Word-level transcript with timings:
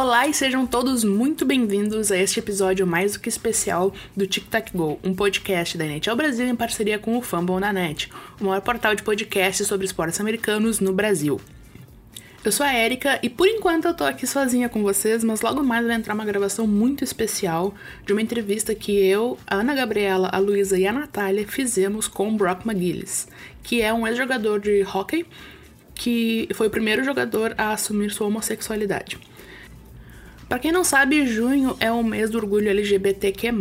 Olá 0.00 0.26
e 0.26 0.32
sejam 0.32 0.66
todos 0.66 1.04
muito 1.04 1.44
bem-vindos 1.44 2.10
a 2.10 2.16
este 2.16 2.38
episódio 2.38 2.86
mais 2.86 3.12
do 3.12 3.20
que 3.20 3.28
especial 3.28 3.92
do 4.16 4.26
Tic 4.26 4.48
Tac 4.48 4.74
Go, 4.74 4.98
um 5.04 5.14
podcast 5.14 5.76
da 5.76 5.84
NHL 5.84 6.16
Brasil 6.16 6.46
em 6.46 6.56
parceria 6.56 6.98
com 6.98 7.18
o 7.18 7.20
Fumble 7.20 7.60
na 7.60 7.70
Net, 7.70 8.10
o 8.40 8.44
maior 8.44 8.62
portal 8.62 8.94
de 8.94 9.02
podcasts 9.02 9.66
sobre 9.66 9.84
esportes 9.84 10.18
americanos 10.18 10.80
no 10.80 10.94
Brasil. 10.94 11.38
Eu 12.42 12.50
sou 12.50 12.64
a 12.64 12.74
Erika 12.74 13.18
e 13.22 13.28
por 13.28 13.46
enquanto 13.46 13.88
eu 13.88 13.92
tô 13.92 14.04
aqui 14.04 14.26
sozinha 14.26 14.70
com 14.70 14.82
vocês, 14.82 15.22
mas 15.22 15.42
logo 15.42 15.62
mais 15.62 15.86
vai 15.86 15.96
entrar 15.96 16.14
uma 16.14 16.24
gravação 16.24 16.66
muito 16.66 17.04
especial 17.04 17.74
de 18.06 18.14
uma 18.14 18.22
entrevista 18.22 18.74
que 18.74 18.92
eu, 18.92 19.36
a 19.46 19.56
Ana 19.56 19.74
Gabriela, 19.74 20.30
a 20.32 20.38
Luísa 20.38 20.78
e 20.78 20.86
a 20.86 20.94
Natália 20.94 21.46
fizemos 21.46 22.08
com 22.08 22.30
o 22.30 22.36
Brock 22.38 22.64
McGillis, 22.64 23.28
que 23.62 23.82
é 23.82 23.92
um 23.92 24.06
ex-jogador 24.06 24.60
de 24.60 24.82
hockey 24.82 25.26
que 25.94 26.48
foi 26.54 26.68
o 26.68 26.70
primeiro 26.70 27.04
jogador 27.04 27.54
a 27.58 27.74
assumir 27.74 28.10
sua 28.10 28.28
homossexualidade. 28.28 29.18
Para 30.50 30.58
quem 30.58 30.72
não 30.72 30.82
sabe, 30.82 31.28
junho 31.28 31.76
é 31.78 31.92
o 31.92 32.02
mês 32.02 32.28
do 32.28 32.36
orgulho 32.36 32.68
LGBTQ+, 32.68 33.52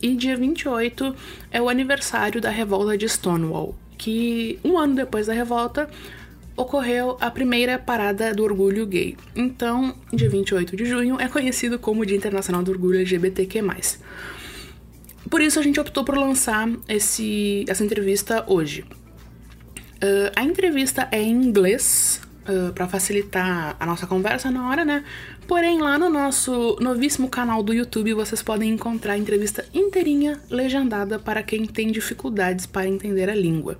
e 0.00 0.14
dia 0.14 0.36
28 0.36 1.12
é 1.50 1.60
o 1.60 1.68
aniversário 1.68 2.40
da 2.40 2.48
revolta 2.48 2.96
de 2.96 3.08
Stonewall, 3.08 3.74
que 3.98 4.56
um 4.62 4.78
ano 4.78 4.94
depois 4.94 5.26
da 5.26 5.32
revolta 5.32 5.90
ocorreu 6.56 7.16
a 7.20 7.32
primeira 7.32 7.80
parada 7.80 8.32
do 8.32 8.44
orgulho 8.44 8.86
gay. 8.86 9.16
Então, 9.34 9.92
dia 10.12 10.30
28 10.30 10.76
de 10.76 10.84
junho 10.84 11.20
é 11.20 11.26
conhecido 11.26 11.80
como 11.80 12.06
Dia 12.06 12.16
Internacional 12.16 12.62
do 12.62 12.70
Orgulho 12.70 13.00
LGBTQ+. 13.00 13.64
Por 15.28 15.40
isso 15.40 15.58
a 15.58 15.62
gente 15.64 15.80
optou 15.80 16.04
por 16.04 16.16
lançar 16.16 16.68
esse, 16.88 17.64
essa 17.66 17.82
entrevista 17.82 18.44
hoje. 18.46 18.82
Uh, 19.96 20.30
a 20.36 20.44
entrevista 20.44 21.08
é 21.10 21.20
em 21.20 21.42
inglês, 21.42 22.20
uh, 22.48 22.72
para 22.72 22.88
facilitar 22.88 23.76
a 23.78 23.86
nossa 23.86 24.06
conversa 24.06 24.50
na 24.50 24.68
hora, 24.68 24.84
né? 24.84 25.04
Porém, 25.46 25.80
lá 25.80 25.98
no 25.98 26.08
nosso 26.08 26.76
novíssimo 26.80 27.28
canal 27.28 27.62
do 27.62 27.74
YouTube 27.74 28.14
vocês 28.14 28.42
podem 28.42 28.70
encontrar 28.70 29.14
a 29.14 29.18
entrevista 29.18 29.66
inteirinha 29.74 30.40
legendada 30.48 31.18
para 31.18 31.42
quem 31.42 31.66
tem 31.66 31.90
dificuldades 31.90 32.66
para 32.66 32.86
entender 32.86 33.28
a 33.28 33.34
língua. 33.34 33.78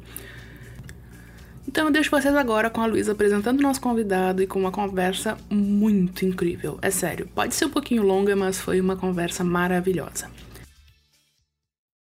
Então 1.69 1.87
eu 1.87 1.93
deixo 1.93 2.11
vocês 2.11 2.35
agora 2.35 2.69
com 2.69 2.81
a 2.81 2.87
Luísa 2.87 3.13
apresentando 3.13 3.61
o 3.61 3.63
nosso 3.63 3.81
convidado 3.81 4.43
e 4.43 4.47
com 4.47 4.59
uma 4.59 4.73
conversa 4.73 5.39
muito 5.49 6.25
incrível. 6.25 6.79
É 6.83 6.91
sério, 6.91 7.29
pode 7.33 7.55
ser 7.55 7.67
um 7.67 7.71
pouquinho 7.71 8.03
longa, 8.03 8.35
mas 8.35 8.61
foi 8.61 8.81
uma 8.81 8.97
conversa 8.97 9.45
maravilhosa. 9.45 10.29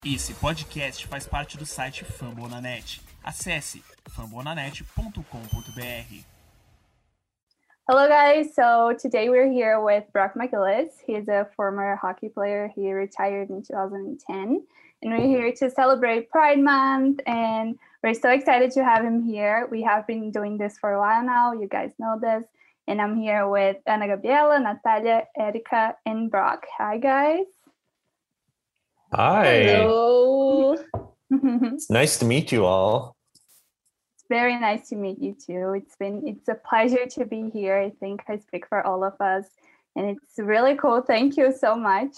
Esse 0.05 0.33
podcast 0.35 1.09
faz 1.09 1.27
parte 1.27 1.59
do 1.59 1.67
site 1.67 2.05
Fambonanet. 2.05 3.01
Acesse 3.25 3.83
fambonanet.com.br. 4.09 6.38
Hello, 7.91 8.07
guys. 8.07 8.55
So 8.55 8.95
today 9.01 9.31
we're 9.31 9.51
here 9.51 9.81
with 9.81 10.05
Brock 10.13 10.35
McGillis. 10.35 10.91
He's 11.07 11.27
a 11.27 11.49
former 11.57 11.97
hockey 11.97 12.29
player. 12.29 12.71
He 12.75 12.93
retired 12.93 13.49
in 13.49 13.63
2010. 13.63 14.63
And 15.01 15.11
we're 15.11 15.27
here 15.27 15.51
to 15.55 15.71
celebrate 15.71 16.29
Pride 16.29 16.59
Month. 16.59 17.21
And 17.27 17.79
we're 18.03 18.13
so 18.13 18.29
excited 18.29 18.73
to 18.73 18.85
have 18.85 19.03
him 19.03 19.23
here. 19.23 19.67
We 19.71 19.81
have 19.85 20.07
been 20.07 20.31
doing 20.31 20.59
this 20.59 20.77
for 20.77 20.93
a 20.93 21.01
while 21.01 21.25
now. 21.25 21.55
You 21.55 21.67
guys 21.67 21.93
know 21.99 22.19
this. 22.21 22.45
And 22.89 23.01
I'm 23.01 23.17
here 23.17 23.49
with 23.49 23.79
Ana 23.87 24.07
Gabriela, 24.07 24.61
Nathália, 24.61 25.23
Érica, 25.41 25.95
and 26.05 26.31
Brock. 26.31 26.67
Hi, 26.77 26.99
guys. 26.99 27.47
Hi. 29.15 29.63
Hello. 29.63 30.77
It's 31.73 31.89
nice 31.89 32.19
to 32.19 32.27
meet 32.27 32.53
you 32.53 32.67
all 32.67 33.18
very 34.29 34.59
nice 34.59 34.89
to 34.91 34.97
meet 34.97 35.21
you 35.21 35.35
too. 35.35 35.75
It's 35.77 35.97
been 35.97 36.23
it's 36.27 36.49
a 36.49 36.55
pleasure 36.55 37.07
to 37.07 37.25
be 37.25 37.51
here. 37.51 37.79
I 37.79 37.91
think 38.01 38.23
I 38.29 38.39
speak 38.39 38.67
for 38.69 38.87
all 38.87 39.05
of 39.05 39.21
us, 39.21 39.47
and 39.97 40.07
it's 40.11 40.39
really 40.39 40.77
cool. 40.77 41.03
Thank 41.03 41.37
you 41.37 41.53
so 41.53 41.75
much. 41.75 42.15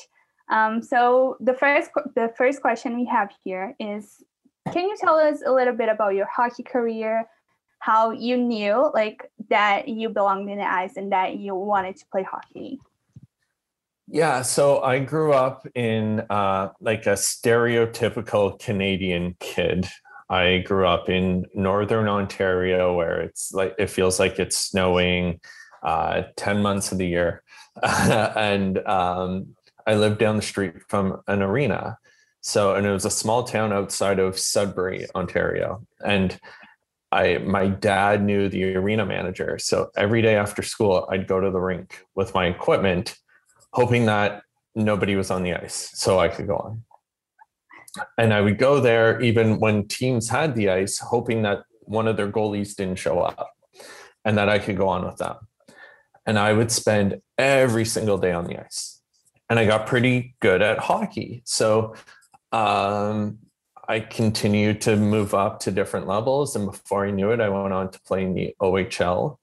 Um, 0.51 0.83
so 0.83 1.37
the 1.41 1.55
first 1.55 1.91
the 2.17 2.33
first 2.37 2.61
question 2.61 2.97
we 2.97 3.07
have 3.07 3.31
here 3.45 3.75
is, 3.79 4.23
can 4.73 4.89
you 4.89 4.97
tell 4.97 5.17
us 5.17 5.43
a 5.47 5.53
little 5.53 5.75
bit 5.75 5.89
about 5.89 6.15
your 6.15 6.27
hockey 6.27 6.63
career? 6.63 7.27
How 7.79 8.11
you 8.11 8.37
knew 8.37 8.91
like 8.93 9.31
that 9.49 9.89
you 9.89 10.11
belonged 10.11 10.51
in 10.51 10.59
the 10.59 10.71
ice 10.71 10.97
and 10.97 11.13
that 11.13 11.39
you 11.39 11.55
wanted 11.55 11.97
to 11.97 12.05
play 12.13 12.23
hockey? 12.23 12.79
Yeah, 14.13 14.43
so 14.43 14.83
I 14.83 14.99
grew 14.99 15.33
up 15.33 15.69
in 15.75 16.25
uh, 16.29 16.71
like 16.81 17.07
a 17.07 17.11
stereotypical 17.11 18.59
Canadian 18.59 19.37
kid. 19.39 19.87
I 20.31 20.59
grew 20.59 20.87
up 20.87 21.09
in 21.09 21.45
northern 21.55 22.09
Ontario 22.09 22.95
where 22.95 23.21
it's 23.21 23.53
like 23.53 23.75
it 23.79 23.91
feels 23.91 24.21
like 24.21 24.39
it's 24.39 24.57
snowing 24.57 25.41
uh, 25.83 26.23
10 26.37 26.63
months 26.63 26.93
of 26.93 26.99
the 26.99 27.07
year. 27.07 27.43
and 27.83 28.79
um, 28.87 29.57
I 29.87 29.95
lived 29.95 30.19
down 30.19 30.37
the 30.37 30.43
street 30.43 30.75
from 30.89 31.21
an 31.27 31.43
arena. 31.43 31.99
So, 32.43 32.77
and 32.77 32.87
it 32.87 32.93
was 32.93 33.05
a 33.05 33.11
small 33.11 33.43
town 33.43 33.73
outside 33.73 34.21
of 34.21 34.39
Sudbury, 34.39 35.07
Ontario. 35.17 35.85
And 36.05 36.39
I, 37.11 37.39
my 37.39 37.67
dad 37.67 38.23
knew 38.23 38.49
the 38.49 38.77
arena 38.77 39.05
manager. 39.05 39.59
So 39.59 39.91
every 39.97 40.23
day 40.23 40.37
after 40.37 40.63
school, 40.63 41.09
I'd 41.11 41.27
go 41.27 41.41
to 41.41 41.51
the 41.51 41.61
rink 41.61 42.07
with 42.15 42.35
my 42.35 42.47
equipment, 42.47 43.17
hoping 43.73 44.07
that 44.07 44.45
nobody 44.77 45.17
was 45.17 45.33
on 45.33 45.43
the 45.43 45.55
ice 45.55 45.91
so 45.95 46.21
I 46.21 46.29
could 46.29 46.47
go 46.47 46.57
on 46.57 46.85
and 48.19 48.33
I 48.33 48.41
would 48.41 48.59
go 48.59 48.81
there 48.81 49.21
even 49.21 49.59
when 49.59 49.89
teams 49.89 50.29
had 50.29 50.55
the 50.55 50.71
ice, 50.71 50.99
hoping 50.99 51.43
that 51.43 51.65
one 51.81 52.07
of 52.07 52.17
their 52.17 52.31
goalies 52.31 52.75
didn't 52.75 52.99
show 52.99 53.21
up 53.21 53.51
and 54.25 54.39
that 54.39 54.49
I 54.49 54.59
could 54.59 54.77
go 54.77 54.89
on 54.89 55.05
with 55.05 55.17
them. 55.17 55.37
And 56.27 56.39
I 56.39 56.53
would 56.53 56.71
spend 56.71 57.21
every 57.39 57.85
single 57.85 58.19
day 58.19 58.33
on 58.33 58.47
the 58.47 58.59
ice. 58.61 59.01
And 59.49 59.59
I 59.59 59.67
got 59.67 59.87
pretty 59.87 60.37
good 60.41 60.63
at 60.63 60.79
hockey. 60.79 61.43
So 61.45 61.95
um, 62.53 63.39
I 63.89 64.01
continued 64.01 64.81
to 64.83 64.97
move 64.97 65.35
up 65.35 65.61
to 65.61 65.73
different 65.73 66.07
levels. 66.07 66.55
And 66.55 66.67
before 66.67 67.07
I 67.07 67.11
knew 67.11 67.33
it, 67.33 67.41
I 67.41 67.49
went 67.49 67.73
on 67.73 67.91
to 67.91 68.01
play 68.03 68.23
in 68.23 68.35
the 68.35 68.55
OHL 68.61 69.39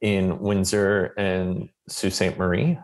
in 0.00 0.40
Windsor 0.40 1.14
and 1.16 1.68
Sault 1.88 2.12
Ste. 2.14 2.36
Marie. 2.36 2.78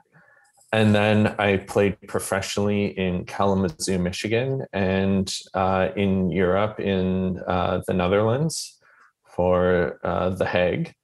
And 0.73 0.95
then 0.95 1.29
I 1.39 1.59
played 1.59 1.97
professionally 2.09 2.87
in 2.99 3.25
Kalamazoo, 3.25 3.99
Michigan, 3.99 4.67
and 4.73 5.33
uh, 5.55 5.89
in 5.97 6.31
Europe, 6.31 6.81
in 6.81 7.41
uh, 7.47 7.83
the 7.87 7.95
Netherlands 7.95 8.79
for 9.25 10.01
uh, 10.03 10.31
The 10.31 10.47
Hague. 10.47 10.95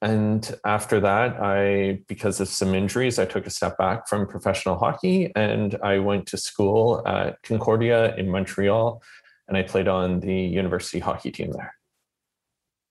And 0.00 0.54
after 0.66 1.00
that, 1.00 1.40
I, 1.40 2.00
because 2.08 2.40
of 2.40 2.48
some 2.48 2.74
injuries, 2.74 3.18
I 3.18 3.24
took 3.24 3.46
a 3.46 3.50
step 3.50 3.78
back 3.78 4.06
from 4.06 4.26
professional 4.26 4.76
hockey 4.78 5.32
and 5.34 5.76
I 5.82 5.98
went 5.98 6.26
to 6.26 6.36
school 6.36 7.02
at 7.06 7.42
Concordia 7.42 8.14
in 8.16 8.28
Montreal 8.28 9.02
and 9.48 9.56
I 9.56 9.62
played 9.62 9.88
on 9.88 10.20
the 10.20 10.34
university 10.34 10.98
hockey 10.98 11.30
team 11.30 11.52
there. 11.52 11.74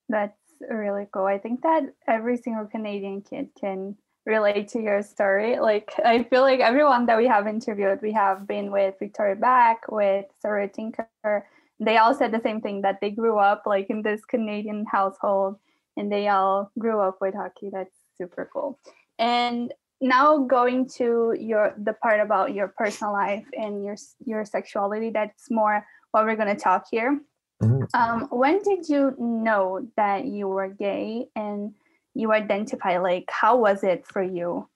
That's 0.09 0.39
really 0.69 1.07
cool. 1.13 1.25
I 1.25 1.37
think 1.37 1.61
that 1.61 1.83
every 2.07 2.37
single 2.37 2.65
Canadian 2.65 3.21
kid 3.21 3.49
can 3.59 3.95
relate 4.25 4.69
to 4.69 4.81
your 4.81 5.01
story. 5.03 5.59
Like 5.59 5.93
I 6.03 6.23
feel 6.23 6.41
like 6.41 6.59
everyone 6.59 7.05
that 7.07 7.17
we 7.17 7.27
have 7.27 7.47
interviewed, 7.47 8.01
we 8.01 8.13
have 8.13 8.47
been 8.47 8.71
with 8.71 8.95
Victoria 8.99 9.35
Bach, 9.35 9.85
with 9.89 10.25
Sarah 10.41 10.67
Tinker. 10.67 11.47
They 11.79 11.97
all 11.97 12.13
said 12.13 12.31
the 12.31 12.41
same 12.41 12.61
thing 12.61 12.81
that 12.81 13.01
they 13.01 13.11
grew 13.11 13.37
up 13.37 13.63
like 13.65 13.89
in 13.89 14.01
this 14.01 14.23
Canadian 14.25 14.85
household 14.85 15.57
and 15.97 16.11
they 16.11 16.27
all 16.27 16.71
grew 16.79 16.99
up 16.99 17.17
with 17.19 17.35
hockey. 17.35 17.69
That's 17.71 17.95
super 18.17 18.49
cool. 18.51 18.79
And 19.19 19.73
now 20.01 20.39
going 20.39 20.89
to 20.97 21.35
your 21.39 21.73
the 21.77 21.93
part 21.93 22.19
about 22.19 22.53
your 22.53 22.67
personal 22.67 23.13
life 23.13 23.45
and 23.57 23.83
your 23.83 23.95
your 24.25 24.45
sexuality, 24.45 25.09
that's 25.09 25.49
more 25.49 25.85
what 26.11 26.25
we're 26.25 26.35
gonna 26.35 26.55
talk 26.55 26.85
here. 26.89 27.19
Mm-hmm. 27.61 27.83
Um, 27.93 28.27
when 28.29 28.61
did 28.61 28.89
you 28.89 29.15
know 29.17 29.87
that 29.95 30.25
you 30.25 30.47
were 30.47 30.67
gay 30.67 31.27
and 31.35 31.73
you 32.13 32.31
identify 32.31 32.97
like 32.97 33.29
how 33.29 33.57
was 33.57 33.83
it 33.83 34.05
for 34.05 34.21
you? 34.21 34.69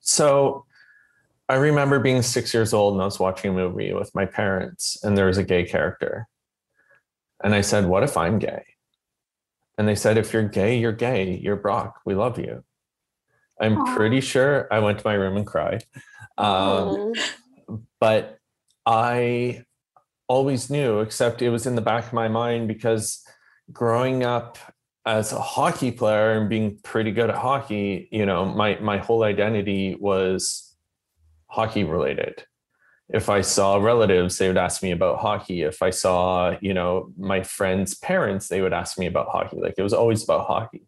So 0.00 0.64
i 1.48 1.54
remember 1.54 1.98
being 1.98 2.22
six 2.22 2.54
years 2.54 2.72
old 2.72 2.94
and 2.94 3.02
i 3.02 3.04
was 3.04 3.18
watching 3.18 3.50
a 3.50 3.54
movie 3.54 3.92
with 3.92 4.14
my 4.14 4.24
parents 4.24 5.02
and 5.02 5.18
there 5.18 5.26
was 5.26 5.38
a 5.38 5.42
gay 5.42 5.64
character. 5.64 6.28
And 7.42 7.54
i 7.54 7.60
said 7.60 7.86
what 7.86 8.02
if 8.02 8.16
i'm 8.16 8.38
gay? 8.38 8.64
And 9.78 9.88
they 9.88 9.94
said 9.94 10.18
if 10.18 10.32
you're 10.32 10.48
gay 10.48 10.78
you're 10.78 10.92
gay. 10.92 11.36
You're 11.36 11.56
brock. 11.56 12.00
We 12.04 12.14
love 12.14 12.38
you. 12.38 12.64
I'm 13.60 13.76
Aww. 13.76 13.96
pretty 13.96 14.20
sure 14.20 14.68
i 14.72 14.78
went 14.78 14.98
to 14.98 15.06
my 15.06 15.14
room 15.14 15.36
and 15.36 15.46
cried. 15.46 15.84
Um, 16.38 17.12
but 17.98 18.38
i 18.86 19.64
always 20.28 20.70
knew 20.70 21.00
except 21.00 21.42
it 21.42 21.50
was 21.50 21.66
in 21.66 21.74
the 21.74 21.82
back 21.82 22.06
of 22.06 22.12
my 22.12 22.28
mind 22.28 22.68
because 22.68 23.24
growing 23.72 24.22
up 24.22 24.58
as 25.06 25.32
a 25.32 25.40
hockey 25.40 25.90
player 25.90 26.32
and 26.32 26.48
being 26.48 26.78
pretty 26.82 27.10
good 27.10 27.30
at 27.30 27.36
hockey, 27.36 28.08
you 28.12 28.26
know, 28.26 28.44
my 28.44 28.78
my 28.80 28.98
whole 28.98 29.22
identity 29.24 29.96
was 29.98 30.74
hockey 31.46 31.84
related. 31.84 32.44
If 33.08 33.28
I 33.28 33.40
saw 33.40 33.76
relatives, 33.76 34.38
they 34.38 34.46
would 34.46 34.56
ask 34.56 34.82
me 34.82 34.92
about 34.92 35.18
hockey. 35.18 35.62
If 35.62 35.82
I 35.82 35.90
saw, 35.90 36.56
you 36.60 36.72
know, 36.74 37.12
my 37.18 37.42
friends' 37.42 37.94
parents, 37.94 38.48
they 38.48 38.60
would 38.60 38.72
ask 38.72 38.98
me 38.98 39.06
about 39.06 39.28
hockey. 39.28 39.58
Like 39.60 39.74
it 39.78 39.82
was 39.82 39.94
always 39.94 40.22
about 40.22 40.46
hockey. 40.46 40.86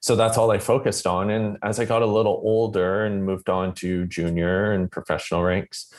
so 0.00 0.14
that's 0.16 0.36
all 0.36 0.50
I 0.50 0.58
focused 0.58 1.06
on. 1.06 1.30
And 1.30 1.56
as 1.62 1.80
I 1.80 1.84
got 1.86 2.02
a 2.02 2.06
little 2.06 2.40
older 2.44 3.06
and 3.06 3.24
moved 3.24 3.48
on 3.48 3.74
to 3.76 4.06
junior 4.06 4.72
and 4.72 4.90
professional 4.90 5.42
ranks, 5.42 5.92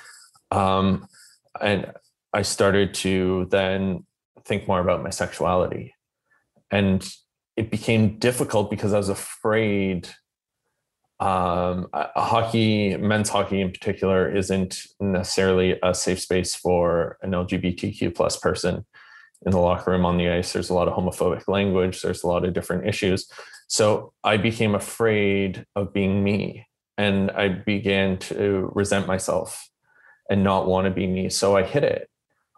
um, 0.52 1.08
and 1.60 1.92
I 2.34 2.44
started 2.44 2.94
to 2.96 3.48
then 3.50 4.06
think 4.46 4.68
more 4.68 4.80
about 4.80 5.04
my 5.04 5.10
sexuality. 5.10 5.96
And 6.70 7.08
it 7.58 7.72
became 7.72 8.18
difficult 8.20 8.70
because 8.70 8.94
I 8.94 8.98
was 8.98 9.10
afraid 9.10 10.08
um, 11.20 11.88
hockey, 11.94 12.96
men's 12.96 13.30
hockey 13.30 13.60
in 13.60 13.72
particular, 13.72 14.34
isn't 14.34 14.84
necessarily 15.00 15.80
a 15.82 15.94
safe 15.96 16.22
space 16.22 16.54
for 16.54 17.18
an 17.24 17.32
LGBTQ 17.32 18.16
plus 18.16 18.38
person 18.38 18.86
in 19.46 19.52
the 19.52 19.58
locker 19.58 19.92
room 19.92 20.06
on 20.06 20.18
the 20.18 20.30
ice. 20.30 20.54
There's 20.54 20.70
a 20.70 20.76
lot 20.76 20.88
of 20.88 20.94
homophobic 20.94 21.48
language. 21.48 22.02
There's 22.02 22.24
a 22.24 22.28
lot 22.28 22.46
of 22.46 22.54
different 22.54 22.88
issues. 22.88 23.28
So 23.68 24.14
I 24.24 24.38
became 24.38 24.76
afraid 24.76 25.66
of 25.76 25.92
being 25.92 26.24
me, 26.24 26.68
and 26.98 27.32
I 27.32 27.50
began 27.50 28.18
to 28.20 28.72
resent 28.76 29.08
myself 29.08 29.68
and 30.30 30.44
not 30.44 30.68
want 30.68 30.86
to 30.86 30.92
be 30.92 31.08
me. 31.08 31.30
So 31.30 31.58
I 31.58 31.64
hid 31.64 31.84
it. 31.84 32.10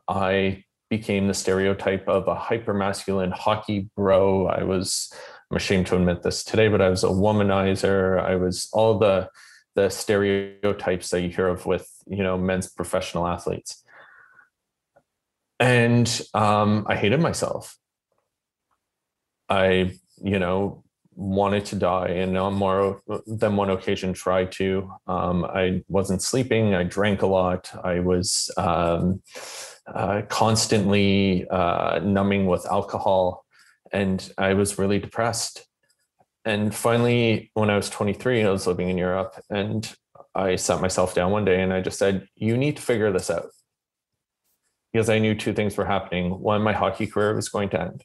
I 0.07 0.65
became 0.89 1.27
the 1.27 1.33
stereotype 1.33 2.07
of 2.07 2.27
a 2.27 2.35
hyper 2.35 2.73
masculine 2.73 3.31
hockey 3.31 3.89
bro. 3.95 4.47
I 4.47 4.63
was 4.63 5.13
I'm 5.49 5.57
ashamed 5.57 5.87
to 5.87 5.95
admit 5.95 6.21
this 6.21 6.43
today, 6.43 6.67
but 6.67 6.81
I 6.81 6.89
was 6.89 7.03
a 7.03 7.07
womanizer. 7.07 8.19
I 8.19 8.35
was 8.35 8.69
all 8.73 8.97
the 8.97 9.29
the 9.75 9.89
stereotypes 9.89 11.09
that 11.09 11.21
you 11.21 11.29
hear 11.29 11.47
of 11.47 11.65
with 11.65 11.89
you 12.07 12.23
know 12.23 12.37
men's 12.37 12.69
professional 12.69 13.27
athletes, 13.27 13.83
and 15.59 16.21
um, 16.33 16.85
I 16.87 16.95
hated 16.95 17.19
myself. 17.19 17.77
I 19.47 19.93
you 20.21 20.39
know 20.39 20.83
wanted 21.19 21.65
to 21.65 21.75
die, 21.75 22.07
and 22.07 22.37
on 22.37 22.53
more 22.53 23.01
than 23.27 23.57
one 23.57 23.69
occasion 23.69 24.13
tried 24.13 24.51
to. 24.53 24.91
Um, 25.05 25.43
I 25.43 25.83
wasn't 25.89 26.21
sleeping. 26.21 26.73
I 26.73 26.83
drank 26.83 27.21
a 27.21 27.27
lot. 27.27 27.69
I 27.83 27.99
was 27.99 28.49
um, 28.57 29.21
uh, 29.93 30.21
constantly 30.29 31.47
uh, 31.49 31.99
numbing 31.99 32.45
with 32.45 32.65
alcohol 32.65 33.45
and 33.91 34.31
I 34.37 34.53
was 34.53 34.77
really 34.77 34.99
depressed. 34.99 35.65
And 36.45 36.73
finally, 36.73 37.51
when 37.53 37.69
I 37.69 37.75
was 37.75 37.89
23, 37.89 38.43
I 38.43 38.49
was 38.49 38.67
living 38.67 38.89
in 38.89 38.97
Europe 38.97 39.35
and 39.49 39.91
I 40.35 40.55
sat 40.55 40.81
myself 40.81 41.13
down 41.13 41.31
one 41.31 41.45
day 41.45 41.61
and 41.61 41.73
I 41.73 41.81
just 41.81 41.99
said, 41.99 42.27
You 42.35 42.57
need 42.57 42.77
to 42.77 42.81
figure 42.81 43.11
this 43.11 43.29
out. 43.29 43.49
Because 44.93 45.09
I 45.09 45.19
knew 45.19 45.35
two 45.35 45.53
things 45.53 45.77
were 45.77 45.85
happening. 45.85 46.39
One, 46.39 46.61
my 46.61 46.73
hockey 46.73 47.07
career 47.07 47.35
was 47.35 47.49
going 47.49 47.69
to 47.69 47.81
end 47.81 48.03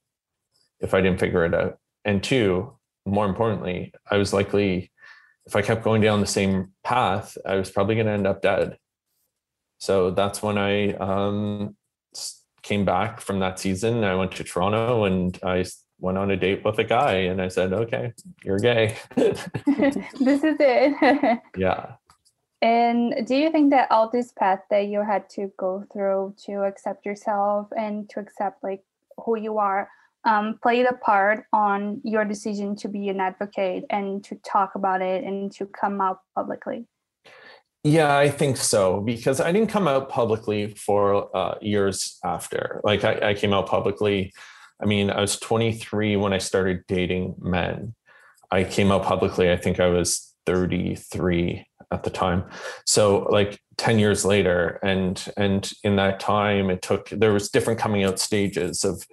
if 0.80 0.92
I 0.92 1.00
didn't 1.00 1.20
figure 1.20 1.44
it 1.44 1.54
out. 1.54 1.78
And 2.04 2.22
two, 2.22 2.76
more 3.06 3.26
importantly, 3.26 3.92
I 4.10 4.16
was 4.16 4.32
likely, 4.32 4.90
if 5.46 5.56
I 5.56 5.62
kept 5.62 5.84
going 5.84 6.02
down 6.02 6.20
the 6.20 6.26
same 6.26 6.72
path, 6.82 7.36
I 7.44 7.56
was 7.56 7.70
probably 7.70 7.94
going 7.94 8.06
to 8.06 8.12
end 8.12 8.26
up 8.26 8.42
dead. 8.42 8.78
So 9.78 10.10
that's 10.10 10.42
when 10.42 10.56
I 10.56 10.94
um, 10.94 11.76
came 12.62 12.84
back 12.84 13.20
from 13.20 13.40
that 13.40 13.58
season. 13.58 14.04
I 14.04 14.14
went 14.14 14.32
to 14.32 14.44
Toronto 14.44 15.04
and 15.04 15.38
I 15.42 15.64
went 16.00 16.18
on 16.18 16.30
a 16.30 16.36
date 16.36 16.64
with 16.64 16.78
a 16.78 16.84
guy 16.84 17.12
and 17.12 17.40
I 17.40 17.48
said, 17.48 17.72
okay, 17.72 18.12
you're 18.42 18.58
gay. 18.58 18.96
this 19.16 20.42
is 20.42 20.56
it. 20.58 21.40
yeah. 21.56 21.92
And 22.62 23.26
do 23.26 23.36
you 23.36 23.50
think 23.50 23.70
that 23.70 23.90
all 23.90 24.08
this 24.08 24.32
path 24.32 24.60
that 24.70 24.86
you 24.86 25.04
had 25.04 25.28
to 25.30 25.52
go 25.58 25.84
through 25.92 26.34
to 26.46 26.62
accept 26.62 27.04
yourself 27.04 27.68
and 27.76 28.08
to 28.10 28.20
accept 28.20 28.64
like 28.64 28.82
who 29.18 29.36
you 29.36 29.58
are 29.58 29.90
um, 30.24 30.58
played 30.62 30.86
a 30.86 30.94
part 30.94 31.44
on 31.52 32.00
your 32.04 32.24
decision 32.24 32.76
to 32.76 32.88
be 32.88 33.08
an 33.08 33.20
advocate 33.20 33.84
and 33.90 34.24
to 34.24 34.36
talk 34.36 34.74
about 34.74 35.02
it 35.02 35.24
and 35.24 35.52
to 35.52 35.66
come 35.66 36.00
out 36.00 36.20
publicly? 36.34 36.86
Yeah, 37.82 38.16
I 38.16 38.30
think 38.30 38.56
so 38.56 39.02
because 39.02 39.40
I 39.40 39.52
didn't 39.52 39.68
come 39.68 39.86
out 39.86 40.08
publicly 40.08 40.68
for 40.68 41.34
uh, 41.36 41.56
years 41.60 42.18
after. 42.24 42.80
Like 42.82 43.04
I, 43.04 43.30
I, 43.30 43.34
came 43.34 43.52
out 43.52 43.66
publicly. 43.66 44.32
I 44.82 44.86
mean, 44.86 45.10
I 45.10 45.20
was 45.20 45.38
23 45.38 46.16
when 46.16 46.32
I 46.32 46.38
started 46.38 46.84
dating 46.88 47.34
men. 47.38 47.94
I 48.50 48.64
came 48.64 48.90
out 48.90 49.02
publicly. 49.02 49.52
I 49.52 49.58
think 49.58 49.80
I 49.80 49.88
was 49.88 50.34
33 50.46 51.66
at 51.92 52.04
the 52.04 52.10
time. 52.10 52.44
So 52.86 53.24
like 53.24 53.60
10 53.76 53.98
years 53.98 54.24
later, 54.24 54.78
and 54.82 55.22
and 55.36 55.70
in 55.82 55.96
that 55.96 56.20
time, 56.20 56.70
it 56.70 56.80
took 56.80 57.10
there 57.10 57.34
was 57.34 57.50
different 57.50 57.78
coming 57.78 58.02
out 58.02 58.18
stages 58.18 58.84
of, 58.84 59.06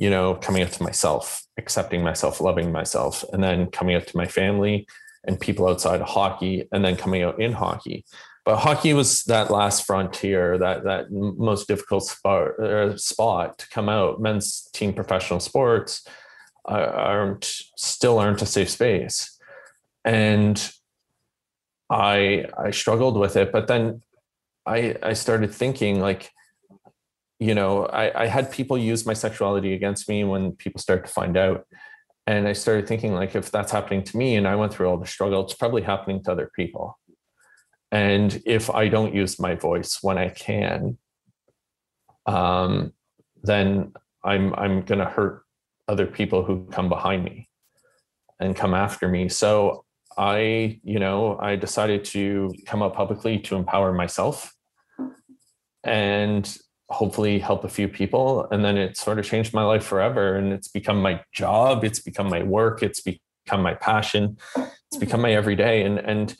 you 0.00 0.08
know, 0.08 0.34
coming 0.34 0.62
up 0.62 0.70
to 0.70 0.82
myself, 0.82 1.44
accepting 1.58 2.02
myself, 2.02 2.40
loving 2.40 2.72
myself, 2.72 3.22
and 3.32 3.44
then 3.44 3.70
coming 3.70 3.96
up 3.96 4.06
to 4.06 4.16
my 4.16 4.26
family 4.26 4.86
and 5.26 5.38
people 5.38 5.68
outside 5.68 6.00
of 6.00 6.08
hockey 6.08 6.66
and 6.72 6.82
then 6.82 6.96
coming 6.96 7.22
out 7.22 7.38
in 7.38 7.52
hockey. 7.52 8.04
But 8.46 8.56
hockey 8.56 8.94
was 8.94 9.22
that 9.24 9.50
last 9.50 9.86
frontier 9.86 10.56
that 10.56 10.84
that 10.84 11.12
most 11.12 11.68
difficult 11.68 12.04
spot, 12.06 12.58
uh, 12.58 12.96
spot 12.96 13.58
to 13.58 13.68
come 13.68 13.90
out. 13.90 14.22
Men's 14.22 14.70
team 14.72 14.94
professional 14.94 15.38
sports 15.38 16.06
uh, 16.66 16.90
aren't 16.94 17.44
still 17.76 18.18
aren't 18.18 18.42
a 18.42 18.46
safe 18.46 18.70
space. 18.70 19.38
And 20.04 20.56
i 21.90 22.46
i 22.56 22.70
struggled 22.70 23.18
with 23.18 23.36
it 23.36 23.50
but 23.50 23.66
then 23.66 24.00
i 24.64 24.96
i 25.02 25.12
started 25.12 25.52
thinking 25.52 26.00
like 26.00 26.30
you 27.40 27.54
know 27.54 27.86
i 27.86 28.22
i 28.22 28.26
had 28.26 28.52
people 28.52 28.78
use 28.78 29.04
my 29.04 29.14
sexuality 29.14 29.74
against 29.74 30.08
me 30.08 30.22
when 30.22 30.52
people 30.52 30.80
start 30.80 31.04
to 31.04 31.12
find 31.12 31.36
out 31.36 31.66
and 32.26 32.46
I 32.46 32.52
started 32.52 32.86
thinking, 32.86 33.12
like, 33.12 33.34
if 33.34 33.50
that's 33.50 33.72
happening 33.72 34.04
to 34.04 34.16
me 34.16 34.36
and 34.36 34.46
I 34.46 34.54
went 34.54 34.72
through 34.72 34.88
all 34.88 34.98
the 34.98 35.06
struggle, 35.06 35.42
it's 35.42 35.54
probably 35.54 35.82
happening 35.82 36.22
to 36.22 36.30
other 36.30 36.48
people. 36.54 36.96
And 37.90 38.40
if 38.46 38.70
I 38.70 38.86
don't 38.86 39.14
use 39.14 39.40
my 39.40 39.56
voice 39.56 39.98
when 40.00 40.16
I 40.16 40.28
can, 40.28 40.96
um, 42.26 42.92
then 43.42 43.92
I'm 44.22 44.54
I'm 44.54 44.82
gonna 44.82 45.10
hurt 45.10 45.42
other 45.88 46.06
people 46.06 46.44
who 46.44 46.66
come 46.70 46.88
behind 46.88 47.24
me 47.24 47.48
and 48.38 48.54
come 48.54 48.74
after 48.74 49.08
me. 49.08 49.28
So 49.28 49.84
I, 50.16 50.78
you 50.84 51.00
know, 51.00 51.36
I 51.40 51.56
decided 51.56 52.04
to 52.06 52.54
come 52.66 52.80
out 52.80 52.94
publicly 52.94 53.38
to 53.40 53.56
empower 53.56 53.92
myself 53.92 54.54
and 55.82 56.56
hopefully 56.90 57.38
help 57.38 57.64
a 57.64 57.68
few 57.68 57.88
people 57.88 58.48
and 58.50 58.64
then 58.64 58.76
it 58.76 58.96
sort 58.96 59.18
of 59.18 59.24
changed 59.24 59.54
my 59.54 59.62
life 59.62 59.84
forever 59.84 60.34
and 60.34 60.52
it's 60.52 60.68
become 60.68 61.00
my 61.00 61.22
job 61.32 61.84
it's 61.84 62.00
become 62.00 62.28
my 62.28 62.42
work 62.42 62.82
it's 62.82 63.00
become 63.00 63.62
my 63.62 63.74
passion 63.74 64.36
it's 64.56 64.96
become 64.98 65.20
my 65.20 65.32
everyday 65.32 65.82
and 65.82 65.98
and 65.98 66.36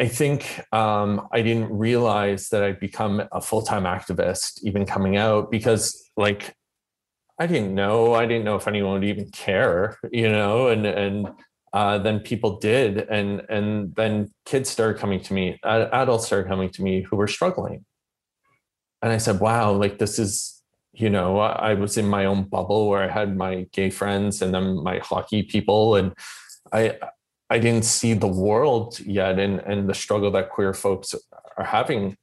i 0.00 0.08
think 0.08 0.60
um, 0.72 1.28
i 1.30 1.42
didn't 1.42 1.70
realize 1.70 2.48
that 2.48 2.62
i'd 2.62 2.80
become 2.80 3.22
a 3.32 3.40
full-time 3.40 3.84
activist 3.84 4.62
even 4.62 4.86
coming 4.86 5.16
out 5.16 5.50
because 5.50 6.10
like 6.16 6.54
i 7.38 7.46
didn't 7.46 7.74
know 7.74 8.14
i 8.14 8.24
didn't 8.24 8.44
know 8.44 8.56
if 8.56 8.66
anyone 8.66 8.94
would 8.94 9.04
even 9.04 9.28
care 9.30 9.98
you 10.10 10.30
know 10.30 10.68
and 10.68 10.86
and 10.86 11.28
uh, 11.74 11.98
then 11.98 12.20
people 12.20 12.60
did 12.60 12.98
and 13.10 13.42
and 13.50 13.94
then 13.96 14.32
kids 14.46 14.70
started 14.70 14.98
coming 14.98 15.20
to 15.20 15.34
me 15.34 15.58
adults 15.64 16.24
started 16.24 16.48
coming 16.48 16.70
to 16.70 16.82
me 16.82 17.02
who 17.02 17.16
were 17.16 17.28
struggling 17.28 17.84
and 19.04 19.12
I 19.12 19.18
said, 19.18 19.38
wow, 19.38 19.70
like 19.72 19.98
this 19.98 20.18
is, 20.18 20.62
you 20.94 21.10
know, 21.10 21.38
I 21.38 21.74
was 21.74 21.98
in 21.98 22.08
my 22.08 22.24
own 22.24 22.44
bubble 22.44 22.88
where 22.88 23.02
I 23.02 23.12
had 23.12 23.36
my 23.36 23.66
gay 23.70 23.90
friends 23.90 24.40
and 24.40 24.54
then 24.54 24.82
my 24.82 24.98
hockey 24.98 25.42
people, 25.42 25.96
and 25.96 26.14
I 26.72 26.96
I 27.50 27.58
didn't 27.58 27.84
see 27.84 28.14
the 28.14 28.26
world 28.26 28.98
yet 29.00 29.38
and 29.38 29.60
and 29.60 29.90
the 29.90 29.94
struggle 29.94 30.30
that 30.30 30.48
queer 30.48 30.72
folks 30.72 31.14
are 31.58 31.66
having. 31.66 32.16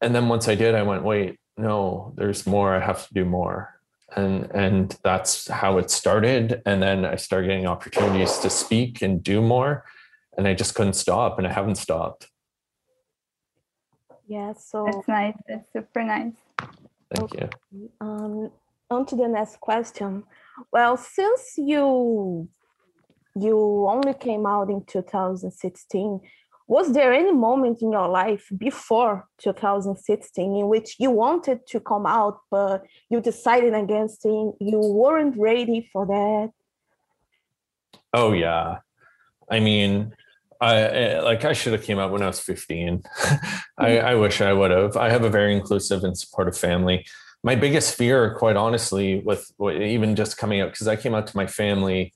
And 0.00 0.14
then 0.14 0.28
once 0.28 0.46
I 0.46 0.54
did, 0.54 0.76
I 0.76 0.84
went, 0.84 1.02
wait, 1.02 1.40
no, 1.56 2.12
there's 2.16 2.46
more. 2.46 2.72
I 2.72 2.80
have 2.80 3.08
to 3.08 3.14
do 3.14 3.24
more. 3.24 3.80
And 4.14 4.48
and 4.54 4.96
that's 5.02 5.48
how 5.48 5.78
it 5.78 5.90
started. 5.90 6.62
And 6.64 6.80
then 6.80 7.04
I 7.04 7.16
started 7.16 7.48
getting 7.48 7.66
opportunities 7.66 8.38
to 8.38 8.50
speak 8.50 9.02
and 9.02 9.20
do 9.20 9.42
more. 9.42 9.84
And 10.38 10.46
I 10.46 10.54
just 10.54 10.76
couldn't 10.76 10.92
stop 10.92 11.38
and 11.38 11.46
I 11.46 11.52
haven't 11.52 11.78
stopped. 11.78 12.28
Yeah, 14.26 14.54
so 14.54 14.86
that's 14.90 15.08
nice. 15.08 15.36
That's 15.48 15.72
super 15.72 16.02
nice. 16.02 16.32
Thank 17.14 17.34
okay. 17.34 17.48
you. 17.70 17.90
Um, 18.00 18.50
on 18.90 19.06
to 19.06 19.16
the 19.16 19.28
next 19.28 19.60
question. 19.60 20.24
Well, 20.72 20.96
since 20.96 21.54
you 21.58 22.48
you 23.38 23.86
only 23.88 24.14
came 24.14 24.46
out 24.46 24.70
in 24.70 24.84
2016, 24.84 26.20
was 26.66 26.92
there 26.92 27.12
any 27.12 27.32
moment 27.32 27.82
in 27.82 27.92
your 27.92 28.08
life 28.08 28.48
before 28.56 29.28
2016 29.38 30.56
in 30.56 30.68
which 30.68 30.96
you 30.98 31.10
wanted 31.10 31.66
to 31.68 31.80
come 31.80 32.06
out, 32.06 32.40
but 32.50 32.84
you 33.08 33.20
decided 33.20 33.74
against 33.74 34.24
it? 34.24 34.54
You 34.60 34.80
weren't 34.80 35.36
ready 35.38 35.88
for 35.92 36.06
that? 36.06 36.50
Oh 38.12 38.32
yeah. 38.32 38.78
I 39.48 39.60
mean, 39.60 40.12
I 40.60 41.18
like 41.20 41.44
I 41.44 41.52
should 41.52 41.72
have 41.72 41.82
came 41.82 41.98
out 41.98 42.10
when 42.10 42.22
I 42.22 42.26
was 42.26 42.40
15. 42.40 43.02
I, 43.78 43.98
I 43.98 44.14
wish 44.14 44.40
I 44.40 44.52
would 44.52 44.70
have. 44.70 44.96
I 44.96 45.10
have 45.10 45.24
a 45.24 45.30
very 45.30 45.54
inclusive 45.54 46.04
and 46.04 46.16
supportive 46.16 46.56
family. 46.56 47.06
My 47.42 47.54
biggest 47.54 47.94
fear, 47.94 48.34
quite 48.34 48.56
honestly, 48.56 49.20
with 49.20 49.50
even 49.60 50.16
just 50.16 50.36
coming 50.36 50.60
out, 50.60 50.72
because 50.72 50.88
I 50.88 50.96
came 50.96 51.14
out 51.14 51.26
to 51.28 51.36
my 51.36 51.46
family 51.46 52.12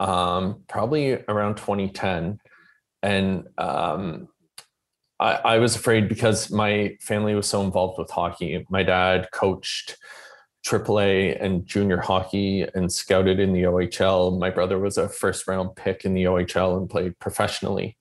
um, 0.00 0.62
probably 0.68 1.14
around 1.28 1.56
2010. 1.56 2.38
And 3.02 3.48
um, 3.58 4.28
I, 5.20 5.34
I 5.44 5.58
was 5.58 5.76
afraid 5.76 6.08
because 6.08 6.50
my 6.50 6.96
family 7.00 7.34
was 7.34 7.46
so 7.46 7.62
involved 7.62 7.98
with 7.98 8.10
hockey. 8.10 8.66
My 8.70 8.82
dad 8.82 9.28
coached 9.32 9.96
AAA 10.64 11.42
and 11.42 11.66
junior 11.66 12.00
hockey 12.00 12.66
and 12.74 12.92
scouted 12.92 13.40
in 13.40 13.52
the 13.52 13.62
OHL. 13.62 14.38
My 14.38 14.50
brother 14.50 14.78
was 14.78 14.96
a 14.96 15.08
first 15.08 15.46
round 15.48 15.74
pick 15.76 16.04
in 16.04 16.14
the 16.14 16.24
OHL 16.24 16.76
and 16.76 16.88
played 16.88 17.18
professionally. 17.18 17.96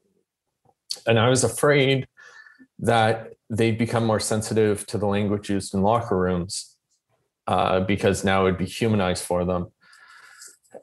And 1.07 1.19
I 1.19 1.29
was 1.29 1.43
afraid 1.43 2.07
that 2.79 3.33
they'd 3.49 3.77
become 3.77 4.05
more 4.05 4.19
sensitive 4.19 4.85
to 4.87 4.97
the 4.97 5.07
language 5.07 5.49
used 5.49 5.73
in 5.73 5.81
locker 5.81 6.17
rooms 6.17 6.75
uh, 7.47 7.81
because 7.81 8.23
now 8.23 8.45
it'd 8.45 8.57
be 8.57 8.65
humanized 8.65 9.23
for 9.23 9.43
them 9.43 9.71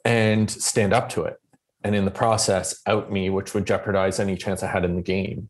and 0.04 0.50
stand 0.50 0.92
up 0.92 1.08
to 1.10 1.22
it. 1.22 1.36
And 1.84 1.94
in 1.94 2.04
the 2.04 2.10
process, 2.10 2.80
out 2.86 3.12
me, 3.12 3.30
which 3.30 3.54
would 3.54 3.66
jeopardize 3.66 4.18
any 4.18 4.36
chance 4.36 4.62
I 4.62 4.66
had 4.66 4.84
in 4.84 4.96
the 4.96 5.02
game. 5.02 5.48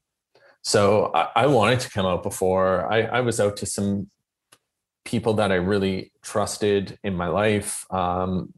So 0.63 1.11
I, 1.15 1.29
I 1.35 1.47
wanted 1.47 1.81
to 1.81 1.91
come 1.91 2.07
out 2.07 2.23
before 2.23 2.91
I, 2.93 3.03
I, 3.03 3.21
was 3.21 3.41
out 3.41 3.57
to 3.59 3.67
some 3.67 4.11
people 5.05 5.35
that 5.35 5.53
I 5.53 5.57
really 5.57 6.13
trusted 6.23 6.99
in 7.03 7.15
my 7.15 7.29
life, 7.29 7.85
um, 7.91 8.53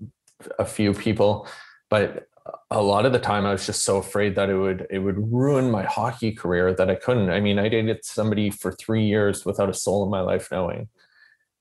a 0.58 0.64
few 0.64 0.92
people, 0.94 1.46
but 1.88 2.26
a 2.70 2.82
lot 2.82 3.06
of 3.06 3.12
the 3.12 3.18
time 3.18 3.44
I 3.46 3.52
was 3.52 3.66
just 3.66 3.84
so 3.84 3.98
afraid 3.98 4.34
that 4.36 4.48
it 4.48 4.56
would 4.56 4.86
it 4.90 4.98
would 4.98 5.32
ruin 5.32 5.70
my 5.70 5.82
hockey 5.82 6.32
career 6.32 6.72
that 6.74 6.90
I 6.90 6.94
couldn't. 6.94 7.30
I 7.30 7.40
mean, 7.40 7.58
I 7.58 7.68
dated 7.68 8.04
somebody 8.04 8.50
for 8.50 8.72
three 8.72 9.04
years 9.04 9.44
without 9.44 9.68
a 9.68 9.74
soul 9.74 10.04
in 10.04 10.10
my 10.10 10.20
life 10.20 10.48
knowing. 10.50 10.88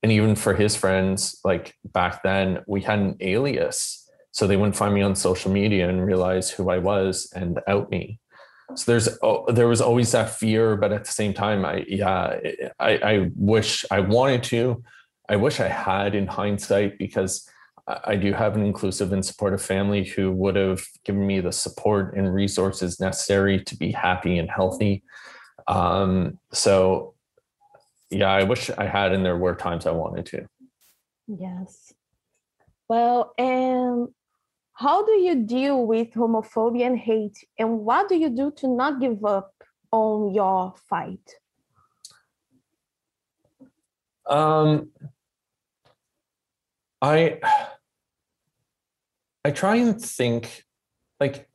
And 0.02 0.12
even 0.12 0.36
for 0.36 0.54
his 0.54 0.76
friends, 0.76 1.40
like 1.44 1.76
back 1.84 2.24
then, 2.24 2.60
we 2.68 2.82
had 2.82 3.00
an 3.00 3.18
alias. 3.20 4.10
So 4.32 4.48
they 4.48 4.56
wouldn't 4.56 4.78
find 4.78 4.94
me 4.94 5.02
on 5.02 5.16
social 5.16 5.52
media 5.52 5.90
and 5.90 6.06
realize 6.06 6.50
who 6.50 6.70
I 6.70 6.78
was 6.78 7.32
and 7.36 7.60
out 7.68 7.90
me 7.90 8.20
so 8.76 8.92
there's 8.92 9.10
oh, 9.24 9.46
there 9.52 9.68
was 9.68 9.82
always 9.82 10.12
that 10.12 10.30
fear 10.30 10.76
but 10.76 10.92
at 10.92 11.04
the 11.04 11.12
same 11.12 11.34
time 11.34 11.66
i 11.66 11.84
yeah 11.88 12.40
i 12.80 12.98
i 12.98 13.32
wish 13.36 13.86
i 13.92 14.00
wanted 14.00 14.44
to. 14.44 14.84
I 15.28 15.36
wish 15.36 15.60
i 15.60 15.68
had 15.68 16.16
in 16.16 16.28
hindsight 16.28 16.98
because 16.98 17.48
i 17.88 18.16
do 18.16 18.34
have 18.34 18.56
an 18.56 18.64
inclusive 18.64 19.14
and 19.14 19.26
supportive 19.26 19.62
family 19.62 20.04
who 20.04 20.32
would 20.32 20.56
have 20.56 20.82
given 21.04 21.26
me 21.26 21.40
the 21.40 21.52
support 21.52 22.16
and 22.16 22.34
resources 22.34 23.00
necessary 23.00 23.64
to 23.64 23.76
be 23.78 23.92
happy 23.92 24.38
and 24.38 24.50
healthy. 24.50 25.04
Um 25.68 26.40
so 26.52 27.16
yeah 28.10 28.32
i 28.32 28.44
wish 28.44 28.72
i 28.72 28.86
had 28.86 29.12
and 29.14 29.24
there 29.24 29.38
were 29.38 29.56
times 29.56 29.86
i 29.86 29.92
wanted 29.92 30.26
to. 30.28 30.48
Yes. 31.28 31.94
Well 32.88 33.34
and 33.38 34.10
how 34.80 35.06
do 35.06 35.12
you 35.12 35.36
deal 35.36 35.86
with 35.86 36.14
homophobia 36.14 36.86
and 36.88 36.98
hate? 36.98 37.38
And 37.58 37.80
what 37.80 38.08
do 38.08 38.16
you 38.16 38.30
do 38.30 38.50
to 38.58 38.68
not 38.70 39.02
give 39.02 39.26
up 39.26 39.52
on 39.92 40.34
your 40.34 40.74
fight? 40.90 41.36
Um, 44.26 44.92
I 47.02 47.40
I 49.44 49.52
try 49.52 49.76
and 49.76 50.02
think 50.02 50.64
like 51.20 51.50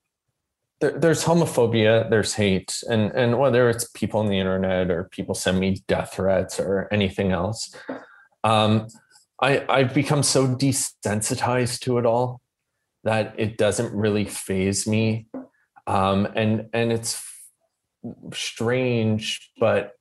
there, 0.82 0.98
there's 0.98 1.24
homophobia, 1.24 2.10
there's 2.10 2.34
hate, 2.34 2.82
and 2.90 3.10
and 3.12 3.38
whether 3.38 3.70
it's 3.70 3.88
people 3.94 4.20
on 4.20 4.26
the 4.26 4.38
internet 4.38 4.90
or 4.90 5.04
people 5.04 5.34
send 5.34 5.60
me 5.60 5.82
death 5.88 6.12
threats 6.16 6.60
or 6.60 6.88
anything 6.92 7.32
else, 7.32 7.74
um, 8.42 8.86
I 9.40 9.64
I've 9.66 9.94
become 9.94 10.22
so 10.22 10.46
desensitized 10.46 11.80
to 11.84 11.96
it 11.96 12.04
all 12.04 12.42
that 13.04 13.34
it 13.38 13.56
doesn't 13.56 13.94
really 13.94 14.24
phase 14.24 14.86
me. 14.86 15.26
Um, 15.86 16.26
and 16.34 16.68
and 16.72 16.90
it's 16.90 17.22
strange, 18.32 19.52
but 19.60 19.92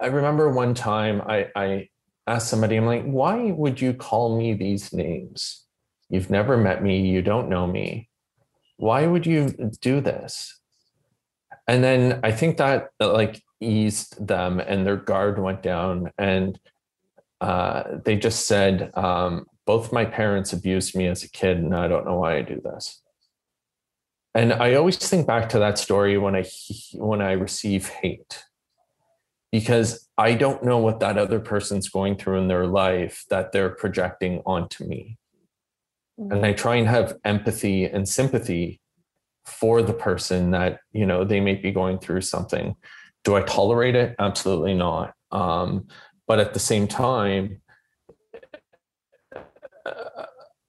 I 0.00 0.06
remember 0.06 0.50
one 0.50 0.74
time 0.74 1.22
I, 1.26 1.48
I 1.54 1.88
asked 2.26 2.48
somebody, 2.48 2.76
I'm 2.76 2.86
like, 2.86 3.04
why 3.04 3.52
would 3.52 3.80
you 3.80 3.94
call 3.94 4.36
me 4.36 4.54
these 4.54 4.92
names? 4.92 5.64
You've 6.08 6.30
never 6.30 6.56
met 6.56 6.82
me, 6.82 7.08
you 7.08 7.22
don't 7.22 7.48
know 7.48 7.66
me. 7.66 8.08
Why 8.76 9.06
would 9.06 9.26
you 9.26 9.54
do 9.80 10.00
this? 10.00 10.60
And 11.66 11.82
then 11.82 12.20
I 12.22 12.32
think 12.32 12.56
that 12.58 12.88
like 13.00 13.42
eased 13.60 14.26
them 14.26 14.60
and 14.60 14.86
their 14.86 14.96
guard 14.96 15.38
went 15.38 15.62
down 15.62 16.10
and 16.18 16.58
uh, 17.40 17.98
they 18.04 18.16
just 18.16 18.46
said, 18.46 18.90
um, 18.94 19.46
both 19.66 19.92
my 19.92 20.04
parents 20.04 20.52
abused 20.52 20.94
me 20.96 21.06
as 21.06 21.22
a 21.22 21.30
kid 21.30 21.56
and 21.58 21.74
i 21.74 21.88
don't 21.88 22.04
know 22.04 22.18
why 22.18 22.36
i 22.36 22.42
do 22.42 22.60
this. 22.62 23.00
And 24.34 24.52
i 24.52 24.74
always 24.74 24.96
think 24.96 25.26
back 25.26 25.48
to 25.50 25.58
that 25.60 25.78
story 25.78 26.18
when 26.18 26.34
i 26.34 26.44
when 26.94 27.20
i 27.22 27.32
receive 27.32 27.88
hate 27.88 28.44
because 29.52 30.08
i 30.18 30.34
don't 30.34 30.64
know 30.64 30.78
what 30.78 31.00
that 31.00 31.18
other 31.18 31.40
person's 31.40 31.88
going 31.88 32.16
through 32.16 32.38
in 32.40 32.48
their 32.48 32.66
life 32.66 33.24
that 33.30 33.52
they're 33.52 33.70
projecting 33.70 34.42
onto 34.44 34.84
me. 34.84 35.18
And 36.18 36.44
i 36.44 36.52
try 36.52 36.76
and 36.76 36.88
have 36.88 37.16
empathy 37.24 37.84
and 37.84 38.08
sympathy 38.08 38.80
for 39.46 39.82
the 39.82 39.92
person 39.92 40.50
that 40.52 40.80
you 40.92 41.06
know 41.06 41.24
they 41.24 41.40
may 41.40 41.54
be 41.54 41.70
going 41.70 41.98
through 41.98 42.22
something. 42.22 42.76
Do 43.24 43.36
i 43.36 43.42
tolerate 43.42 43.94
it? 43.94 44.14
Absolutely 44.18 44.74
not. 44.74 45.14
Um, 45.30 45.88
but 46.26 46.40
at 46.40 46.54
the 46.54 46.60
same 46.60 46.88
time 46.88 47.60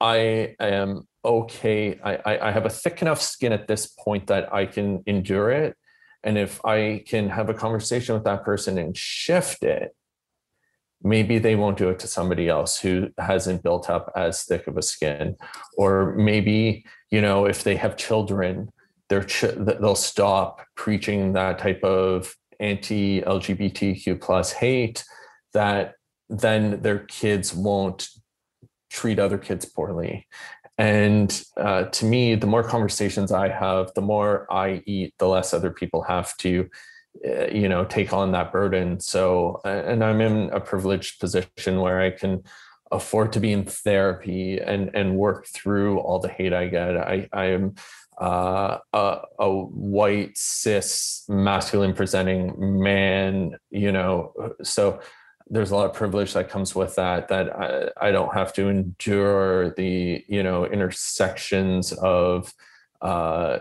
I 0.05 0.55
am 0.59 1.07
okay. 1.23 1.99
I, 2.03 2.37
I 2.39 2.51
have 2.51 2.67
a 2.67 2.69
thick 2.69 3.01
enough 3.01 3.19
skin 3.19 3.51
at 3.51 3.67
this 3.67 3.87
point 3.87 4.27
that 4.27 4.53
I 4.53 4.67
can 4.67 5.01
endure 5.07 5.49
it. 5.49 5.75
And 6.23 6.37
if 6.37 6.63
I 6.63 7.03
can 7.07 7.27
have 7.29 7.49
a 7.49 7.55
conversation 7.55 8.13
with 8.13 8.23
that 8.25 8.43
person 8.43 8.77
and 8.77 8.95
shift 8.95 9.63
it, 9.63 9.95
maybe 11.01 11.39
they 11.39 11.55
won't 11.55 11.79
do 11.79 11.89
it 11.89 11.97
to 11.99 12.07
somebody 12.07 12.47
else 12.47 12.79
who 12.79 13.09
hasn't 13.17 13.63
built 13.63 13.89
up 13.89 14.11
as 14.15 14.43
thick 14.43 14.67
of 14.67 14.77
a 14.77 14.83
skin. 14.83 15.37
Or 15.75 16.13
maybe, 16.15 16.85
you 17.09 17.19
know, 17.19 17.45
if 17.45 17.63
they 17.63 17.75
have 17.75 17.97
children, 17.97 18.69
they're 19.09 19.23
ch- 19.23 19.57
they'll 19.57 19.95
stop 19.95 20.61
preaching 20.75 21.33
that 21.33 21.57
type 21.57 21.83
of 21.83 22.35
anti 22.59 23.21
LGBTQ 23.21 24.21
plus 24.21 24.51
hate 24.51 25.03
that 25.55 25.95
then 26.29 26.81
their 26.83 26.99
kids 26.99 27.55
won't 27.55 28.07
treat 28.99 29.19
other 29.19 29.37
kids 29.37 29.65
poorly. 29.65 30.27
And 30.77 31.29
uh, 31.57 31.83
to 31.97 32.05
me, 32.05 32.35
the 32.35 32.47
more 32.47 32.63
conversations 32.63 33.31
I 33.31 33.49
have, 33.49 33.93
the 33.93 34.07
more 34.13 34.31
I 34.51 34.81
eat, 34.85 35.13
the 35.19 35.27
less 35.27 35.53
other 35.53 35.71
people 35.71 36.01
have 36.03 36.35
to, 36.37 36.69
uh, 37.25 37.47
you 37.47 37.69
know, 37.69 37.85
take 37.85 38.11
on 38.13 38.31
that 38.31 38.51
burden. 38.51 38.99
So, 38.99 39.61
and 39.63 40.03
I'm 40.03 40.21
in 40.21 40.49
a 40.51 40.59
privileged 40.59 41.19
position 41.19 41.79
where 41.79 41.99
I 42.01 42.11
can 42.11 42.43
afford 42.91 43.33
to 43.33 43.39
be 43.39 43.51
in 43.51 43.63
therapy 43.65 44.59
and 44.59 44.91
and 44.93 45.17
work 45.17 45.47
through 45.47 45.99
all 45.99 46.19
the 46.19 46.29
hate 46.37 46.53
I 46.53 46.67
get. 46.67 46.97
I 46.97 47.27
I 47.33 47.45
am 47.45 47.75
uh, 48.21 48.77
a, 48.93 49.21
a 49.39 49.49
white 49.49 50.37
cis 50.37 51.23
masculine 51.27 51.93
presenting 51.93 52.53
man, 52.81 53.57
you 53.71 53.91
know, 53.91 54.33
so 54.63 54.99
there's 55.47 55.71
a 55.71 55.75
lot 55.75 55.85
of 55.85 55.93
privilege 55.93 56.33
that 56.33 56.49
comes 56.49 56.73
with 56.73 56.95
that 56.95 57.27
that 57.27 57.55
I, 57.55 58.07
I 58.07 58.11
don't 58.11 58.33
have 58.33 58.53
to 58.53 58.67
endure 58.67 59.71
the 59.71 60.23
you 60.27 60.43
know 60.43 60.65
intersections 60.65 61.91
of 61.93 62.53
uh, 63.01 63.59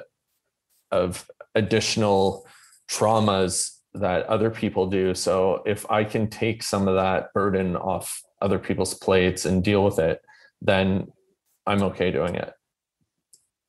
of 0.90 1.30
additional 1.54 2.46
traumas 2.88 3.78
that 3.94 4.26
other 4.26 4.50
people 4.50 4.86
do. 4.88 5.14
So 5.14 5.62
if 5.66 5.88
i 5.90 6.04
can 6.04 6.28
take 6.28 6.62
some 6.62 6.88
of 6.88 6.94
that 6.96 7.32
burden 7.32 7.76
off 7.76 8.22
other 8.40 8.58
people's 8.58 8.94
plates 8.94 9.44
and 9.44 9.62
deal 9.62 9.84
with 9.84 9.98
it 9.98 10.20
then 10.60 11.06
i'm 11.66 11.82
okay 11.82 12.10
doing 12.10 12.34
it. 12.34 12.52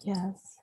Yes. 0.03 0.57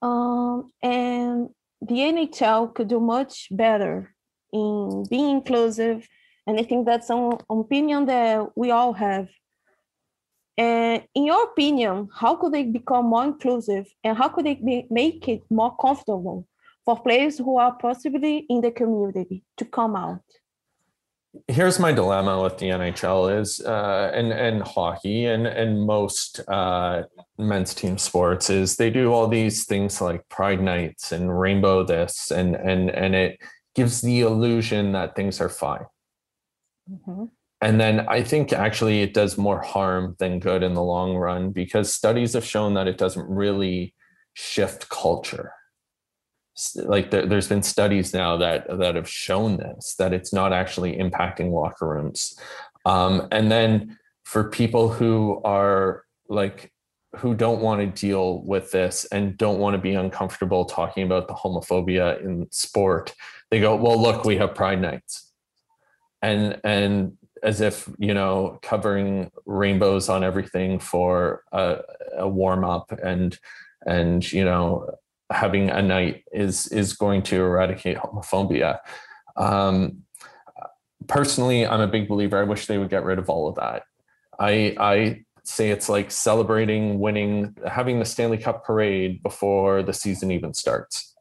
Um, 0.00 0.70
and 0.82 1.48
the 1.80 1.96
nhl 1.96 2.74
could 2.74 2.88
do 2.88 3.00
much 3.00 3.48
better 3.50 4.14
in 4.52 5.04
being 5.10 5.30
inclusive 5.30 6.08
and 6.46 6.58
I 6.58 6.62
think 6.62 6.86
that's 6.86 7.10
an 7.10 7.38
opinion 7.48 8.06
that 8.06 8.56
we 8.56 8.70
all 8.70 8.92
have. 8.92 9.28
And 10.56 11.02
in 11.14 11.24
your 11.26 11.44
opinion, 11.44 12.08
how 12.14 12.36
could 12.36 12.52
they 12.52 12.64
become 12.64 13.06
more 13.06 13.24
inclusive 13.24 13.86
and 14.04 14.16
how 14.16 14.28
could 14.28 14.44
they 14.44 14.86
make 14.90 15.26
it 15.28 15.42
more 15.50 15.74
comfortable 15.76 16.46
for 16.84 17.00
players 17.00 17.38
who 17.38 17.56
are 17.56 17.74
possibly 17.74 18.46
in 18.48 18.60
the 18.60 18.70
community 18.70 19.42
to 19.56 19.64
come 19.64 19.96
out? 19.96 20.22
Here's 21.48 21.80
my 21.80 21.90
dilemma 21.90 22.40
with 22.40 22.58
the 22.58 22.66
NHL 22.66 23.40
is 23.40 23.60
uh, 23.60 24.12
and 24.14 24.30
and 24.30 24.62
hockey 24.62 25.24
and 25.24 25.48
and 25.48 25.84
most 25.84 26.38
uh, 26.46 27.02
men's 27.38 27.74
team 27.74 27.98
sports 27.98 28.50
is 28.50 28.76
they 28.76 28.88
do 28.88 29.12
all 29.12 29.26
these 29.26 29.64
things 29.64 30.00
like 30.00 30.28
Pride 30.28 30.60
nights 30.60 31.10
and 31.10 31.36
Rainbow 31.36 31.82
this 31.82 32.30
and 32.30 32.54
and 32.54 32.88
and 32.88 33.16
it 33.16 33.40
gives 33.74 34.00
the 34.00 34.20
illusion 34.20 34.92
that 34.92 35.16
things 35.16 35.40
are 35.40 35.48
fine 35.48 35.86
Mm-hmm. 36.90 37.24
and 37.62 37.80
then 37.80 38.00
I 38.08 38.22
think 38.22 38.52
actually 38.52 39.00
it 39.00 39.14
does 39.14 39.38
more 39.38 39.62
harm 39.62 40.16
than 40.18 40.38
good 40.38 40.62
in 40.62 40.74
the 40.74 40.82
long 40.82 41.16
run 41.16 41.50
because 41.50 41.94
studies 41.94 42.34
have 42.34 42.44
shown 42.44 42.74
that 42.74 42.86
it 42.86 42.98
doesn't 42.98 43.26
really 43.28 43.94
shift 44.34 44.88
culture. 44.90 45.52
Like 46.76 47.10
there, 47.10 47.26
has 47.26 47.48
been 47.48 47.62
studies 47.62 48.12
now 48.12 48.36
that 48.36 48.66
that 48.78 48.94
have 48.94 49.08
shown 49.08 49.56
this 49.56 49.96
that 49.98 50.12
it's 50.12 50.32
not 50.32 50.52
actually 50.52 50.96
impacting 50.96 51.50
locker 51.50 51.88
rooms. 51.88 52.38
Um, 52.84 53.26
and 53.32 53.50
then 53.50 53.98
for 54.24 54.50
people 54.50 54.88
who 54.88 55.40
are 55.44 56.04
like 56.28 56.70
who 57.16 57.34
don't 57.34 57.60
want 57.60 57.80
to 57.80 58.06
deal 58.06 58.42
with 58.42 58.70
this 58.72 59.04
and 59.06 59.36
don't 59.36 59.58
want 59.58 59.74
to 59.74 59.78
be 59.78 59.94
uncomfortable 59.94 60.64
talking 60.64 61.04
about 61.04 61.28
the 61.28 61.34
homophobia 61.34 62.22
in 62.24 62.46
sport, 62.52 63.14
they 63.50 63.60
go, 63.60 63.74
"Well, 63.74 64.00
look, 64.00 64.24
we 64.24 64.36
have 64.36 64.54
Pride 64.54 64.80
nights." 64.80 65.32
And 66.24 66.58
and 66.64 67.18
as 67.44 67.60
if 67.60 67.88
you 67.98 68.14
know 68.14 68.58
covering 68.62 69.30
rainbows 69.44 70.08
on 70.08 70.24
everything 70.24 70.78
for 70.78 71.44
a, 71.52 71.76
a 72.16 72.26
warm 72.28 72.64
up 72.64 72.90
and 73.04 73.38
and 73.86 74.32
you 74.32 74.44
know 74.44 74.90
having 75.30 75.68
a 75.70 75.82
night 75.82 76.24
is 76.32 76.66
is 76.68 76.94
going 76.94 77.22
to 77.24 77.36
eradicate 77.36 77.98
homophobia. 77.98 78.78
Um, 79.36 80.04
personally 81.06 81.66
i'm 81.66 81.80
a 81.80 81.86
big 81.86 82.08
believer. 82.08 82.38
I 82.38 82.44
wish 82.44 82.66
they 82.66 82.78
would 82.78 82.88
get 82.88 83.04
rid 83.04 83.18
of 83.18 83.28
all 83.28 83.46
of 83.48 83.56
that. 83.56 83.82
I 84.40 84.74
i 84.80 85.24
say 85.44 85.68
it's 85.68 85.90
like 85.90 86.10
celebrating 86.10 86.98
winning 86.98 87.54
having 87.68 87.98
the 87.98 88.06
stanley 88.06 88.38
cup 88.38 88.64
parade 88.64 89.22
before 89.22 89.82
the 89.82 89.92
season 89.92 90.30
even 90.30 90.54
starts. 90.54 91.14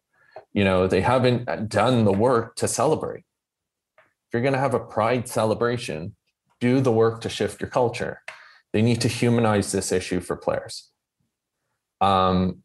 You 0.54 0.64
know 0.64 0.88
they 0.88 1.02
haven't 1.02 1.68
done 1.68 2.06
the 2.06 2.14
work 2.14 2.56
to 2.58 2.68
celebrate 2.70 3.26
you're 4.34 4.42
going 4.42 4.54
to 4.54 4.60
have 4.60 4.74
a 4.74 4.80
pride 4.80 5.28
celebration, 5.28 6.16
do 6.60 6.82
the 6.82 6.92
work 6.92 7.22
to 7.22 7.30
shift 7.30 7.62
your 7.62 7.70
culture. 7.70 8.22
They 8.74 8.82
need 8.82 9.00
to 9.02 9.08
humanize 9.08 9.72
this 9.72 9.92
issue 9.92 10.20
for 10.20 10.36
players. 10.36 10.90
Um, 12.02 12.64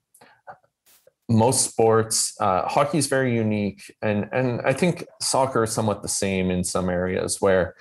most 1.28 1.70
sports, 1.70 2.34
uh, 2.40 2.66
hockey 2.66 2.96
is 2.96 3.06
very 3.06 3.34
unique, 3.34 3.94
and 4.00 4.28
and 4.32 4.62
I 4.62 4.72
think 4.72 5.04
soccer 5.20 5.64
is 5.64 5.72
somewhat 5.72 6.00
the 6.00 6.08
same 6.08 6.50
in 6.50 6.64
some 6.64 6.88
areas 6.88 7.38
where, 7.38 7.74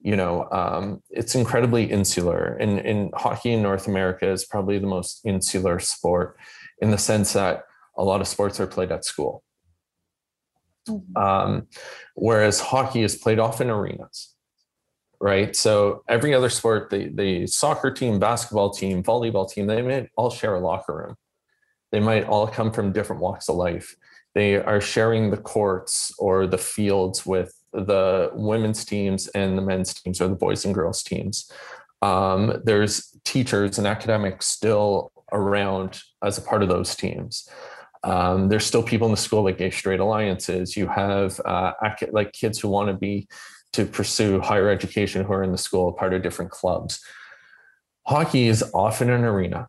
you 0.00 0.14
know, 0.14 0.48
um, 0.52 1.02
it's 1.10 1.34
incredibly 1.34 1.84
insular. 1.90 2.56
And 2.60 2.78
in 2.78 3.10
hockey 3.14 3.52
in 3.52 3.62
North 3.62 3.88
America 3.88 4.30
is 4.30 4.44
probably 4.44 4.78
the 4.78 4.86
most 4.86 5.20
insular 5.24 5.80
sport, 5.80 6.38
in 6.80 6.92
the 6.92 6.98
sense 6.98 7.32
that 7.32 7.64
a 7.98 8.04
lot 8.04 8.20
of 8.20 8.28
sports 8.28 8.60
are 8.60 8.68
played 8.68 8.92
at 8.92 9.04
school. 9.04 9.42
Um, 11.16 11.66
whereas 12.14 12.60
hockey 12.60 13.02
is 13.02 13.16
played 13.16 13.38
off 13.38 13.60
in 13.60 13.70
arenas, 13.70 14.34
right? 15.20 15.54
So 15.54 16.02
every 16.08 16.34
other 16.34 16.50
sport, 16.50 16.90
the, 16.90 17.08
the 17.14 17.46
soccer 17.46 17.90
team, 17.90 18.18
basketball 18.18 18.70
team, 18.70 19.02
volleyball 19.02 19.50
team, 19.50 19.66
they 19.66 19.82
might 19.82 20.10
all 20.16 20.30
share 20.30 20.54
a 20.54 20.60
locker 20.60 20.94
room. 20.96 21.16
They 21.92 22.00
might 22.00 22.24
all 22.24 22.46
come 22.46 22.72
from 22.72 22.92
different 22.92 23.22
walks 23.22 23.48
of 23.48 23.56
life. 23.56 23.94
They 24.34 24.56
are 24.56 24.80
sharing 24.80 25.30
the 25.30 25.36
courts 25.36 26.12
or 26.18 26.46
the 26.46 26.58
fields 26.58 27.26
with 27.26 27.52
the 27.72 28.30
women's 28.34 28.84
teams 28.84 29.28
and 29.28 29.56
the 29.56 29.62
men's 29.62 29.94
teams 29.94 30.20
or 30.20 30.28
the 30.28 30.34
boys 30.34 30.64
and 30.64 30.74
girls 30.74 31.02
teams. 31.02 31.50
Um, 32.00 32.60
there's 32.64 33.16
teachers 33.24 33.78
and 33.78 33.86
academics 33.86 34.46
still 34.46 35.12
around 35.32 36.02
as 36.22 36.38
a 36.38 36.42
part 36.42 36.62
of 36.62 36.68
those 36.68 36.96
teams. 36.96 37.48
Um, 38.04 38.48
there's 38.48 38.66
still 38.66 38.82
people 38.82 39.06
in 39.06 39.12
the 39.12 39.16
school 39.16 39.44
like 39.44 39.58
gay 39.58 39.70
straight 39.70 40.00
alliances. 40.00 40.76
You 40.76 40.88
have 40.88 41.40
uh, 41.44 41.72
like 42.10 42.32
kids 42.32 42.58
who 42.58 42.68
want 42.68 42.88
to 42.88 42.94
be 42.94 43.28
to 43.72 43.86
pursue 43.86 44.40
higher 44.40 44.68
education 44.68 45.24
who 45.24 45.32
are 45.32 45.42
in 45.42 45.52
the 45.52 45.58
school, 45.58 45.92
part 45.92 46.12
of 46.12 46.22
different 46.22 46.50
clubs. 46.50 47.00
Hockey 48.06 48.48
is 48.48 48.64
often 48.74 49.08
an 49.10 49.24
arena. 49.24 49.68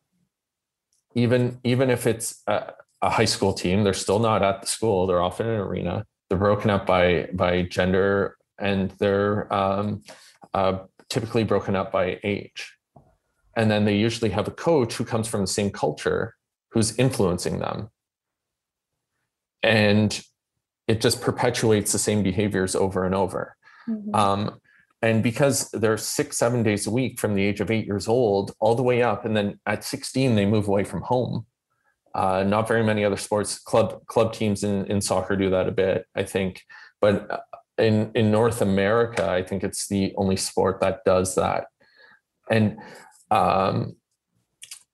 Even 1.16 1.60
even 1.64 1.92
if 1.92 2.08
it's 2.08 2.42
a, 2.48 2.74
a 3.02 3.10
high 3.10 3.26
school 3.26 3.54
team, 3.54 3.84
they're 3.84 3.94
still 3.94 4.20
not 4.20 4.42
at 4.42 4.62
the 4.62 4.68
school. 4.68 5.06
They're 5.06 5.22
often 5.22 5.48
an 5.48 5.60
arena. 5.60 6.06
They're 6.30 6.40
broken 6.40 6.72
up 6.72 6.88
by 6.88 7.30
by 7.34 7.62
gender, 7.64 8.38
and 8.60 8.90
they're 8.98 9.54
um, 9.54 10.02
uh, 10.56 10.80
typically 11.10 11.44
broken 11.44 11.76
up 11.76 11.92
by 11.92 12.20
age. 12.24 12.74
And 13.56 13.70
then 13.70 13.86
they 13.86 13.96
usually 13.96 14.32
have 14.32 14.48
a 14.48 14.52
coach 14.52 14.96
who 14.96 15.06
comes 15.06 15.28
from 15.28 15.42
the 15.42 15.48
same 15.48 15.70
culture 15.70 16.34
who's 16.72 16.98
influencing 16.98 17.60
them 17.60 17.90
and 19.64 20.22
it 20.88 21.02
just 21.02 21.22
perpetuates 21.22 21.92
the 21.92 22.00
same 22.00 22.22
behaviors 22.22 22.76
over 22.76 23.06
and 23.06 23.16
over. 23.16 23.56
Mm-hmm. 23.90 24.14
Um, 24.14 24.60
and 25.02 25.22
because 25.22 25.70
they're 25.72 25.98
six, 25.98 26.38
seven 26.38 26.64
days 26.64 26.88
a 26.88 26.92
week 26.92 27.20
from 27.20 27.36
the 27.36 27.44
age 27.44 27.60
of 27.60 27.72
eight 27.72 27.86
years 27.86 28.08
old 28.08 28.54
all 28.60 28.76
the 28.76 28.84
way 28.84 29.02
up, 29.02 29.26
and 29.26 29.36
then 29.36 29.60
at 29.66 29.84
16 29.84 30.36
they 30.36 30.46
move 30.46 30.68
away 30.68 30.84
from 30.84 31.02
home. 31.02 31.46
Uh, 32.16 32.44
not 32.44 32.68
very 32.68 32.84
many 32.84 33.04
other 33.04 33.18
sports 33.18 33.58
club 33.58 34.06
club 34.06 34.34
teams 34.34 34.64
in, 34.64 34.86
in 34.86 35.02
soccer 35.02 35.36
do 35.36 35.50
that 35.50 35.68
a 35.68 35.72
bit, 35.72 36.06
I 36.16 36.24
think. 36.24 36.62
But 37.02 37.30
uh, 37.32 37.40
in 37.78 38.12
in 38.14 38.32
North 38.32 38.62
America, 38.62 39.30
I 39.30 39.42
think 39.42 39.64
it's 39.64 39.88
the 39.88 40.14
only 40.16 40.38
sport 40.38 40.80
that 40.82 41.04
does 41.06 41.36
that. 41.36 41.66
And 42.52 42.78
um, 43.32 43.96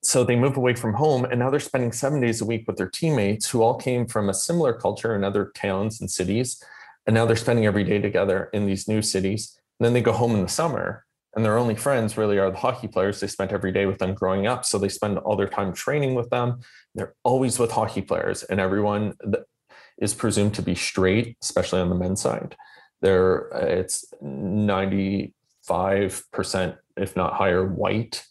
so 0.10 0.24
they 0.24 0.36
move 0.36 0.58
away 0.58 0.74
from 0.74 0.96
home 0.96 1.24
and 1.24 1.38
now 1.40 1.52
they're 1.52 1.60
spending 1.60 1.92
seven 1.92 2.20
days 2.20 2.42
a 2.42 2.46
week 2.46 2.64
with 2.66 2.78
their 2.78 2.90
teammates 2.90 3.48
who 3.48 3.62
all 3.62 3.76
came 3.76 4.08
from 4.08 4.28
a 4.28 4.34
similar 4.34 4.74
culture 4.74 5.16
in 5.16 5.24
other 5.24 5.52
towns 5.54 6.02
and 6.02 6.10
cities. 6.10 6.64
And 7.06 7.14
now 7.14 7.28
they're 7.28 7.36
spending 7.36 7.68
every 7.68 7.84
day 7.84 8.00
together 8.00 8.50
in 8.52 8.66
these 8.66 8.88
new 8.88 9.04
cities. 9.04 9.56
And 9.80 9.86
then 9.86 9.94
they 9.94 10.02
go 10.02 10.12
home 10.12 10.34
in 10.34 10.42
the 10.42 10.48
summer 10.48 11.06
and 11.36 11.46
their 11.46 11.60
only 11.60 11.76
friends 11.76 12.18
really 12.18 12.40
are 12.40 12.50
the 12.50 12.58
hockey 12.58 12.88
players 12.88 13.20
they 13.20 13.28
spent 13.28 13.52
every 13.52 13.72
day 13.72 13.86
with 13.86 14.00
them 14.00 14.16
growing 14.16 14.48
up. 14.48 14.66
So 14.66 14.80
they 14.80 14.90
spend 14.90 15.20
all 15.20 15.36
their 15.36 15.48
time 15.48 15.74
training 15.74 16.16
with 16.16 16.32
them. 16.32 16.62
They're 16.96 17.14
always 17.24 17.60
with 17.60 17.70
hockey 17.70 18.02
players 18.02 18.42
and 18.42 18.60
everyone 18.60 19.14
is 20.00 20.16
presumed 20.16 20.56
to 20.56 20.64
be 20.64 20.74
straight 20.74 21.38
especially 21.44 21.82
on 21.82 21.90
the 21.90 21.96
men's 21.96 22.22
side. 22.22 22.56
There 23.04 23.56
uh, 23.56 23.60
it's 23.60 24.12
95% 24.24 25.34
if 26.98 27.16
not 27.16 27.34
higher 27.36 27.64
white 27.64 28.26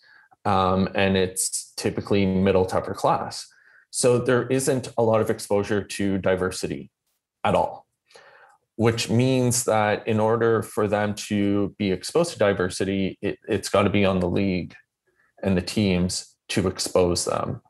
um, 0.49 0.89
and 0.95 1.15
it's 1.15 1.75
typically 1.77 2.25
middle 2.25 2.65
to 2.65 2.79
upper 2.79 2.95
class. 2.95 3.47
So 3.91 4.19
there 4.19 4.47
isn't 4.47 4.89
a 4.97 5.03
lot 5.03 5.21
of 5.21 5.29
exposure 5.29 5.83
to 5.83 6.17
diversity 6.17 6.91
at 7.45 7.55
all, 7.55 7.87
which 8.77 9.11
means 9.11 9.65
that 9.65 10.09
in 10.09 10.19
order 10.19 10.63
for 10.63 10.89
them 10.89 11.15
to 11.29 11.75
be 11.79 11.93
exposed 11.93 12.33
to 12.33 12.39
diversity, 12.39 13.19
it, 13.21 13.39
it's 13.47 13.69
got 13.69 13.83
to 13.83 13.91
be 13.91 14.07
on 14.07 14.21
the 14.21 14.29
league 14.29 14.75
and 15.43 15.55
the 15.55 15.63
teams 15.63 16.35
to 16.49 16.67
expose 16.67 17.27
them 17.27 17.61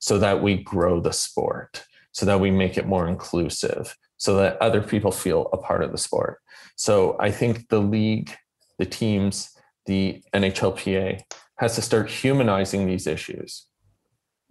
so 0.00 0.18
that 0.18 0.42
we 0.42 0.56
grow 0.64 1.00
the 1.00 1.12
sport, 1.12 1.84
so 2.10 2.26
that 2.26 2.40
we 2.40 2.50
make 2.50 2.76
it 2.76 2.88
more 2.88 3.06
inclusive, 3.06 3.96
so 4.16 4.34
that 4.34 4.60
other 4.60 4.82
people 4.82 5.12
feel 5.12 5.48
a 5.52 5.56
part 5.56 5.84
of 5.84 5.92
the 5.92 5.98
sport. 5.98 6.40
So 6.74 7.16
I 7.20 7.30
think 7.30 7.68
the 7.68 7.80
league, 7.80 8.34
the 8.80 8.84
teams, 8.84 9.50
the 9.86 10.24
NHLPA 10.34 11.22
has 11.56 11.74
to 11.76 11.82
start 11.82 12.10
humanizing 12.10 12.86
these 12.86 13.06
issues. 13.06 13.66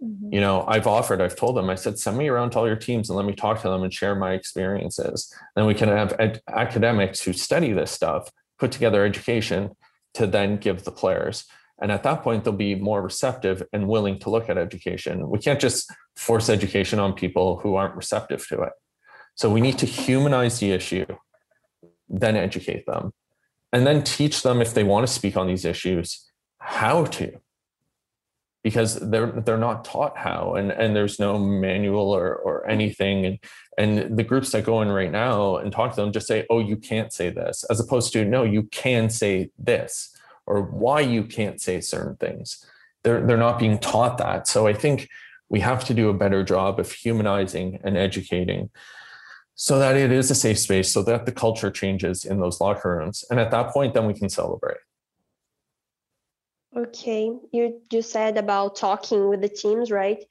Mm-hmm. 0.02 0.34
You 0.34 0.40
know, 0.40 0.64
I've 0.66 0.86
offered, 0.86 1.20
I've 1.20 1.36
told 1.36 1.56
them, 1.56 1.70
I 1.70 1.74
said, 1.74 1.98
send 1.98 2.18
me 2.18 2.28
around 2.28 2.50
to 2.50 2.58
all 2.58 2.66
your 2.66 2.76
teams 2.76 3.08
and 3.08 3.16
let 3.16 3.26
me 3.26 3.34
talk 3.34 3.60
to 3.62 3.68
them 3.68 3.82
and 3.82 3.92
share 3.92 4.14
my 4.14 4.32
experiences. 4.32 5.32
Then 5.54 5.66
we 5.66 5.74
can 5.74 5.88
have 5.88 6.14
ed- 6.18 6.40
academics 6.48 7.22
who 7.22 7.32
study 7.32 7.72
this 7.72 7.90
stuff, 7.90 8.30
put 8.58 8.72
together 8.72 9.04
education 9.04 9.76
to 10.14 10.26
then 10.26 10.56
give 10.56 10.84
the 10.84 10.92
players. 10.92 11.44
And 11.80 11.90
at 11.90 12.02
that 12.04 12.22
point, 12.22 12.44
they'll 12.44 12.52
be 12.52 12.74
more 12.74 13.02
receptive 13.02 13.62
and 13.72 13.88
willing 13.88 14.18
to 14.20 14.30
look 14.30 14.48
at 14.48 14.56
education. 14.56 15.28
We 15.28 15.38
can't 15.38 15.60
just 15.60 15.92
force 16.16 16.48
education 16.48 16.98
on 16.98 17.14
people 17.14 17.58
who 17.58 17.74
aren't 17.74 17.96
receptive 17.96 18.46
to 18.48 18.62
it. 18.62 18.72
So 19.34 19.50
we 19.50 19.60
need 19.60 19.78
to 19.78 19.86
humanize 19.86 20.60
the 20.60 20.70
issue, 20.70 21.06
then 22.08 22.36
educate 22.36 22.86
them, 22.86 23.12
and 23.72 23.84
then 23.84 24.04
teach 24.04 24.42
them 24.42 24.62
if 24.62 24.72
they 24.72 24.84
want 24.84 25.06
to 25.06 25.12
speak 25.12 25.36
on 25.36 25.48
these 25.48 25.64
issues 25.64 26.30
how 26.64 27.04
to. 27.04 27.38
Because 28.62 28.94
they're 29.10 29.30
they're 29.30 29.58
not 29.58 29.84
taught 29.84 30.16
how 30.16 30.54
and 30.54 30.72
and 30.72 30.96
there's 30.96 31.20
no 31.20 31.38
manual 31.38 32.10
or 32.10 32.34
or 32.34 32.66
anything. 32.66 33.26
And 33.26 33.38
and 33.76 34.16
the 34.16 34.22
groups 34.24 34.52
that 34.52 34.64
go 34.64 34.80
in 34.80 34.88
right 34.88 35.12
now 35.12 35.56
and 35.56 35.70
talk 35.70 35.90
to 35.94 36.00
them 36.00 36.12
just 36.12 36.26
say 36.26 36.46
oh 36.48 36.60
you 36.60 36.76
can't 36.78 37.12
say 37.12 37.28
this 37.28 37.64
as 37.64 37.78
opposed 37.78 38.12
to 38.14 38.24
no 38.24 38.42
you 38.42 38.62
can 38.64 39.10
say 39.10 39.50
this 39.58 40.16
or 40.46 40.62
why 40.62 41.00
you 41.00 41.24
can't 41.24 41.60
say 41.60 41.82
certain 41.82 42.16
things. 42.16 42.64
They're 43.02 43.26
they're 43.26 43.36
not 43.36 43.58
being 43.58 43.78
taught 43.78 44.16
that. 44.18 44.48
So 44.48 44.66
i 44.66 44.72
think 44.72 45.08
we 45.50 45.60
have 45.60 45.84
to 45.84 45.94
do 45.94 46.08
a 46.08 46.14
better 46.14 46.42
job 46.42 46.80
of 46.80 46.90
humanizing 46.90 47.80
and 47.84 47.98
educating 47.98 48.70
so 49.56 49.78
that 49.78 49.94
it 49.94 50.10
is 50.10 50.30
a 50.30 50.34
safe 50.34 50.58
space 50.58 50.90
so 50.90 51.02
that 51.02 51.26
the 51.26 51.32
culture 51.32 51.70
changes 51.70 52.24
in 52.24 52.40
those 52.40 52.60
locker 52.62 52.96
rooms. 52.96 53.24
And 53.30 53.38
at 53.38 53.50
that 53.50 53.68
point 53.68 53.92
then 53.92 54.06
we 54.06 54.14
can 54.14 54.30
celebrate 54.30 54.78
Okay, 56.76 57.30
you 57.52 57.80
you 57.90 58.02
said 58.02 58.36
about 58.36 58.76
talking 58.76 59.28
with 59.28 59.40
the 59.40 59.48
teams, 59.48 59.90
right? 59.90 60.24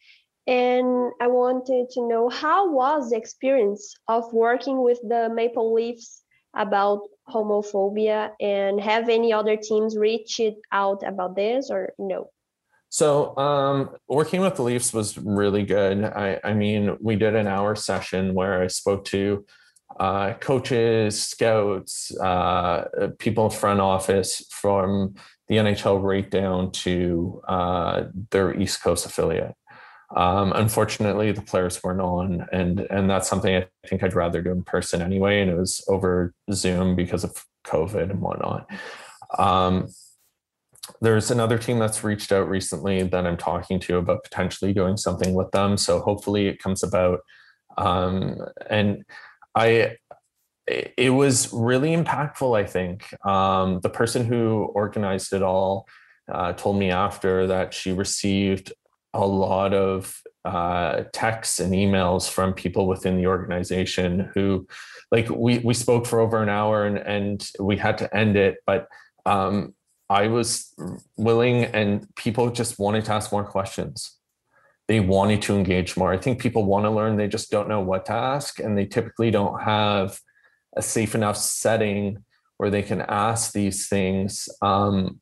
And 0.46 1.14
I 1.22 1.28
wanted 1.28 1.90
to 1.92 2.08
know 2.08 2.28
how 2.28 2.70
was 2.72 3.12
the 3.12 3.18
experience 3.18 3.96
of 4.10 4.34
working 4.34 4.84
with 4.84 5.00
the 5.08 5.30
Maple 5.34 5.74
Leafs 5.74 6.22
about 6.56 7.08
homophobia 7.30 8.32
and 8.42 8.82
have 8.82 9.08
any 9.08 9.32
other 9.32 9.56
teams 9.56 9.98
reached 9.98 10.42
out 10.72 11.02
about 11.08 11.36
this 11.36 11.70
or 11.72 11.94
no 11.98 12.30
so 12.94 13.36
um, 13.40 13.90
working 14.08 14.42
with 14.42 14.56
the 14.56 14.62
Leafs 14.62 14.94
was 14.94 15.18
really 15.18 15.64
good. 15.64 16.04
I, 16.04 16.40
I, 16.44 16.54
mean, 16.54 16.96
we 17.02 17.16
did 17.16 17.34
an 17.34 17.48
hour 17.48 17.76
session 17.76 18.36
where 18.36 18.62
I 18.62 18.68
spoke 18.68 19.06
to 19.06 19.48
uh, 20.00 20.34
coaches, 20.34 21.20
scouts, 21.24 22.16
uh, 22.20 23.10
people 23.18 23.46
in 23.46 23.50
front 23.50 23.80
office 23.80 24.46
from 24.52 25.16
the 25.54 25.60
NHL 25.60 26.02
right 26.02 26.30
down 26.30 26.72
to 26.72 27.42
uh, 27.48 28.04
their 28.32 28.60
East 28.60 28.82
Coast 28.82 29.06
affiliate. 29.06 29.56
Um, 30.16 30.52
unfortunately, 30.54 31.32
the 31.32 31.42
players 31.42 31.84
weren't 31.84 32.02
on, 32.02 32.48
and 32.52 32.80
and 32.80 33.10
that's 33.10 33.30
something 33.30 33.56
I 33.56 33.68
think 33.88 34.04
I'd 34.04 34.16
rather 34.16 34.42
do 34.42 34.52
in 34.52 34.64
person 34.64 35.02
anyway. 35.02 35.42
And 35.42 35.50
it 35.50 35.58
was 35.58 35.84
over 35.88 36.34
Zoom 36.52 36.96
because 36.96 37.24
of 37.24 37.46
COVID 37.66 38.10
and 38.12 38.22
whatnot. 38.22 38.70
Um, 39.38 39.90
there's 41.02 41.32
another 41.32 41.58
team 41.58 41.80
that's 41.80 42.04
reached 42.04 42.32
out 42.32 42.50
recently 42.50 43.04
that 43.04 43.26
I'm 43.26 43.38
talking 43.38 43.80
to 43.82 43.98
about 43.98 44.24
potentially 44.24 44.74
doing 44.74 44.98
something 44.98 45.34
with 45.34 45.52
them. 45.52 45.78
So 45.78 46.00
hopefully 46.00 46.48
it 46.48 46.62
comes 46.62 46.84
about. 46.84 47.22
Um, 47.78 48.38
and 48.70 49.04
I, 49.56 49.98
it 50.68 51.14
was 51.14 51.52
really 51.52 51.96
impactful. 51.96 52.58
I 52.58 52.66
think 52.66 53.14
um, 53.26 53.80
the 53.82 53.90
person 53.90 54.26
who 54.26 54.72
organized 54.74 55.34
it 55.34 55.44
all 55.44 55.88
uh, 56.32 56.54
told 56.54 56.78
me 56.78 56.90
after 56.90 57.48
that 57.48 57.74
she 57.74 57.92
received 57.92 58.72
a 59.14 59.26
lot 59.26 59.74
of 59.74 60.22
uh, 60.46 61.04
texts 61.14 61.60
and 61.60 61.74
emails 61.74 62.30
from 62.30 62.54
people 62.54 62.88
within 62.88 63.18
the 63.18 63.28
organization 63.28 64.32
who, 64.34 64.68
like, 65.12 65.30
we 65.30 65.60
we 65.60 65.74
spoke 65.74 66.06
for 66.06 66.20
over 66.20 66.42
an 66.42 66.50
hour 66.50 66.86
and 66.86 66.98
and 66.98 67.50
we 67.60 67.78
had 67.78 67.98
to 67.98 68.16
end 68.16 68.36
it, 68.36 68.58
but 68.66 68.88
um, 69.26 69.74
I 70.10 70.28
was 70.28 70.74
willing, 71.18 71.66
and 71.66 72.08
people 72.16 72.52
just 72.52 72.80
wanted 72.80 73.06
to 73.06 73.14
ask 73.14 73.32
more 73.32 73.46
questions. 73.46 74.18
They 74.88 75.00
wanted 75.00 75.42
to 75.44 75.56
engage 75.56 75.96
more. 75.96 76.12
I 76.12 76.18
think 76.18 76.40
people 76.40 76.66
want 76.66 76.86
to 76.86 76.90
learn, 76.90 77.16
they 77.16 77.28
just 77.28 77.50
don't 77.52 77.70
know 77.70 77.82
what 77.82 78.06
to 78.08 78.14
ask, 78.14 78.60
and 78.60 78.78
they 78.78 78.86
typically 78.86 79.32
don't 79.32 79.62
have 79.62 80.20
a 80.76 80.82
safe 80.82 81.16
enough 81.16 81.38
setting 81.38 82.24
where 82.58 82.70
they 82.70 82.82
can 82.82 83.02
ask 83.02 83.52
these 83.52 83.88
things 83.88 84.50
um, 84.62 85.20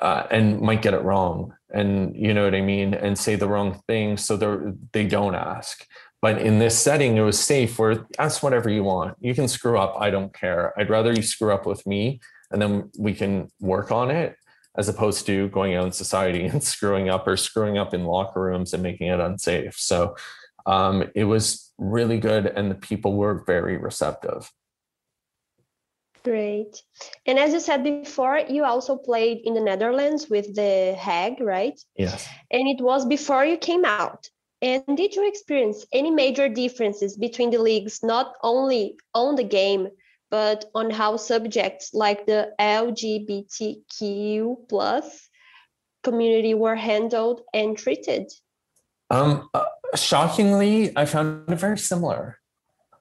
uh, 0.00 0.24
and 0.30 0.60
might 0.60 0.82
get 0.82 0.94
it 0.94 1.02
wrong. 1.02 1.54
And 1.72 2.16
you 2.16 2.34
know 2.34 2.44
what 2.44 2.54
I 2.54 2.60
mean? 2.60 2.94
And 2.94 3.18
say 3.18 3.36
the 3.36 3.48
wrong 3.48 3.80
thing. 3.86 4.16
So 4.16 4.36
they 4.36 4.72
they 4.92 5.06
don't 5.06 5.34
ask. 5.34 5.86
But 6.22 6.42
in 6.42 6.58
this 6.58 6.78
setting, 6.78 7.16
it 7.16 7.22
was 7.22 7.38
safe 7.38 7.78
where 7.78 8.06
ask 8.18 8.42
whatever 8.42 8.68
you 8.68 8.84
want. 8.84 9.16
You 9.20 9.34
can 9.34 9.48
screw 9.48 9.78
up. 9.78 9.96
I 9.98 10.10
don't 10.10 10.34
care. 10.34 10.78
I'd 10.78 10.90
rather 10.90 11.12
you 11.12 11.22
screw 11.22 11.52
up 11.52 11.66
with 11.66 11.86
me 11.86 12.20
and 12.50 12.60
then 12.60 12.90
we 12.98 13.14
can 13.14 13.48
work 13.60 13.90
on 13.90 14.10
it 14.10 14.36
as 14.76 14.88
opposed 14.88 15.26
to 15.26 15.48
going 15.48 15.74
out 15.74 15.86
in 15.86 15.92
society 15.92 16.44
and 16.46 16.62
screwing 16.62 17.08
up 17.08 17.26
or 17.26 17.36
screwing 17.36 17.78
up 17.78 17.94
in 17.94 18.04
locker 18.04 18.40
rooms 18.40 18.72
and 18.72 18.82
making 18.82 19.08
it 19.08 19.20
unsafe. 19.20 19.74
So 19.76 20.16
um, 20.66 21.10
it 21.14 21.24
was 21.24 21.72
really 21.78 22.18
good, 22.18 22.46
and 22.46 22.70
the 22.70 22.74
people 22.74 23.16
were 23.16 23.42
very 23.46 23.76
receptive. 23.78 24.50
Great. 26.22 26.82
And 27.24 27.38
as 27.38 27.52
you 27.52 27.60
said 27.60 27.82
before, 27.82 28.38
you 28.48 28.64
also 28.64 28.96
played 28.96 29.40
in 29.44 29.54
the 29.54 29.60
Netherlands 29.60 30.28
with 30.28 30.54
the 30.54 30.94
Hague, 30.98 31.40
right? 31.40 31.80
Yes. 31.96 32.28
And 32.50 32.68
it 32.68 32.82
was 32.82 33.06
before 33.06 33.44
you 33.44 33.56
came 33.56 33.84
out. 33.86 34.28
And 34.62 34.84
did 34.96 35.14
you 35.14 35.26
experience 35.26 35.86
any 35.92 36.10
major 36.10 36.46
differences 36.48 37.16
between 37.16 37.50
the 37.50 37.58
leagues, 37.58 38.02
not 38.02 38.34
only 38.42 38.96
on 39.14 39.36
the 39.36 39.44
game, 39.44 39.88
but 40.30 40.66
on 40.74 40.90
how 40.90 41.16
subjects 41.16 41.94
like 41.94 42.26
the 42.26 42.52
LGBTQ 42.60 43.88
plus 44.68 45.30
community 46.02 46.52
were 46.52 46.76
handled 46.76 47.40
and 47.54 47.78
treated? 47.78 48.30
Um, 49.08 49.48
uh, 49.54 49.64
shockingly, 49.94 50.94
I 50.96 51.06
found 51.06 51.50
it 51.50 51.58
very 51.58 51.78
similar. 51.78 52.39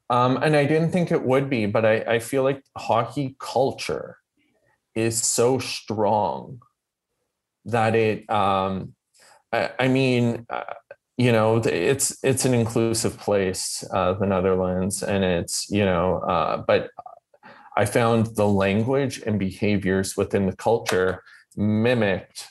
Um, 0.10 0.38
and 0.42 0.56
I 0.56 0.66
didn't 0.66 0.92
think 0.92 1.12
it 1.12 1.24
would 1.24 1.50
be, 1.50 1.66
but 1.66 1.86
I, 1.86 1.98
I 2.02 2.20
feel 2.20 2.44
like 2.44 2.64
hockey 2.78 3.36
culture 3.40 4.18
is 4.96 5.22
so 5.22 5.60
strong 5.60 6.60
that 7.66 7.96
it, 7.96 8.30
um, 8.30 8.96
I, 9.54 9.72
I 9.80 9.88
mean, 9.88 10.46
uh, 10.50 10.64
you 11.18 11.34
know 11.34 11.58
it's 11.58 12.18
it's 12.24 12.46
an 12.46 12.54
inclusive 12.54 13.18
place 13.18 13.84
uh, 13.92 14.14
the 14.14 14.26
netherlands 14.26 15.04
and 15.04 15.22
it's 15.22 15.70
you 15.70 15.84
know 15.84 16.20
uh, 16.20 16.64
but 16.66 16.92
I 17.80 17.86
found 17.86 18.36
the 18.36 18.48
language 18.48 19.22
and 19.26 19.40
behaviors 19.40 20.18
within 20.18 20.48
the 20.48 20.56
culture 20.56 21.24
mimicked 21.56 22.48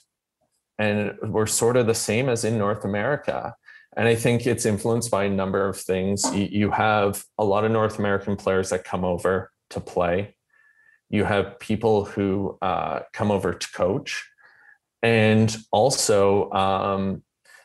and 0.78 1.12
were 1.22 1.46
sort 1.46 1.76
of 1.76 1.86
the 1.86 1.94
same 1.94 2.30
as 2.30 2.44
in 2.44 2.56
North 2.56 2.82
America. 2.82 3.54
And 3.98 4.06
I 4.06 4.14
think 4.14 4.46
it's 4.46 4.64
influenced 4.64 5.10
by 5.10 5.24
a 5.24 5.28
number 5.28 5.68
of 5.68 5.76
things. 5.76 6.24
You 6.32 6.70
have 6.70 7.24
a 7.36 7.44
lot 7.44 7.64
of 7.64 7.72
North 7.72 7.98
American 7.98 8.36
players 8.36 8.70
that 8.70 8.84
come 8.84 9.04
over 9.04 9.50
to 9.70 9.80
play. 9.80 10.36
You 11.10 11.24
have 11.24 11.58
people 11.58 12.04
who 12.04 12.56
uh, 12.62 13.00
come 13.12 13.32
over 13.32 13.52
to 13.52 13.72
coach. 13.72 14.24
And 15.02 15.54
also, 15.72 16.48
um, 16.52 17.24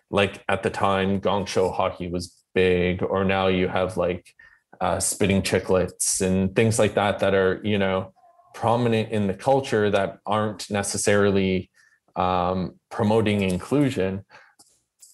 like 0.09 0.43
at 0.49 0.63
the 0.63 0.71
time, 0.71 1.19
gong 1.19 1.45
show 1.45 1.69
hockey 1.69 2.07
was 2.07 2.33
big, 2.55 3.03
or 3.03 3.23
now 3.23 3.47
you 3.47 3.67
have 3.67 3.95
like 3.95 4.33
uh, 4.81 4.99
Spittin' 4.99 5.43
Chiclets 5.43 6.19
and 6.19 6.55
things 6.55 6.79
like 6.79 6.95
that 6.95 7.19
that 7.19 7.35
are 7.35 7.61
you 7.63 7.77
know 7.77 8.11
prominent 8.55 9.11
in 9.11 9.27
the 9.27 9.33
culture 9.35 9.91
that 9.91 10.17
aren't 10.25 10.69
necessarily 10.71 11.69
um, 12.15 12.79
promoting 12.89 13.41
inclusion 13.41 14.23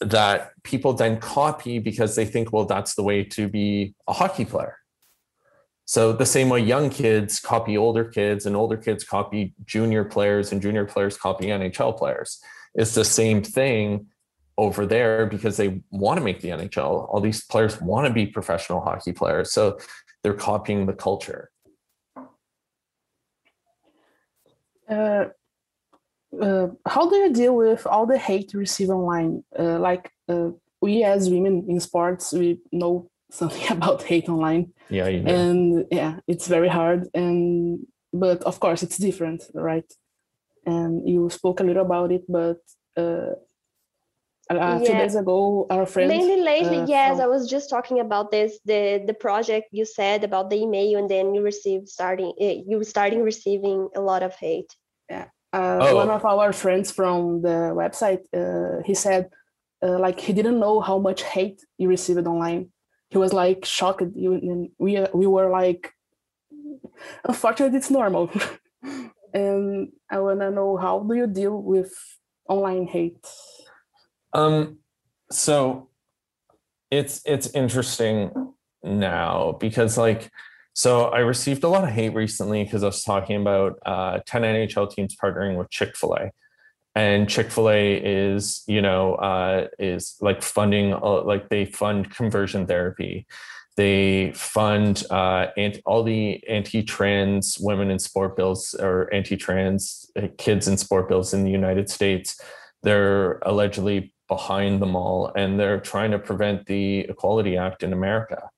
that 0.02 0.52
people 0.64 0.94
then 0.94 1.20
copy 1.20 1.80
because 1.80 2.16
they 2.16 2.26
think 2.26 2.54
well 2.54 2.66
that's 2.66 2.96
the 2.96 3.04
way 3.04 3.24
to 3.24 3.48
be 3.48 3.94
a 4.08 4.14
hockey 4.14 4.46
player 4.46 4.78
so 5.86 6.14
the 6.14 6.26
same 6.26 6.50
way 6.50 6.60
young 6.60 6.90
kids 6.90 7.40
copy 7.40 7.78
older 7.78 8.06
kids 8.06 8.46
and 8.46 8.56
older 8.56 8.78
kids 8.78 9.04
copy 9.04 9.54
junior 9.66 10.06
players 10.06 10.52
and 10.52 10.62
junior 10.62 10.86
players 10.86 11.18
copy 11.18 11.48
nhl 11.48 11.98
players 11.98 12.42
it's 12.76 12.96
the 12.96 13.04
same 13.04 13.44
thing 13.44 14.08
over 14.60 14.86
there 14.86 15.26
because 15.26 15.56
they 15.56 15.82
want 15.90 16.18
to 16.18 16.24
make 16.24 16.42
the 16.42 16.50
NHL. 16.50 17.08
All 17.10 17.22
these 17.22 17.46
players 17.46 17.82
want 17.82 18.08
to 18.08 18.14
be 18.14 18.28
professional 18.28 18.82
hockey 18.82 19.14
players. 19.14 19.54
So 19.54 19.80
they're 20.22 20.34
copying 20.34 20.86
the 20.86 20.94
culture. 20.94 21.50
Uh, 24.88 25.26
uh, 26.42 26.68
how 26.86 27.10
do 27.10 27.15
you 27.15 27.34
deal 27.34 27.56
with 27.56 27.86
all 27.88 28.06
the 28.06 28.18
hate 28.18 28.54
you 28.54 28.60
receive 28.60 28.89
online? 28.89 29.44
Uh, 29.58 29.80
like 29.80 30.12
uh, 30.28 30.50
we 30.82 31.04
as 31.04 31.30
women 31.30 31.65
in 31.68 31.80
sports, 31.80 32.34
we 32.34 32.60
know 32.72 33.10
something 33.32 33.72
about 33.72 34.04
hate 34.04 34.30
online. 34.30 34.74
Yeah, 34.89 35.08
you 35.08 35.22
know. 35.22 35.34
and 35.34 35.86
yeah, 35.92 36.20
it's 36.28 36.48
very 36.48 36.70
hard. 36.70 37.08
And 37.13 37.86
but 38.13 38.44
of 38.44 38.60
course, 38.60 38.84
it's 38.84 38.98
different, 38.98 39.44
right? 39.54 39.92
And 40.65 41.08
you 41.08 41.30
spoke 41.30 41.60
a 41.60 41.63
little 41.63 41.86
about 41.86 42.12
it, 42.12 42.24
but 42.28 42.58
uh, 42.98 43.36
a 44.50 44.80
few 44.80 44.94
days 44.94 45.15
ago 45.15 45.68
our 45.70 45.86
friend 45.86 46.10
mainly 46.10 46.42
lately 46.42 46.80
uh, 46.80 46.86
yes 46.88 47.18
from... 47.18 47.22
i 47.22 47.28
was 47.28 47.48
just 47.48 47.70
talking 47.70 48.00
about 48.00 48.32
this 48.32 48.60
the 48.65 49.04
the 49.06 49.13
project 49.13 49.68
you 49.72 49.86
said 49.86 50.24
about 50.24 50.50
the 50.50 50.56
email 50.56 50.98
and 50.98 51.10
then 51.10 51.36
you 51.36 51.42
received 51.44 51.88
starting 51.88 52.34
eh, 52.39 52.62
you 52.65 52.84
starting 52.84 53.22
receiving 53.22 53.88
a 53.96 54.02
lot 54.02 54.24
of 54.24 54.34
hate 54.36 54.76
yeah 55.10 55.28
uh, 55.54 55.80
oh. 55.82 55.96
one 55.96 56.10
of 56.10 56.24
our 56.26 56.54
friends 56.54 56.92
from 56.92 57.42
the 57.42 57.74
website 57.74 58.24
uh, 58.34 58.82
he 58.86 58.94
said 58.94 59.30
uh, 59.82 59.98
like 59.98 60.20
he 60.20 60.34
didn't 60.34 60.60
know 60.60 60.82
how 60.82 60.98
much 60.98 61.24
hate 61.24 61.62
he 61.78 61.88
received 61.88 62.28
online. 62.28 62.70
He 63.10 63.18
was 63.18 63.34
like 63.34 63.66
shocked 63.66 64.04
we 64.14 64.70
we 65.14 65.28
were 65.28 65.50
like 65.50 65.94
unfortunately 67.24 67.78
it's 67.78 67.92
normal. 67.92 68.30
And 69.32 69.92
i 70.10 70.18
want 70.20 70.40
to 70.40 70.50
know 70.50 70.76
how 70.76 71.02
do 71.02 71.14
you 71.14 71.28
deal 71.28 71.62
with 71.62 71.94
online 72.48 72.88
hate? 72.88 73.28
Um, 74.34 74.80
so 75.32 75.90
it's 76.90 77.22
it's 77.26 77.52
interesting 77.52 78.32
now 78.84 79.56
because 79.60 80.00
like 80.00 80.32
so 80.80 81.08
I 81.08 81.20
received 81.20 81.65
a 81.65 81.68
lot 81.68 81.84
of 81.84 81.89
hate 81.89 82.13
recently 82.13 82.63
because 82.63 82.84
I 82.84 82.86
was 82.86 83.04
talking 83.04 83.36
about 83.36 83.80
uh, 83.86 84.20
10 84.26 84.44
NHL 84.44 84.89
teams 84.89 85.13
partnering 85.13 85.58
with 85.58 85.70
Chick-fil-A. 85.70 86.32
And 86.96 87.28
Chick-fil-A 87.28 87.98
is, 87.98 88.63
you 88.65 88.82
know, 88.82 89.15
uh, 89.15 89.68
is 89.78 90.15
like 90.22 90.42
funding, 90.42 90.94
uh, 90.94 91.24
like 91.24 91.50
they 91.50 91.65
fund 91.65 92.10
conversion 92.10 92.65
therapy. 92.65 93.28
They 93.76 94.32
fund 94.32 95.04
uh, 95.10 95.48
anti- 95.58 95.82
all 95.86 96.02
the 96.02 96.42
anti-trans 96.48 97.58
women 97.60 97.92
in 97.92 98.00
sport 98.00 98.38
bills 98.38 98.74
or 98.80 99.13
anti-trans 99.13 100.10
uh, 100.15 100.30
kids 100.38 100.70
in 100.70 100.78
sport 100.78 101.10
bills 101.10 101.34
in 101.34 101.44
the 101.44 101.52
United 101.52 101.89
States. 101.89 102.39
They're 102.84 103.39
allegedly 103.39 104.13
behind 104.30 104.82
them 104.82 104.96
all 104.96 105.34
and 105.36 105.60
they're 105.60 105.82
trying 105.82 106.12
to 106.12 106.20
prevent 106.20 106.68
the 106.68 107.00
Equality 107.00 107.58
Act 107.58 107.84
in 107.84 107.92
America. 107.92 108.50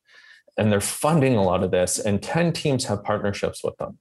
And 0.61 0.71
they're 0.71 0.79
funding 0.81 1.35
a 1.35 1.43
lot 1.43 1.63
of 1.63 1.71
this, 1.71 1.97
and 1.97 2.21
10 2.21 2.53
teams 2.53 2.85
have 2.85 3.03
partnerships 3.03 3.63
with 3.63 3.75
them. 3.77 3.97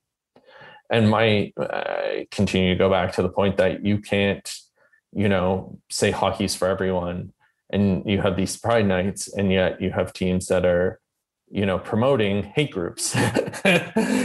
and 0.90 1.09
my 1.09 1.53
uh, 1.57 2.25
continue 2.31 2.75
to 2.75 2.79
go 2.79 2.90
back 2.90 3.12
to 3.14 3.23
the 3.23 3.29
point 3.31 3.57
that 3.57 3.85
you 3.85 3.99
can't 3.99 4.46
you 5.12 5.29
know 5.29 5.79
say 5.88 6.11
hockey's 6.11 6.55
for 6.55 6.68
everyone 6.68 7.33
and 7.73 8.05
you 8.07 8.20
have 8.20 8.37
these 8.37 8.57
pride 8.57 8.87
nights 8.87 9.33
and 9.33 9.51
yet 9.53 9.81
you 9.81 9.90
have 9.90 10.12
teams 10.12 10.46
that 10.49 10.64
are 10.66 11.01
you 11.51 11.64
know 11.64 11.79
promoting 11.79 12.42
hate 12.44 12.73
groups. 12.73 13.16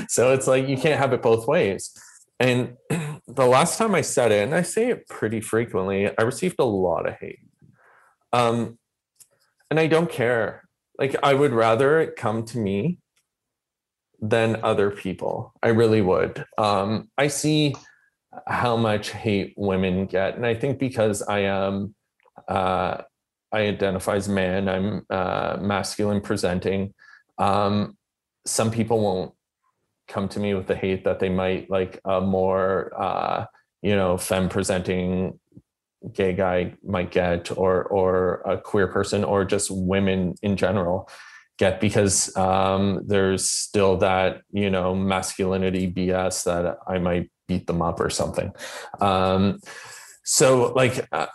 So 0.10 0.34
it's 0.34 0.48
like 0.48 0.68
you 0.68 0.78
can't 0.78 1.00
have 1.00 1.14
it 1.14 1.22
both 1.22 1.48
ways. 1.48 1.92
And 2.40 2.78
the 3.28 3.46
last 3.46 3.78
time 3.78 3.96
i 3.96 4.02
said 4.02 4.32
it 4.32 4.44
and 4.44 4.54
i 4.54 4.62
say 4.62 4.90
it 4.90 5.08
pretty 5.08 5.42
frequently 5.42 6.10
i 6.18 6.22
received 6.24 6.58
a 6.60 6.66
lot 6.66 7.08
of 7.08 7.16
hate. 7.22 7.40
Um 8.34 8.78
and 9.72 9.80
i 9.80 9.88
don't 9.88 10.12
care 10.12 10.65
like 11.00 11.16
i 11.24 11.34
would 11.34 11.54
rather 11.54 12.00
it 12.00 12.16
come 12.16 12.44
to 12.46 12.58
me 12.58 13.00
than 14.22 14.64
other 14.64 14.90
people. 14.90 15.54
I 15.62 15.68
really 15.70 16.02
would. 16.02 16.46
Um 16.58 17.10
i 17.18 17.28
see 17.28 17.76
how 18.48 18.76
much 18.76 19.12
hate 19.12 19.54
women 19.56 20.08
get 20.08 20.36
and 20.36 20.46
i 20.46 20.54
think 20.54 20.78
because 20.78 21.22
i 21.22 21.40
am 21.40 21.96
uh 22.50 22.98
i 23.54 23.60
identify 23.60 24.16
as 24.16 24.28
man 24.28 24.68
i'm 24.68 25.06
uh 25.10 25.56
masculine 25.62 26.20
presenting 26.20 26.94
um, 27.38 27.98
some 28.46 28.72
people 28.72 29.00
won't 29.00 29.34
come 30.08 30.28
to 30.30 30.40
me 30.40 30.54
with 30.54 30.68
the 30.68 30.76
hate 30.76 31.04
that 31.06 31.20
they 31.20 31.30
might 31.30 31.70
like 31.70 32.00
a 32.06 32.22
more 32.22 32.92
uh, 32.98 33.46
you 33.82 33.96
know 33.96 34.18
femme 34.18 34.50
presenting 34.50 35.40
gay 36.14 36.34
guy 36.34 36.74
might 36.84 37.12
get 37.12 37.56
or 37.58 37.84
or 37.84 38.42
a 38.46 38.58
queer 38.58 38.88
person 38.88 39.24
or 39.24 39.46
just 39.46 39.70
women 39.72 40.36
in 40.42 40.56
general 40.56 41.10
get 41.58 41.80
because 41.80 42.36
um, 42.36 43.02
there's 43.08 43.50
still 43.50 43.98
that 43.98 44.42
you 44.52 44.70
know 44.70 44.94
masculinity 44.94 45.92
bs 45.92 46.44
that 46.44 46.78
i 46.88 46.98
might 46.98 47.30
beat 47.48 47.68
them 47.68 47.82
up 47.82 48.00
or 48.00 48.10
something 48.10 48.52
um, 49.02 49.60
so 50.24 50.74
like 50.74 51.08
uh, 51.12 51.28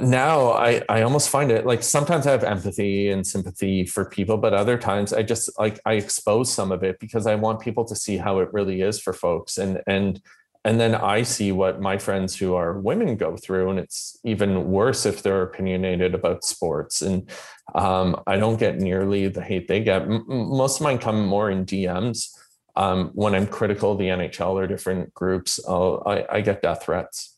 now 0.00 0.52
I, 0.52 0.82
I 0.88 1.02
almost 1.02 1.28
find 1.28 1.50
it 1.50 1.66
like 1.66 1.82
sometimes 1.82 2.26
I 2.26 2.30
have 2.30 2.42
empathy 2.42 3.10
and 3.10 3.26
sympathy 3.26 3.84
for 3.84 4.06
people, 4.06 4.38
but 4.38 4.54
other 4.54 4.78
times 4.78 5.12
I 5.12 5.22
just 5.22 5.50
like 5.58 5.78
I 5.84 5.94
expose 5.94 6.50
some 6.50 6.72
of 6.72 6.82
it 6.82 6.98
because 6.98 7.26
I 7.26 7.34
want 7.34 7.60
people 7.60 7.84
to 7.84 7.94
see 7.94 8.16
how 8.16 8.38
it 8.38 8.48
really 8.52 8.80
is 8.80 8.98
for 8.98 9.12
folks. 9.12 9.58
And 9.58 9.82
and 9.86 10.22
and 10.64 10.80
then 10.80 10.94
I 10.94 11.22
see 11.22 11.52
what 11.52 11.80
my 11.80 11.98
friends 11.98 12.34
who 12.36 12.54
are 12.54 12.78
women 12.78 13.16
go 13.16 13.36
through, 13.36 13.70
and 13.70 13.78
it's 13.78 14.18
even 14.24 14.70
worse 14.70 15.04
if 15.04 15.22
they're 15.22 15.42
opinionated 15.42 16.14
about 16.14 16.44
sports. 16.44 17.02
And 17.02 17.28
um, 17.74 18.22
I 18.26 18.38
don't 18.38 18.58
get 18.58 18.78
nearly 18.78 19.28
the 19.28 19.42
hate 19.42 19.68
they 19.68 19.80
get. 19.80 20.02
M- 20.02 20.24
most 20.26 20.80
of 20.80 20.84
mine 20.84 20.98
come 20.98 21.26
more 21.26 21.50
in 21.50 21.66
DMs. 21.66 22.28
Um, 22.76 23.10
when 23.14 23.34
I'm 23.34 23.46
critical 23.46 23.92
of 23.92 23.98
the 23.98 24.06
NHL 24.08 24.54
or 24.54 24.66
different 24.66 25.12
groups, 25.14 25.60
I, 25.68 26.26
I 26.30 26.40
get 26.40 26.62
death 26.62 26.84
threats 26.84 27.36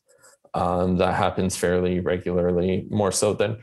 um, 0.54 0.96
that 0.96 1.14
happens 1.14 1.56
fairly 1.56 2.00
regularly, 2.00 2.86
more 2.90 3.12
so 3.12 3.34
than, 3.34 3.58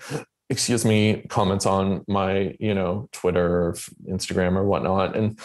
excuse 0.50 0.86
me, 0.86 1.26
comments 1.30 1.66
on 1.66 2.04
my, 2.08 2.56
you 2.60 2.76
know, 2.76 3.10
Twitter 3.12 3.68
or 3.68 3.74
Instagram 4.08 4.56
or 4.56 4.64
whatnot. 4.64 5.16
And 5.16 5.40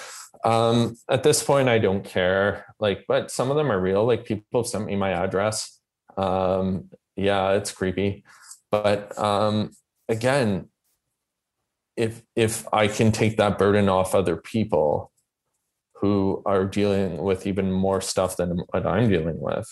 um, 0.44 0.96
at 1.08 1.22
this 1.22 1.42
point, 1.42 1.68
I 1.68 1.78
don't 1.78 2.04
care. 2.04 2.74
Like, 2.80 3.04
but 3.08 3.30
some 3.30 3.50
of 3.50 3.56
them 3.56 3.70
are 3.70 3.80
real. 3.80 4.04
Like 4.04 4.24
people 4.24 4.62
have 4.62 4.68
sent 4.68 4.86
me 4.86 4.96
my 4.96 5.10
address. 5.10 5.80
Um, 6.16 6.90
yeah, 7.16 7.52
it's 7.52 7.72
creepy. 7.72 8.24
But 8.70 9.18
um, 9.18 9.72
again, 10.08 10.68
if 11.96 12.22
if 12.36 12.66
I 12.72 12.86
can 12.88 13.12
take 13.12 13.36
that 13.38 13.58
burden 13.58 13.88
off 13.88 14.14
other 14.14 14.36
people 14.36 15.12
who 15.96 16.42
are 16.46 16.64
dealing 16.64 17.18
with 17.18 17.46
even 17.46 17.72
more 17.72 18.00
stuff 18.00 18.36
than 18.36 18.62
what 18.70 18.86
I'm 18.86 19.08
dealing 19.08 19.40
with, 19.40 19.68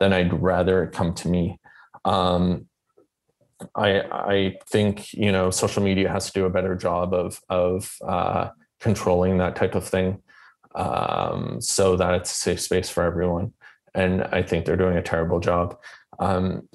then 0.00 0.12
I'd 0.12 0.42
rather 0.42 0.82
it 0.82 0.92
come 0.92 1.14
to 1.14 1.28
me. 1.28 1.60
Um, 2.04 2.66
I 3.74 4.00
I 4.00 4.56
think 4.68 5.12
you 5.12 5.30
know 5.30 5.50
social 5.50 5.82
media 5.82 6.10
has 6.10 6.26
to 6.26 6.32
do 6.32 6.46
a 6.46 6.50
better 6.50 6.74
job 6.74 7.14
of 7.14 7.40
of 7.48 7.94
uh, 8.06 8.48
controlling 8.80 9.38
that 9.38 9.56
type 9.56 9.74
of 9.74 9.86
thing, 9.86 10.22
um, 10.74 11.60
so 11.60 11.96
that 11.96 12.14
it's 12.14 12.32
a 12.32 12.34
safe 12.34 12.60
space 12.60 12.88
for 12.88 13.02
everyone. 13.02 13.52
And 13.94 14.22
I 14.24 14.42
think 14.42 14.64
they're 14.64 14.76
doing 14.76 14.96
a 14.96 15.02
terrible 15.02 15.40
job. 15.40 15.76
Um, 16.18 16.68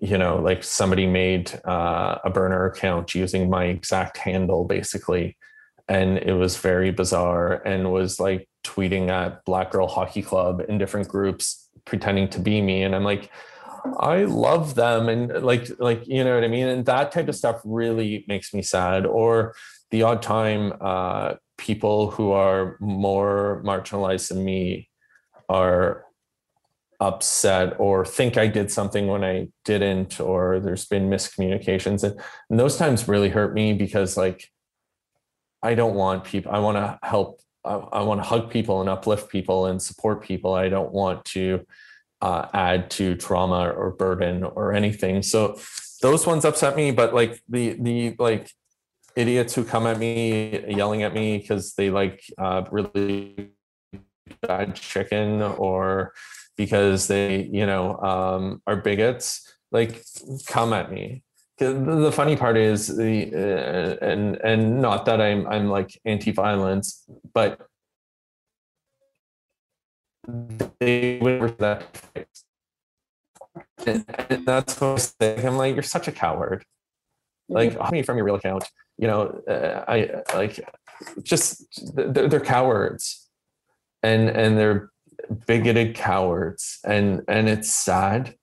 you 0.00 0.16
know, 0.16 0.36
like 0.36 0.62
somebody 0.62 1.06
made 1.06 1.60
uh, 1.64 2.18
a 2.24 2.30
burner 2.30 2.66
account 2.66 3.14
using 3.14 3.50
my 3.50 3.64
exact 3.64 4.16
handle, 4.18 4.64
basically, 4.64 5.36
and 5.88 6.18
it 6.18 6.34
was 6.34 6.56
very 6.56 6.90
bizarre 6.90 7.54
and 7.66 7.92
was 7.92 8.20
like 8.20 8.48
tweeting 8.64 9.08
at 9.08 9.44
Black 9.44 9.70
Girl 9.70 9.88
Hockey 9.88 10.22
Club 10.22 10.62
in 10.68 10.78
different 10.78 11.08
groups 11.08 11.68
pretending 11.84 12.28
to 12.28 12.38
be 12.38 12.60
me. 12.60 12.82
And 12.82 12.94
i'm 12.94 13.04
like 13.04 13.30
i 13.98 14.24
love 14.24 14.74
them. 14.74 15.08
And 15.08 15.42
like 15.42 15.68
like 15.78 16.06
you 16.06 16.22
know 16.22 16.34
what 16.34 16.44
i 16.44 16.48
mean? 16.48 16.68
And 16.68 16.84
that 16.86 17.10
type 17.10 17.28
of 17.28 17.36
stuff 17.36 17.60
really 17.64 18.24
makes 18.28 18.52
me 18.52 18.62
sad. 18.62 19.06
Or 19.06 19.54
the 19.90 20.02
odd 20.02 20.22
time 20.22 20.72
uh, 20.80 21.34
people 21.56 22.10
who 22.10 22.32
are 22.32 22.76
more 22.80 23.62
marginalized 23.64 24.28
than 24.28 24.44
me 24.44 24.88
are 25.48 26.04
upset 27.00 27.78
or 27.78 28.04
think 28.04 28.36
I 28.36 28.48
did 28.48 28.70
something 28.70 29.06
when 29.06 29.24
I 29.24 29.48
didn't, 29.64 30.20
or 30.20 30.60
there's 30.60 30.86
been 30.86 31.08
miscommunications. 31.08 32.02
And, 32.02 32.20
and, 32.50 32.58
those 32.58 32.76
times 32.76 33.06
really 33.06 33.28
hurt 33.28 33.54
me 33.54 33.72
because 33.72 34.16
like 34.16 34.48
I 35.62 35.74
don't 35.74 35.94
want 35.94 36.24
people, 36.24 36.52
I 36.52 36.58
want 36.58 36.76
to 36.76 36.98
help 37.06 37.40
I, 37.64 37.74
I 37.74 38.02
want 38.02 38.20
to 38.20 38.28
hug 38.28 38.50
people 38.50 38.80
and 38.80 38.88
uplift 38.88 39.30
people 39.30 39.66
and 39.66 39.80
support 39.80 40.22
people. 40.22 40.54
I 40.54 40.68
don't 40.68 40.92
want 40.92 41.24
to 41.26 41.64
uh, 42.20 42.46
add 42.52 42.90
to 42.90 43.14
trauma 43.14 43.70
or 43.70 43.90
burden 43.90 44.42
or 44.42 44.72
anything. 44.72 45.22
So 45.22 45.58
those 46.02 46.26
ones 46.26 46.44
upset 46.44 46.76
me. 46.76 46.90
But 46.90 47.14
like 47.14 47.40
the 47.48 47.76
the 47.80 48.16
like 48.18 48.50
idiots 49.18 49.54
who 49.54 49.64
come 49.64 49.86
at 49.86 49.98
me 49.98 50.64
yelling 50.68 51.02
at 51.02 51.12
me 51.12 51.38
because 51.38 51.74
they 51.74 51.90
like 51.90 52.22
uh, 52.38 52.64
really 52.70 53.50
bad 54.42 54.74
chicken 54.74 55.42
or 55.42 56.12
because 56.56 57.08
they 57.08 57.48
you 57.52 57.66
know 57.66 57.96
um, 57.98 58.62
are 58.66 58.76
bigots 58.76 59.56
like 59.72 60.02
come 60.46 60.72
at 60.72 60.90
me 60.92 61.22
the 61.58 62.12
funny 62.12 62.36
part 62.36 62.56
is 62.56 62.86
the 62.96 63.32
uh, 63.34 64.04
and 64.04 64.36
and 64.36 64.80
not 64.80 65.04
that 65.06 65.20
I'm 65.20 65.44
I'm 65.48 65.68
like 65.68 65.98
anti-violence, 66.04 67.04
but 67.34 67.60
they 70.78 71.18
would 71.20 71.58
that 71.58 72.00
and, 73.86 74.04
and 74.28 74.46
that's 74.46 74.80
what. 74.80 75.14
I'm 75.20 75.56
like, 75.56 75.74
you're 75.74 75.82
such 75.82 76.08
a 76.08 76.12
coward. 76.12 76.64
Like, 77.48 77.76
hide 77.76 77.92
me 77.92 78.02
from 78.02 78.16
your 78.16 78.26
real 78.26 78.36
account. 78.36 78.64
You 78.98 79.06
know, 79.06 79.42
uh, 79.48 79.84
I 79.88 80.22
like 80.34 80.60
just 81.22 81.94
they're, 81.94 82.28
they're 82.28 82.40
cowards, 82.40 83.28
and 84.02 84.28
and 84.28 84.58
they're 84.58 84.90
bigoted 85.46 85.94
cowards, 85.94 86.78
and 86.84 87.22
and 87.28 87.48
it's 87.48 87.72
sad. 87.72 88.34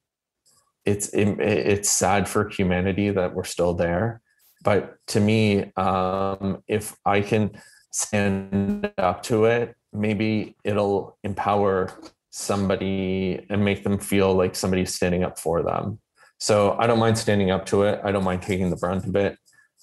It's 0.85 1.09
it, 1.09 1.39
it's 1.39 1.89
sad 1.89 2.27
for 2.27 2.49
humanity 2.49 3.09
that 3.09 3.33
we're 3.33 3.43
still 3.43 3.73
there. 3.73 4.21
But 4.63 4.97
to 5.07 5.19
me 5.19 5.71
um, 5.77 6.63
if 6.67 6.97
i 7.05 7.21
can 7.21 7.51
stand 7.91 8.91
up 8.97 9.23
to 9.23 9.45
it 9.45 9.75
maybe 9.93 10.55
it'll 10.63 11.17
empower 11.23 11.89
somebody 12.31 13.45
and 13.49 13.63
make 13.63 13.83
them 13.83 13.97
feel 13.97 14.33
like 14.33 14.55
somebody's 14.55 14.93
standing 14.93 15.23
up 15.23 15.39
for 15.39 15.63
them. 15.63 15.99
So 16.37 16.75
i 16.77 16.85
don't 16.87 16.99
mind 16.99 17.17
standing 17.17 17.51
up 17.51 17.65
to 17.67 17.83
it. 17.83 18.01
I 18.03 18.11
don't 18.11 18.23
mind 18.23 18.41
taking 18.41 18.69
the 18.69 18.75
brunt 18.75 19.05
of 19.05 19.15
it 19.15 19.37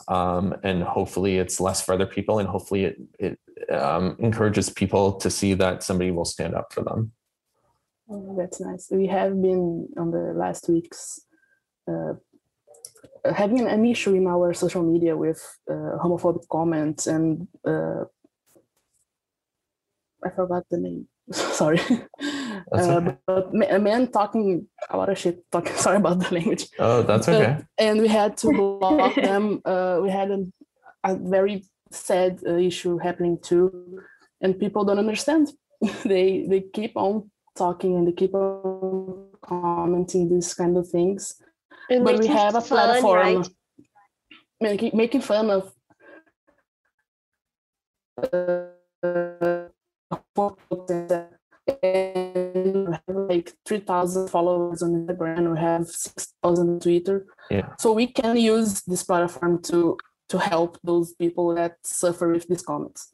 um, 0.08 0.54
and 0.62 0.82
hopefully 0.82 1.38
it's 1.38 1.60
less 1.60 1.82
for 1.82 1.94
other 1.94 2.06
people 2.06 2.38
and 2.38 2.48
hopefully 2.48 2.84
it, 2.84 2.96
it 3.18 3.38
um, 3.72 4.16
encourages 4.18 4.68
people 4.70 5.12
to 5.12 5.30
see 5.30 5.54
that 5.54 5.82
somebody 5.82 6.10
will 6.10 6.24
stand 6.24 6.54
up 6.54 6.72
for 6.72 6.82
them 6.82 7.12
Oh, 8.12 8.34
that's 8.36 8.60
nice. 8.60 8.88
We 8.90 9.06
have 9.06 9.40
been 9.40 9.88
on 9.96 10.10
the 10.10 10.34
last 10.34 10.68
weeks 10.68 11.20
uh, 11.88 12.14
having 13.24 13.66
an 13.66 13.86
issue 13.86 14.14
in 14.14 14.26
our 14.26 14.52
social 14.52 14.82
media 14.82 15.16
with 15.16 15.40
uh, 15.70 15.96
homophobic 16.02 16.46
comments 16.48 17.06
and 17.06 17.48
uh, 17.66 18.04
I 20.24 20.30
forgot 20.36 20.64
the 20.70 20.78
name. 20.78 21.08
sorry. 21.32 21.80
Uh, 22.72 23.00
okay. 23.00 23.16
but 23.26 23.50
a 23.70 23.78
man 23.78 24.10
talking 24.10 24.66
a 24.90 24.96
lot 24.96 25.08
of 25.08 25.18
shit. 25.18 25.44
Talking. 25.50 25.74
Sorry 25.76 25.96
about 25.96 26.20
the 26.20 26.34
language. 26.34 26.68
Oh, 26.78 27.02
that's 27.02 27.28
okay. 27.28 27.58
and 27.78 28.00
we 28.00 28.08
had 28.08 28.36
to 28.38 28.52
block 28.52 29.14
them. 29.30 29.60
Uh, 29.64 30.00
we 30.02 30.10
had 30.10 30.30
a, 30.30 30.46
a 31.04 31.16
very 31.16 31.64
sad 31.90 32.40
uh, 32.46 32.56
issue 32.56 32.98
happening 32.98 33.38
too, 33.42 34.00
and 34.40 34.58
people 34.58 34.84
don't 34.84 34.98
understand. 34.98 35.52
they 36.04 36.46
they 36.48 36.60
keep 36.72 36.96
on 36.96 37.30
talking 37.56 37.96
and 37.96 38.06
they 38.08 38.12
keep 38.12 38.34
on 38.34 39.28
commenting 39.42 40.28
these 40.28 40.54
kind 40.54 40.76
of 40.76 40.88
things. 40.88 41.34
And 41.90 42.04
but 42.04 42.18
we 42.18 42.26
have 42.28 42.54
a 42.54 42.60
fun, 42.60 42.78
platform 42.78 43.18
right? 43.18 43.48
making, 44.60 44.90
making 44.94 45.20
fun 45.20 45.50
of 45.50 45.72
uh, 50.36 50.50
and 51.82 52.88
we 52.88 52.92
have 52.92 53.16
like 53.16 53.52
3,000 53.66 54.28
followers 54.28 54.82
on 54.82 55.06
Instagram. 55.06 55.52
We 55.54 55.60
have 55.60 55.86
6,000 55.86 56.82
Twitter. 56.82 57.26
Yeah. 57.50 57.68
So 57.78 57.92
we 57.92 58.08
can 58.08 58.36
use 58.36 58.82
this 58.82 59.02
platform 59.04 59.62
to 59.64 59.96
to 60.28 60.38
help 60.38 60.78
those 60.82 61.12
people 61.12 61.54
that 61.54 61.76
suffer 61.84 62.28
with 62.32 62.48
these 62.48 62.62
comments. 62.62 63.10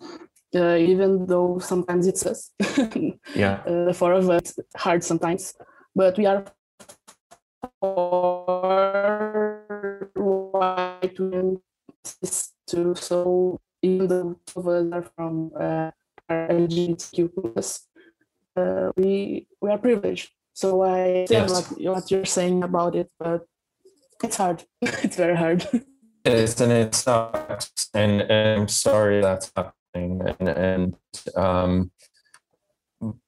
Uh, 0.55 0.77
even 0.77 1.27
though 1.27 1.59
sometimes 1.59 2.07
it's 2.07 2.25
us, 2.25 2.53
Yeah. 3.35 3.61
uh, 3.67 3.87
the 3.87 3.95
four 3.95 4.13
of 4.13 4.31
us, 4.31 4.57
hard 4.77 5.03
sometimes, 5.03 5.53
but 5.97 6.17
we 6.17 6.27
are 6.27 6.45
for 7.81 9.65
white 10.15 11.19
women 11.19 11.61
too. 12.69 12.95
So 12.95 13.59
even 13.83 14.07
though 14.09 14.37
of 14.57 14.69
us 14.69 14.87
are 14.93 15.03
from 15.17 15.51
uh, 15.59 15.91
are 16.29 16.49
LGBTQ 16.49 17.31
plus, 17.35 17.87
uh, 18.57 18.93
we 18.97 19.47
we 19.61 19.71
are 19.71 19.79
privileged. 19.79 20.31
So 20.53 20.83
I 20.83 21.27
Yes. 21.31 21.51
what, 21.51 21.81
what 21.95 22.11
you're 22.11 22.25
saying 22.25 22.63
about 22.65 22.97
it, 22.97 23.11
but 23.19 23.47
it's 24.23 24.37
hard. 24.37 24.65
it's 24.83 25.17
very 25.17 25.37
hard. 25.37 25.67
It's 26.25 26.61
and 26.61 26.73
it 26.73 26.95
sucks, 26.95 27.89
and, 27.95 28.21
and 28.23 28.61
I'm 28.61 28.69
sorry 28.69 29.23
that's 29.23 29.53
happening, 29.57 30.21
and 30.41 30.49
and 30.49 30.97
um, 31.37 31.91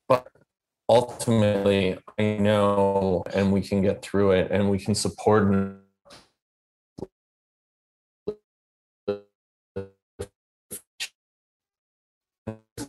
but 0.09 0.27
ultimately, 0.89 1.97
I 2.19 2.37
know, 2.39 3.23
and 3.33 3.53
we 3.53 3.61
can 3.61 3.81
get 3.81 4.03
through 4.03 4.33
it, 4.33 4.51
and 4.51 4.69
we 4.69 4.79
can 4.79 4.95
support. 4.95 5.80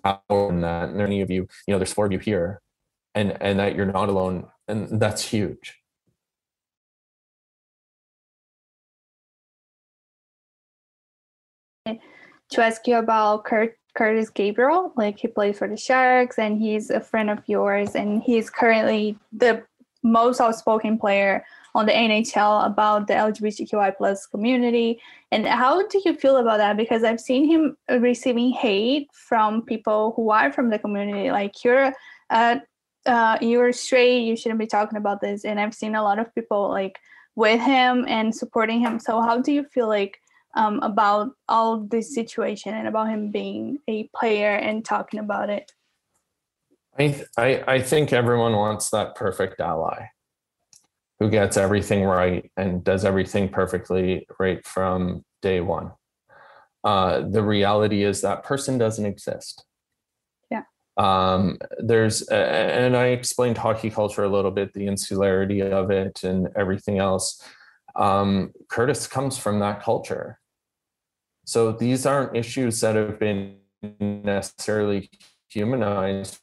Power 0.04 0.50
in 0.50 0.62
that, 0.62 0.90
and 0.90 1.02
any 1.02 1.22
of 1.22 1.30
you, 1.30 1.48
you 1.68 1.74
know, 1.74 1.78
there's 1.78 1.94
four 1.94 2.06
of 2.06 2.12
you 2.12 2.20
here, 2.20 2.62
and 3.16 3.38
and 3.42 3.60
that 3.60 3.76
you're 3.76 3.86
not 3.86 4.10
alone, 4.10 4.48
and 4.68 5.00
that's 5.00 5.24
huge. 5.24 5.82
to 12.52 12.64
ask 12.64 12.86
you 12.86 12.98
about 12.98 13.46
Kurt 13.46 13.78
Kurtis 13.98 14.34
Gabriel. 14.34 14.94
Like 14.96 15.20
he 15.20 15.28
plays 15.28 15.58
for 15.58 15.68
the 15.68 15.78
Sharks 15.78 16.38
and 16.38 16.62
he's 16.62 16.90
a 16.90 17.00
friend 17.00 17.30
of 17.30 17.40
yours 17.48 17.96
and 17.96 18.22
he's 18.22 18.50
currently 18.50 19.18
the 19.34 19.64
most 20.04 20.40
outspoken 20.40 20.98
player 20.98 21.46
on 21.74 21.86
the 21.86 21.92
NHL 21.92 22.66
about 22.66 23.08
the 23.08 23.14
LGBTQI 23.14 23.96
plus 23.98 24.26
community. 24.26 25.02
And 25.32 25.48
how 25.48 25.88
do 25.88 26.02
you 26.04 26.14
feel 26.16 26.38
about 26.38 26.58
that? 26.58 26.78
Because 26.78 27.04
I've 27.04 27.20
seen 27.20 27.46
him 27.50 27.78
receiving 28.00 28.52
hate 28.52 29.10
from 29.14 29.62
people 29.64 30.14
who 30.16 30.30
are 30.32 30.52
from 30.52 30.70
the 30.70 30.80
community. 30.80 31.32
Like 31.32 31.64
you're 31.64 31.94
uh, 32.30 32.58
uh, 33.06 33.38
you're 33.42 33.74
straight, 33.74 34.20
you 34.20 34.36
shouldn't 34.36 34.60
be 34.60 34.68
talking 34.68 34.98
about 34.98 35.22
this. 35.22 35.46
And 35.46 35.60
I've 35.60 35.74
seen 35.74 35.96
a 35.96 36.04
lot 36.04 36.20
of 36.20 36.34
people 36.36 36.70
like 36.70 37.00
with 37.36 37.60
him 37.60 38.06
and 38.08 38.36
supporting 38.36 38.80
him. 38.80 39.00
So 39.00 39.22
how 39.22 39.42
do 39.42 39.52
you 39.52 39.64
feel 39.64 39.88
like 39.88 40.20
um, 40.56 40.80
about 40.82 41.32
all 41.48 41.80
this 41.80 42.14
situation 42.14 42.74
and 42.74 42.88
about 42.88 43.10
him 43.10 43.32
being 43.32 43.80
a 43.88 44.10
player 44.16 44.56
and 44.56 44.84
talking 44.84 45.20
about 45.20 45.50
it. 45.50 45.72
I, 47.00 47.24
I 47.38 47.64
I 47.68 47.82
think 47.82 48.12
everyone 48.12 48.54
wants 48.54 48.90
that 48.90 49.16
perfect 49.16 49.62
ally 49.62 50.08
who 51.22 51.30
gets 51.30 51.56
everything 51.56 52.04
right 52.04 52.52
and 52.58 52.84
does 52.84 53.06
everything 53.06 53.48
perfectly 53.48 54.26
right 54.40 54.66
from 54.66 55.24
day 55.44 55.62
one. 55.62 55.92
Uh, 56.84 57.22
the 57.30 57.44
reality 57.44 58.04
is 58.04 58.22
that 58.22 58.44
person 58.44 58.80
doesn't 58.80 59.06
exist. 59.06 59.64
Yeah. 60.50 60.64
Um, 60.98 61.60
there's 61.78 62.28
uh, 62.28 62.34
and 62.34 62.98
I 62.98 63.10
explained 63.10 63.60
hockey 63.60 63.92
culture 63.92 64.24
a 64.24 64.30
little 64.30 64.50
bit, 64.50 64.74
the 64.74 64.88
insularity 64.88 65.62
of 65.62 65.92
it, 65.92 66.24
and 66.24 66.50
everything 66.56 66.98
else. 66.98 67.40
Um, 67.96 68.52
Kurtis 68.68 69.08
comes 69.08 69.38
from 69.38 69.60
that 69.60 69.84
culture. 69.84 70.40
So 71.46 71.72
these 71.72 72.08
aren't 72.08 72.36
issues 72.36 72.82
that 72.82 72.96
have 72.96 73.20
been 73.20 73.58
necessarily 74.00 75.12
humanized 75.50 76.40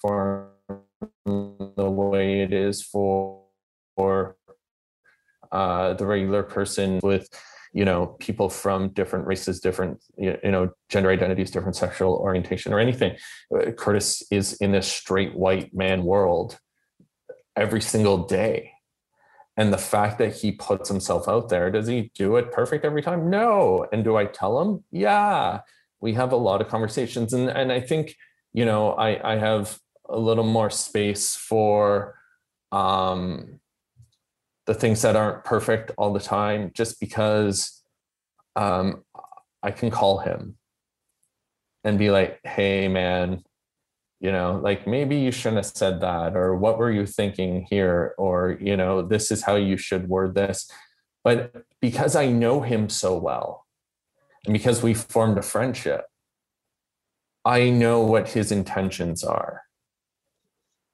for 0.00 0.50
the 1.26 1.90
way 1.90 2.42
it 2.42 2.52
is 2.52 2.80
for 2.80 3.39
for 3.96 4.36
uh, 5.52 5.94
the 5.94 6.06
regular 6.06 6.42
person 6.42 7.00
with 7.02 7.28
you 7.72 7.84
know 7.84 8.06
people 8.18 8.48
from 8.48 8.88
different 8.90 9.26
races 9.26 9.60
different 9.60 10.02
you 10.16 10.36
know 10.44 10.70
gender 10.88 11.10
identities 11.10 11.50
different 11.50 11.76
sexual 11.76 12.14
orientation 12.14 12.72
or 12.72 12.80
anything. 12.80 13.16
Uh, 13.54 13.70
kurtis 13.72 14.22
is 14.30 14.54
in 14.54 14.72
this 14.72 14.90
straight 14.90 15.34
white 15.36 15.74
man 15.74 16.04
world 16.04 16.58
every 17.56 17.80
single 17.80 18.26
day. 18.26 18.72
And 19.56 19.72
the 19.72 19.78
fact 19.78 20.18
that 20.18 20.34
he 20.34 20.52
puts 20.52 20.88
himself 20.88 21.28
out 21.28 21.48
there 21.48 21.70
does 21.70 21.86
he 21.86 22.10
do 22.14 22.36
it 22.36 22.52
perfect 22.52 22.84
every 22.84 23.02
time? 23.02 23.30
No. 23.30 23.86
And 23.92 24.04
do 24.04 24.16
i 24.16 24.24
tell 24.24 24.60
him? 24.60 24.84
Yeah. 24.90 25.60
We 26.00 26.14
have 26.14 26.32
a 26.32 26.36
lot 26.36 26.60
of 26.60 26.68
conversations. 26.68 27.32
And 27.32 27.48
and 27.48 27.70
i 27.70 27.80
think 27.80 28.16
you 28.52 28.64
know 28.64 28.92
i 28.92 29.34
i 29.34 29.36
have 29.36 29.78
a 30.08 30.18
little 30.18 30.44
more 30.44 30.70
space 30.70 31.36
for 31.36 32.16
um 32.72 33.59
the 34.70 34.74
things 34.74 35.02
that 35.02 35.16
aren't 35.16 35.42
perfect 35.42 35.90
all 35.98 36.12
the 36.12 36.20
time 36.20 36.70
just 36.72 37.00
because 37.00 37.82
um 38.54 39.02
i 39.64 39.70
can 39.72 39.90
call 39.90 40.18
him 40.18 40.56
and 41.82 41.98
be 41.98 42.08
like 42.08 42.38
hey 42.44 42.86
man 42.86 43.42
you 44.20 44.30
know 44.30 44.60
like 44.62 44.86
maybe 44.86 45.16
you 45.16 45.32
shouldn't 45.32 45.56
have 45.56 45.76
said 45.76 46.00
that 46.00 46.36
or 46.36 46.54
what 46.54 46.78
were 46.78 46.90
you 46.90 47.04
thinking 47.06 47.66
here? 47.68 48.14
Or 48.16 48.58
you 48.60 48.76
know 48.76 49.02
this 49.02 49.32
is 49.32 49.42
how 49.42 49.56
you 49.56 49.76
should 49.76 50.08
word 50.08 50.34
this. 50.34 50.70
But 51.24 51.64
because 51.80 52.14
i 52.14 52.26
know 52.26 52.60
him 52.60 52.88
so 52.88 53.18
well 53.18 53.66
and 54.44 54.52
because 54.52 54.82
we 54.82 54.94
formed 54.94 55.38
a 55.38 55.42
friendship 55.42 56.04
i 57.44 57.70
know 57.70 58.00
what 58.00 58.30
his 58.30 58.52
intentions 58.52 59.24
are 59.24 59.62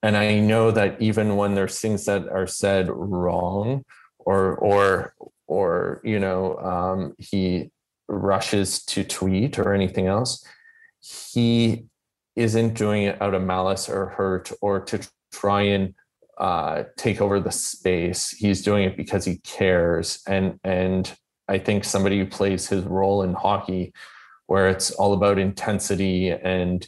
and 0.03 0.17
i 0.17 0.39
know 0.39 0.71
that 0.71 1.01
even 1.01 1.35
when 1.35 1.55
there's 1.55 1.79
things 1.79 2.05
that 2.05 2.27
are 2.29 2.47
said 2.47 2.89
wrong 2.89 3.83
or 4.19 4.55
or 4.55 5.13
or 5.47 6.01
you 6.03 6.19
know 6.19 6.57
um, 6.57 7.15
he 7.17 7.69
rushes 8.07 8.83
to 8.85 9.03
tweet 9.03 9.59
or 9.59 9.73
anything 9.73 10.07
else 10.07 10.45
he 10.99 11.85
isn't 12.35 12.75
doing 12.75 13.03
it 13.03 13.21
out 13.21 13.33
of 13.33 13.41
malice 13.41 13.89
or 13.89 14.07
hurt 14.07 14.51
or 14.61 14.79
to 14.79 14.99
try 15.31 15.61
and 15.61 15.93
uh, 16.37 16.83
take 16.97 17.19
over 17.19 17.39
the 17.39 17.51
space. 17.51 18.29
He's 18.29 18.61
doing 18.61 18.83
it 18.83 18.95
because 18.95 19.25
he 19.25 19.37
cares. 19.39 20.21
And 20.27 20.59
and 20.63 21.11
i 21.49 21.57
think 21.57 21.83
somebody 21.83 22.19
who 22.19 22.25
plays 22.25 22.67
his 22.67 22.83
role 22.83 23.23
in 23.23 23.33
hockey 23.33 23.93
where 24.47 24.67
it's 24.67 24.91
all 24.91 25.13
about 25.13 25.39
intensity 25.39 26.29
and 26.29 26.87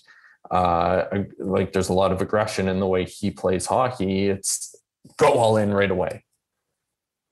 uh, 0.52 1.04
like 1.38 1.74
there's 1.74 1.90
a 1.90 1.94
lot 1.94 2.12
of 2.12 2.22
aggression 2.22 2.68
in 2.68 2.80
the 2.80 2.88
way 2.88 3.06
he 3.06 3.32
plays 3.32 3.66
hockey. 3.66 4.28
It's 4.28 4.76
go 5.18 5.34
all 5.34 5.58
in 5.58 5.74
right 5.74 5.92
away. 5.92 6.26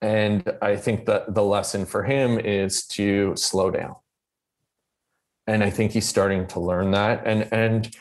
And 0.02 0.44
I 0.62 0.76
think 0.76 1.06
that 1.06 1.34
the 1.34 1.44
lesson 1.44 1.86
for 1.86 2.04
him 2.04 2.40
is 2.40 2.86
to 2.88 3.36
slow 3.36 3.72
down. 3.72 3.96
And 5.48 5.64
I 5.64 5.70
think 5.70 5.92
he's 5.92 6.08
starting 6.08 6.46
to 6.48 6.60
learn 6.60 6.92
that. 6.92 7.26
And 7.26 7.52
and 7.52 7.96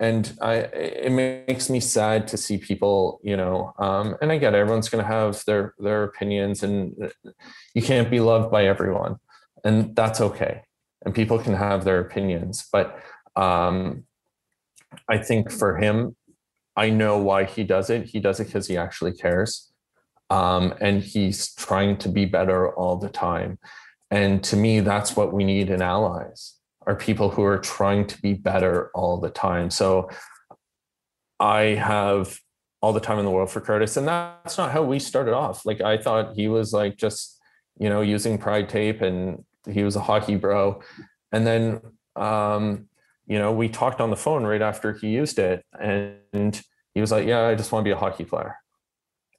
and 0.00 0.36
I 0.40 0.54
it 0.54 1.12
makes 1.12 1.68
me 1.68 1.80
sad 1.80 2.26
to 2.28 2.36
see 2.36 2.56
people, 2.56 3.20
you 3.22 3.36
know, 3.36 3.74
um, 3.78 4.16
and 4.22 4.32
I 4.32 4.38
get 4.38 4.54
everyone's 4.54 4.88
gonna 4.88 5.04
have 5.04 5.44
their 5.44 5.74
their 5.78 6.04
opinions 6.04 6.62
and 6.62 7.12
you 7.74 7.82
can't 7.82 8.10
be 8.10 8.20
loved 8.20 8.50
by 8.50 8.64
everyone. 8.64 9.16
And 9.64 9.94
that's 9.94 10.20
okay. 10.20 10.62
And 11.04 11.14
people 11.14 11.38
can 11.38 11.54
have 11.54 11.84
their 11.84 12.00
opinions. 12.00 12.66
But 12.72 12.98
um 13.36 14.04
I 15.08 15.18
think 15.18 15.50
for 15.50 15.76
him, 15.76 16.16
I 16.76 16.90
know 16.90 17.18
why 17.18 17.44
he 17.44 17.64
does 17.64 17.90
it. 17.90 18.06
He 18.06 18.20
does 18.20 18.40
it 18.40 18.46
because 18.46 18.66
he 18.66 18.76
actually 18.76 19.12
cares. 19.12 19.72
Um, 20.30 20.74
and 20.80 21.02
he's 21.02 21.54
trying 21.54 21.98
to 21.98 22.08
be 22.08 22.24
better 22.24 22.74
all 22.74 22.96
the 22.96 23.08
time. 23.08 23.58
And 24.10 24.42
to 24.44 24.56
me, 24.56 24.80
that's 24.80 25.16
what 25.16 25.32
we 25.32 25.44
need 25.44 25.70
in 25.70 25.82
allies 25.82 26.54
are 26.86 26.94
people 26.94 27.30
who 27.30 27.42
are 27.42 27.58
trying 27.58 28.06
to 28.06 28.20
be 28.20 28.34
better 28.34 28.90
all 28.94 29.18
the 29.18 29.30
time. 29.30 29.70
So 29.70 30.10
I 31.40 31.60
have 31.60 32.38
all 32.82 32.92
the 32.92 33.00
time 33.00 33.18
in 33.18 33.24
the 33.24 33.30
world 33.30 33.50
for 33.50 33.60
Kurtis. 33.60 33.96
And 33.96 34.06
that's 34.06 34.58
not 34.58 34.70
how 34.70 34.82
we 34.82 34.98
started 34.98 35.34
off. 35.34 35.64
Like 35.64 35.80
I 35.80 35.96
thought 35.96 36.34
he 36.34 36.48
was 36.48 36.72
like 36.72 36.96
just, 36.96 37.40
you 37.78 37.88
know, 37.88 38.02
using 38.02 38.36
pride 38.36 38.68
tape 38.68 39.00
and 39.00 39.44
he 39.68 39.82
was 39.82 39.96
a 39.96 40.00
hockey 40.00 40.36
bro. 40.36 40.82
And 41.32 41.46
then 41.46 41.80
um, 42.16 42.88
you 43.26 43.38
know, 43.38 43.52
we 43.52 43.68
talked 43.68 44.00
on 44.00 44.10
the 44.10 44.16
phone 44.16 44.44
right 44.44 44.62
after 44.62 44.92
he 44.92 45.08
used 45.08 45.38
it, 45.38 45.64
and 45.80 46.62
he 46.94 47.00
was 47.00 47.10
like, 47.10 47.26
"Yeah, 47.26 47.46
I 47.46 47.54
just 47.54 47.72
want 47.72 47.84
to 47.84 47.88
be 47.88 47.92
a 47.92 47.96
hockey 47.96 48.24
player." 48.24 48.56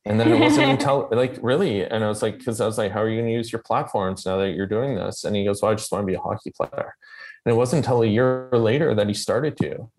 And 0.06 0.20
then 0.20 0.32
it 0.32 0.40
wasn't 0.40 0.70
until 0.72 1.08
like 1.12 1.38
really, 1.42 1.84
and 1.84 2.04
I 2.04 2.08
was 2.08 2.22
like, 2.22 2.38
because 2.38 2.62
I 2.62 2.66
was 2.66 2.78
like, 2.78 2.92
"How 2.92 3.02
are 3.02 3.10
you 3.10 3.18
going 3.18 3.30
to 3.30 3.34
use 3.34 3.52
your 3.52 3.62
platforms 3.64 4.26
now 4.26 4.38
that 4.38 4.52
you're 4.52 4.68
doing 4.68 4.96
this?" 4.96 5.24
And 5.24 5.36
he 5.36 5.46
goes, 5.46 5.62
"Well, 5.62 5.72
I 5.72 5.76
just 5.76 5.92
want 5.92 6.04
to 6.04 6.08
be 6.08 6.16
a 6.16 6.20
hockey 6.20 6.52
player." 6.52 6.96
And 7.46 7.54
it 7.54 7.58
wasn't 7.58 7.86
until 7.86 8.02
a 8.02 8.08
year 8.08 8.50
later 8.54 8.96
that 8.96 9.08
he 9.08 9.14
started 9.14 9.58
to. 9.58 9.90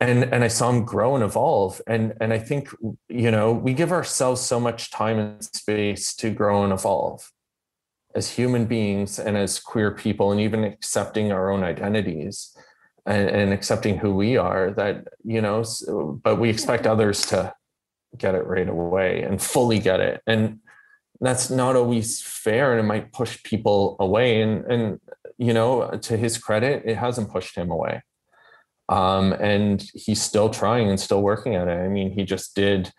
and 0.00 0.24
and 0.32 0.44
I 0.44 0.48
saw 0.48 0.70
him 0.70 0.84
grow 0.84 1.14
and 1.14 1.24
evolve. 1.24 1.80
And 1.86 2.14
and 2.20 2.32
I 2.32 2.38
think 2.38 2.70
you 3.08 3.30
know 3.30 3.52
we 3.52 3.74
give 3.74 3.92
ourselves 3.92 4.40
so 4.40 4.60
much 4.60 4.90
time 4.90 5.18
and 5.18 5.44
space 5.44 6.14
to 6.16 6.30
grow 6.30 6.62
and 6.64 6.72
evolve 6.72 7.30
as 8.14 8.30
human 8.32 8.66
beings 8.66 9.18
and 9.18 9.36
as 9.36 9.60
queer 9.60 9.90
people, 9.92 10.32
and 10.32 10.40
even 10.40 10.64
accepting 10.64 11.32
our 11.32 11.50
own 11.50 11.62
identities 11.64 12.56
and, 13.08 13.28
and 13.28 13.52
accepting 13.52 13.98
who 13.98 14.14
we 14.14 14.36
are. 14.36 14.70
That 14.70 15.08
you 15.24 15.40
know, 15.40 15.62
so, 15.64 16.20
but 16.22 16.36
we 16.36 16.50
expect 16.50 16.86
others 16.86 17.26
to 17.26 17.52
get 18.16 18.34
it 18.34 18.46
right 18.46 18.68
away 18.68 19.22
and 19.22 19.42
fully 19.42 19.80
get 19.80 20.00
it, 20.00 20.22
and 20.26 20.60
that's 21.20 21.50
not 21.50 21.74
always 21.74 22.22
fair, 22.22 22.72
and 22.72 22.80
it 22.80 22.88
might 22.88 23.12
push 23.12 23.42
people 23.42 23.96
away. 23.98 24.40
And 24.42 24.64
and 24.66 25.00
you 25.38 25.52
know, 25.52 25.90
to 25.90 26.16
his 26.16 26.38
credit, 26.38 26.82
it 26.84 26.96
hasn't 26.96 27.30
pushed 27.30 27.56
him 27.56 27.70
away 27.70 28.02
um, 28.88 29.32
and 29.34 29.82
he's 29.94 30.22
still 30.22 30.48
trying 30.48 30.88
and 30.88 30.98
still 30.98 31.22
working 31.22 31.54
at 31.54 31.68
it. 31.68 31.78
I 31.78 31.88
mean, 31.88 32.12
he 32.12 32.24
just 32.24 32.54
did 32.54 32.92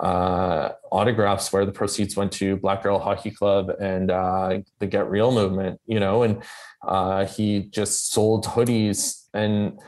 uh, 0.00 0.70
autographs 0.90 1.52
where 1.52 1.64
the 1.64 1.72
proceeds 1.72 2.16
went 2.16 2.32
to 2.32 2.56
Black 2.56 2.82
Girl 2.82 2.98
Hockey 2.98 3.30
Club 3.30 3.70
and 3.80 4.10
uh, 4.10 4.60
the 4.78 4.86
Get 4.86 5.08
Real 5.08 5.32
movement, 5.32 5.80
you 5.86 6.00
know, 6.00 6.22
and 6.22 6.42
uh, 6.86 7.26
he 7.26 7.60
just 7.60 8.12
sold 8.12 8.44
hoodies. 8.44 9.26
And 9.34 9.78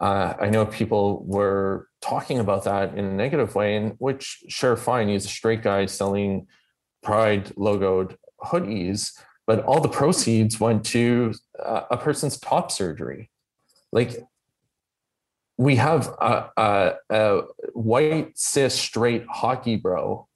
uh, 0.00 0.34
I 0.40 0.50
know 0.50 0.66
people 0.66 1.24
were 1.24 1.88
talking 2.00 2.38
about 2.38 2.64
that 2.64 2.96
in 2.96 3.04
a 3.04 3.12
negative 3.14 3.54
way, 3.54 3.76
and 3.76 3.94
which, 3.98 4.42
sure, 4.48 4.76
fine, 4.76 5.08
he's 5.08 5.24
a 5.24 5.28
straight 5.28 5.62
guy 5.62 5.86
selling 5.86 6.46
Pride 7.02 7.46
logoed 7.56 8.16
hoodies, 8.44 9.12
but 9.46 9.64
all 9.64 9.80
the 9.80 9.88
proceeds 9.88 10.60
went 10.60 10.84
to 10.86 11.34
uh, 11.64 11.82
a 11.90 11.96
person's 11.96 12.38
top 12.38 12.70
surgery. 12.70 13.30
Like 13.90 14.16
we 15.58 15.76
have 15.76 16.08
a, 16.20 16.50
a, 16.56 16.92
a 17.10 17.42
white 17.74 18.36
cis 18.36 18.74
straight 18.74 19.24
hockey 19.28 19.76
bro 19.76 20.26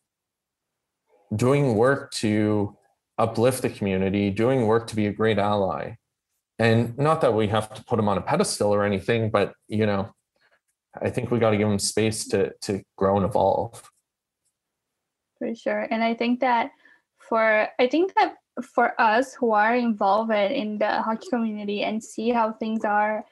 doing 1.34 1.74
work 1.74 2.12
to 2.12 2.76
uplift 3.18 3.62
the 3.62 3.70
community, 3.70 4.30
doing 4.30 4.66
work 4.66 4.86
to 4.88 4.96
be 4.96 5.06
a 5.06 5.12
great 5.12 5.38
ally. 5.38 5.96
And 6.58 6.96
not 6.96 7.20
that 7.20 7.34
we 7.34 7.48
have 7.48 7.72
to 7.74 7.84
put 7.84 7.98
him 7.98 8.08
on 8.08 8.18
a 8.18 8.22
pedestal 8.22 8.72
or 8.72 8.84
anything, 8.84 9.30
but 9.30 9.52
you 9.68 9.86
know, 9.86 10.14
I 11.00 11.10
think 11.10 11.30
we 11.30 11.38
got 11.38 11.50
to 11.50 11.56
give 11.56 11.68
him 11.68 11.78
space 11.78 12.26
to 12.28 12.52
to 12.62 12.82
grow 12.96 13.16
and 13.16 13.26
evolve. 13.26 13.90
For 15.38 15.54
sure. 15.54 15.86
And 15.90 16.02
I 16.02 16.14
think 16.14 16.40
that 16.40 16.70
for 17.18 17.68
I 17.78 17.86
think 17.86 18.14
that 18.14 18.36
for 18.62 18.98
us 18.98 19.34
who 19.34 19.52
are 19.52 19.74
involved 19.74 20.32
in 20.32 20.78
the 20.78 21.02
hockey 21.02 21.28
community 21.28 21.82
and 21.82 22.02
see 22.02 22.30
how 22.30 22.52
things 22.52 22.84
are 22.84 23.24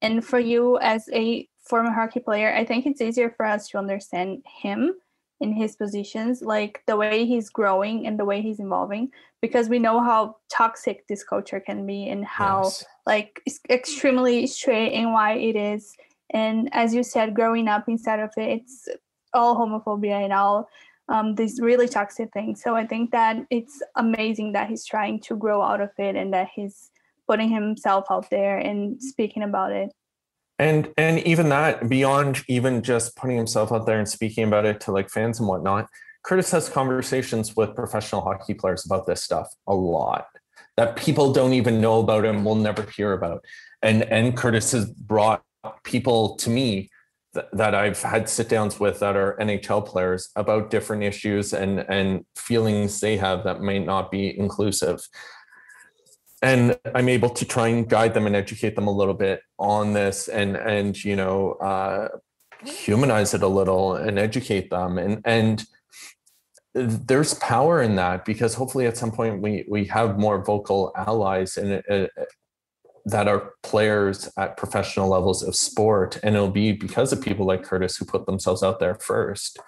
and 0.00 0.24
for 0.24 0.38
you 0.38 0.78
as 0.78 1.08
a 1.12 1.48
former 1.60 1.90
hockey 1.92 2.20
player, 2.20 2.54
I 2.54 2.64
think 2.64 2.86
it's 2.86 3.00
easier 3.00 3.30
for 3.36 3.44
us 3.46 3.68
to 3.68 3.78
understand 3.78 4.44
him 4.62 4.94
in 5.40 5.52
his 5.52 5.76
positions, 5.76 6.40
like 6.40 6.82
the 6.86 6.96
way 6.96 7.26
he's 7.26 7.50
growing 7.50 8.06
and 8.06 8.18
the 8.18 8.24
way 8.24 8.40
he's 8.40 8.58
evolving, 8.60 9.10
because 9.42 9.68
we 9.68 9.78
know 9.78 10.00
how 10.00 10.36
toxic 10.50 11.06
this 11.08 11.22
culture 11.22 11.60
can 11.60 11.84
be 11.86 12.08
and 12.08 12.24
how 12.24 12.64
yes. 12.64 12.84
like 13.04 13.42
extremely 13.68 14.46
straight 14.46 14.94
and 14.94 15.12
why 15.12 15.34
it 15.34 15.56
is. 15.56 15.94
And 16.30 16.70
as 16.72 16.94
you 16.94 17.02
said, 17.02 17.34
growing 17.34 17.68
up 17.68 17.88
inside 17.88 18.20
of 18.20 18.30
it, 18.36 18.62
it's 18.62 18.88
all 19.34 19.56
homophobia 19.56 20.24
and 20.24 20.32
all 20.32 20.68
um, 21.08 21.34
these 21.34 21.60
really 21.60 21.86
toxic 21.86 22.32
things. 22.32 22.62
So 22.62 22.74
I 22.74 22.86
think 22.86 23.10
that 23.10 23.36
it's 23.50 23.82
amazing 23.96 24.52
that 24.52 24.68
he's 24.68 24.86
trying 24.86 25.20
to 25.20 25.36
grow 25.36 25.62
out 25.62 25.80
of 25.80 25.90
it 25.98 26.16
and 26.16 26.32
that 26.32 26.48
he's 26.54 26.90
putting 27.26 27.50
himself 27.50 28.06
out 28.10 28.30
there 28.30 28.58
and 28.58 29.02
speaking 29.02 29.42
about 29.42 29.72
it. 29.72 29.92
And 30.58 30.88
and 30.96 31.18
even 31.20 31.50
that 31.50 31.88
beyond 31.88 32.42
even 32.48 32.82
just 32.82 33.14
putting 33.16 33.36
himself 33.36 33.72
out 33.72 33.84
there 33.86 33.98
and 33.98 34.08
speaking 34.08 34.44
about 34.44 34.64
it 34.64 34.80
to 34.82 34.92
like 34.92 35.10
fans 35.10 35.38
and 35.38 35.46
whatnot 35.46 35.86
kurtis 36.26 36.50
has 36.50 36.70
conversations 36.70 37.54
with 37.54 37.74
professional 37.76 38.22
hockey 38.22 38.54
players 38.54 38.86
about 38.86 39.06
this 39.06 39.22
stuff 39.22 39.54
a 39.66 39.74
lot 39.74 40.26
that 40.76 40.96
people 40.96 41.32
don't 41.32 41.54
even 41.54 41.80
know 41.80 42.00
about 42.00 42.24
and 42.24 42.44
will 42.44 42.54
never 42.54 42.82
hear 42.82 43.12
about. 43.12 43.44
And 43.82 44.02
and 44.04 44.36
kurtis 44.36 44.72
has 44.72 44.86
brought 44.86 45.42
people 45.84 46.36
to 46.36 46.50
me 46.50 46.90
that, 47.52 47.74
i've 47.74 48.00
had 48.00 48.30
sit 48.30 48.48
downs 48.48 48.80
with 48.80 49.00
that 49.00 49.14
are 49.14 49.36
nhl 49.38 49.84
players 49.84 50.30
about 50.36 50.70
different 50.70 51.02
issues 51.02 51.52
and 51.52 51.80
and 51.80 52.24
feelings 52.34 53.00
they 53.00 53.16
have 53.18 53.44
that 53.44 53.60
may 53.60 53.78
not 53.78 54.10
be 54.10 54.38
inclusive 54.38 55.06
and 56.46 56.78
I'm 56.94 57.08
able 57.08 57.30
to 57.30 57.44
try 57.44 57.68
and 57.68 57.88
guide 57.88 58.14
them 58.14 58.26
and 58.26 58.36
educate 58.36 58.76
them 58.76 58.86
a 58.86 58.92
little 58.92 59.14
bit 59.14 59.42
on 59.58 59.92
this 59.94 60.28
and 60.28 60.56
and 60.56 61.02
you 61.04 61.16
know 61.16 61.52
uh, 61.54 62.08
humanize 62.64 63.34
it 63.34 63.42
a 63.42 63.48
little 63.48 63.94
and 63.94 64.18
educate 64.18 64.70
them. 64.70 64.98
And 64.98 65.22
and 65.24 65.64
there's 66.74 67.34
power 67.34 67.82
in 67.82 67.96
that 67.96 68.24
because 68.24 68.54
hopefully 68.54 68.86
at 68.86 68.96
some 68.96 69.10
point 69.10 69.42
we 69.42 69.64
we 69.68 69.86
have 69.86 70.18
more 70.18 70.44
vocal 70.44 70.92
allies 70.96 71.56
and 71.56 71.82
uh, 71.90 72.06
that 73.04 73.28
are 73.28 73.52
players 73.62 74.28
at 74.36 74.56
professional 74.56 75.08
levels 75.08 75.42
of 75.42 75.54
sport. 75.54 76.18
And 76.22 76.34
it'll 76.34 76.50
be 76.50 76.72
because 76.72 77.12
of 77.12 77.22
people 77.22 77.46
like 77.46 77.62
Kurtis 77.62 77.96
who 77.98 78.04
put 78.04 78.26
themselves 78.26 78.62
out 78.62 78.80
there 78.80 78.96
first 78.96 79.58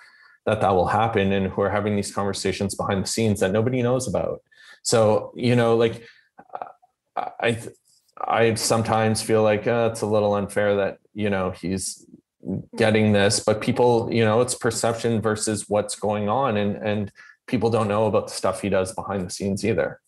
that 0.45 0.61
that 0.61 0.71
will 0.71 0.89
happen 0.89 1.33
and 1.33 1.49
who 1.53 1.61
are 1.61 1.71
having 1.71 1.95
these 1.95 2.13
conversations 2.13 2.75
behind 2.75 3.05
the 3.05 3.09
scenes 3.09 3.41
that 3.41 3.53
nobody 3.53 3.83
knows 3.83 4.07
about. 4.07 4.43
So 4.83 5.33
you 5.37 5.57
know 5.57 5.77
like 5.77 6.05
I 7.17 7.59
I 8.21 8.55
sometimes 8.55 9.23
feel 9.23 9.43
like 9.43 9.67
uh, 9.67 9.89
it's 9.93 10.03
a 10.03 10.07
little 10.07 10.35
unfair 10.35 10.77
that 10.77 10.99
you 11.15 11.31
know 11.31 11.51
he's 11.51 12.07
getting 12.77 13.13
this, 13.13 13.41
but 13.41 13.61
people, 13.61 14.09
you 14.13 14.25
know, 14.25 14.41
it's 14.41 14.55
perception 14.55 15.21
versus 15.21 15.69
what's 15.69 15.97
going 15.97 16.29
on, 16.29 16.57
and 16.57 16.77
and 16.77 17.13
people 17.47 17.71
don't 17.71 17.89
know 17.89 18.07
about 18.07 18.29
the 18.29 18.35
stuff 18.35 18.61
he 18.61 18.69
does 18.69 18.93
behind 18.93 19.27
the 19.27 19.31
scenes 19.31 19.65
either. 19.65 20.01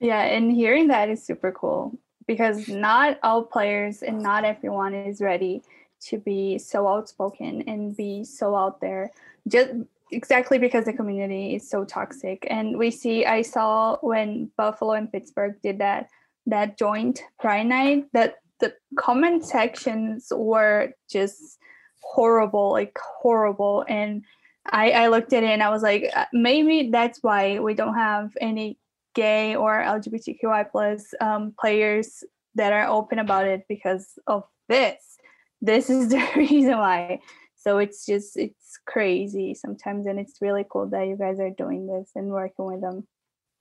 Yeah, 0.00 0.22
and 0.22 0.52
hearing 0.52 0.88
that 0.88 1.08
is 1.08 1.24
super 1.24 1.52
cool 1.52 1.98
because 2.26 2.68
not 2.68 3.18
all 3.22 3.44
players 3.44 4.02
and 4.02 4.20
not 4.20 4.44
everyone 4.44 4.94
is 4.94 5.20
ready 5.20 5.62
to 6.00 6.18
be 6.18 6.58
so 6.58 6.86
outspoken 6.86 7.62
and 7.66 7.96
be 7.96 8.24
so 8.24 8.54
out 8.54 8.80
there 8.80 9.10
just 9.48 9.70
exactly 10.12 10.58
because 10.58 10.84
the 10.84 10.92
community 10.92 11.54
is 11.56 11.68
so 11.68 11.84
toxic. 11.84 12.46
And 12.48 12.78
we 12.78 12.90
see 12.90 13.24
i 13.26 13.42
saw 13.42 13.96
when 14.00 14.50
buffalo 14.56 14.92
and 14.92 15.10
pittsburgh 15.10 15.54
did 15.62 15.78
that 15.78 16.08
that 16.46 16.78
joint 16.78 17.22
pride 17.40 17.66
night 17.66 18.06
that 18.12 18.36
the 18.60 18.72
comment 18.96 19.44
sections 19.44 20.28
were 20.30 20.92
just 21.10 21.58
horrible 22.00 22.70
like 22.72 22.96
horrible. 23.20 23.84
And 23.88 24.24
i 24.70 24.90
i 24.90 25.08
looked 25.08 25.32
at 25.32 25.44
it 25.44 25.50
and 25.50 25.62
i 25.62 25.70
was 25.70 25.82
like 25.82 26.10
uh, 26.14 26.24
maybe 26.32 26.90
that's 26.90 27.22
why 27.22 27.60
we 27.60 27.74
don't 27.74 27.94
have 27.94 28.36
any 28.40 28.78
gay 29.14 29.54
or 29.54 29.82
lgbtqi 29.82 30.70
plus 30.70 31.14
um, 31.20 31.54
players 31.58 32.24
that 32.56 32.72
are 32.72 32.88
open 32.88 33.18
about 33.18 33.46
it 33.46 33.64
because 33.68 34.18
of 34.26 34.44
this. 34.68 35.18
This 35.60 35.88
is 35.88 36.08
the 36.10 36.26
reason 36.34 36.76
why 36.76 37.20
so 37.66 37.78
it's 37.78 38.06
just 38.06 38.36
it's 38.36 38.78
crazy 38.86 39.52
sometimes 39.52 40.06
and 40.06 40.20
it's 40.20 40.40
really 40.40 40.64
cool 40.70 40.86
that 40.86 41.08
you 41.08 41.16
guys 41.16 41.40
are 41.40 41.50
doing 41.50 41.86
this 41.86 42.12
and 42.14 42.28
working 42.28 42.64
with 42.64 42.80
them. 42.80 43.06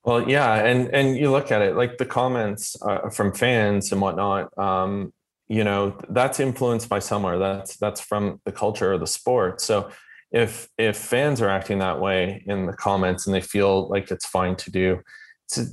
Well 0.04 0.30
yeah 0.30 0.64
and 0.64 0.94
and 0.94 1.18
you 1.18 1.32
look 1.32 1.52
at 1.52 1.64
it 1.64 1.76
like 1.76 1.98
the 1.98 2.06
comments 2.06 2.78
uh, 2.84 3.10
from 3.10 3.34
fans 3.34 3.92
and 3.92 4.00
whatnot 4.00 4.56
um 4.58 5.12
you 5.48 5.64
know 5.64 5.98
that's 6.10 6.40
influenced 6.40 6.88
by 6.88 7.00
somewhere. 7.00 7.40
That's 7.40 7.78
that's 7.78 8.00
from 8.00 8.42
the 8.46 8.52
culture 8.52 8.94
of 8.94 9.00
the 9.00 9.08
sport. 9.08 9.60
So 9.62 9.90
if 10.32 10.70
if 10.78 10.98
fans 10.98 11.42
are 11.42 11.50
acting 11.50 11.80
that 11.80 12.00
way 12.00 12.44
in 12.46 12.68
the 12.68 12.74
comments 12.74 13.26
and 13.26 13.34
they 13.34 13.42
feel 13.42 13.88
like 13.90 14.12
it's 14.12 14.26
fine 14.28 14.56
to 14.58 14.72
do 14.72 15.02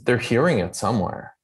they're 0.04 0.18
hearing 0.18 0.58
it 0.58 0.76
somewhere 0.76 1.34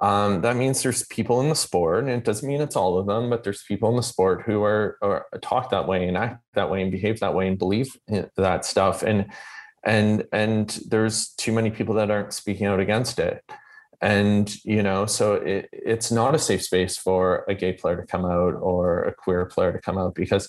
um, 0.00 0.40
that 0.40 0.56
means 0.56 0.82
there's 0.82 1.06
people 1.06 1.40
in 1.40 1.50
the 1.50 1.54
sport, 1.54 2.04
and 2.04 2.12
it 2.12 2.24
doesn't 2.24 2.48
mean 2.48 2.62
it's 2.62 2.76
all 2.76 2.98
of 2.98 3.06
them, 3.06 3.28
but 3.28 3.44
there's 3.44 3.62
people 3.64 3.90
in 3.90 3.96
the 3.96 4.02
sport 4.02 4.42
who 4.46 4.62
are, 4.62 4.96
are 5.02 5.26
talk 5.42 5.70
that 5.70 5.86
way 5.86 6.08
and 6.08 6.16
act 6.16 6.42
that 6.54 6.70
way 6.70 6.80
and 6.80 6.90
behave 6.90 7.20
that 7.20 7.34
way 7.34 7.46
and 7.46 7.58
believe 7.58 7.94
that 8.36 8.64
stuff. 8.64 9.02
And 9.02 9.26
and 9.84 10.24
and 10.32 10.80
there's 10.88 11.30
too 11.34 11.52
many 11.52 11.70
people 11.70 11.94
that 11.96 12.10
aren't 12.10 12.32
speaking 12.32 12.66
out 12.66 12.80
against 12.80 13.18
it. 13.18 13.44
And 14.00 14.52
you 14.64 14.82
know, 14.82 15.04
so 15.04 15.34
it, 15.34 15.68
it's 15.70 16.10
not 16.10 16.34
a 16.34 16.38
safe 16.38 16.62
space 16.62 16.96
for 16.96 17.44
a 17.46 17.54
gay 17.54 17.74
player 17.74 17.96
to 17.96 18.06
come 18.06 18.24
out 18.24 18.54
or 18.54 19.02
a 19.02 19.14
queer 19.14 19.44
player 19.44 19.72
to 19.72 19.80
come 19.80 19.98
out 19.98 20.14
because 20.14 20.48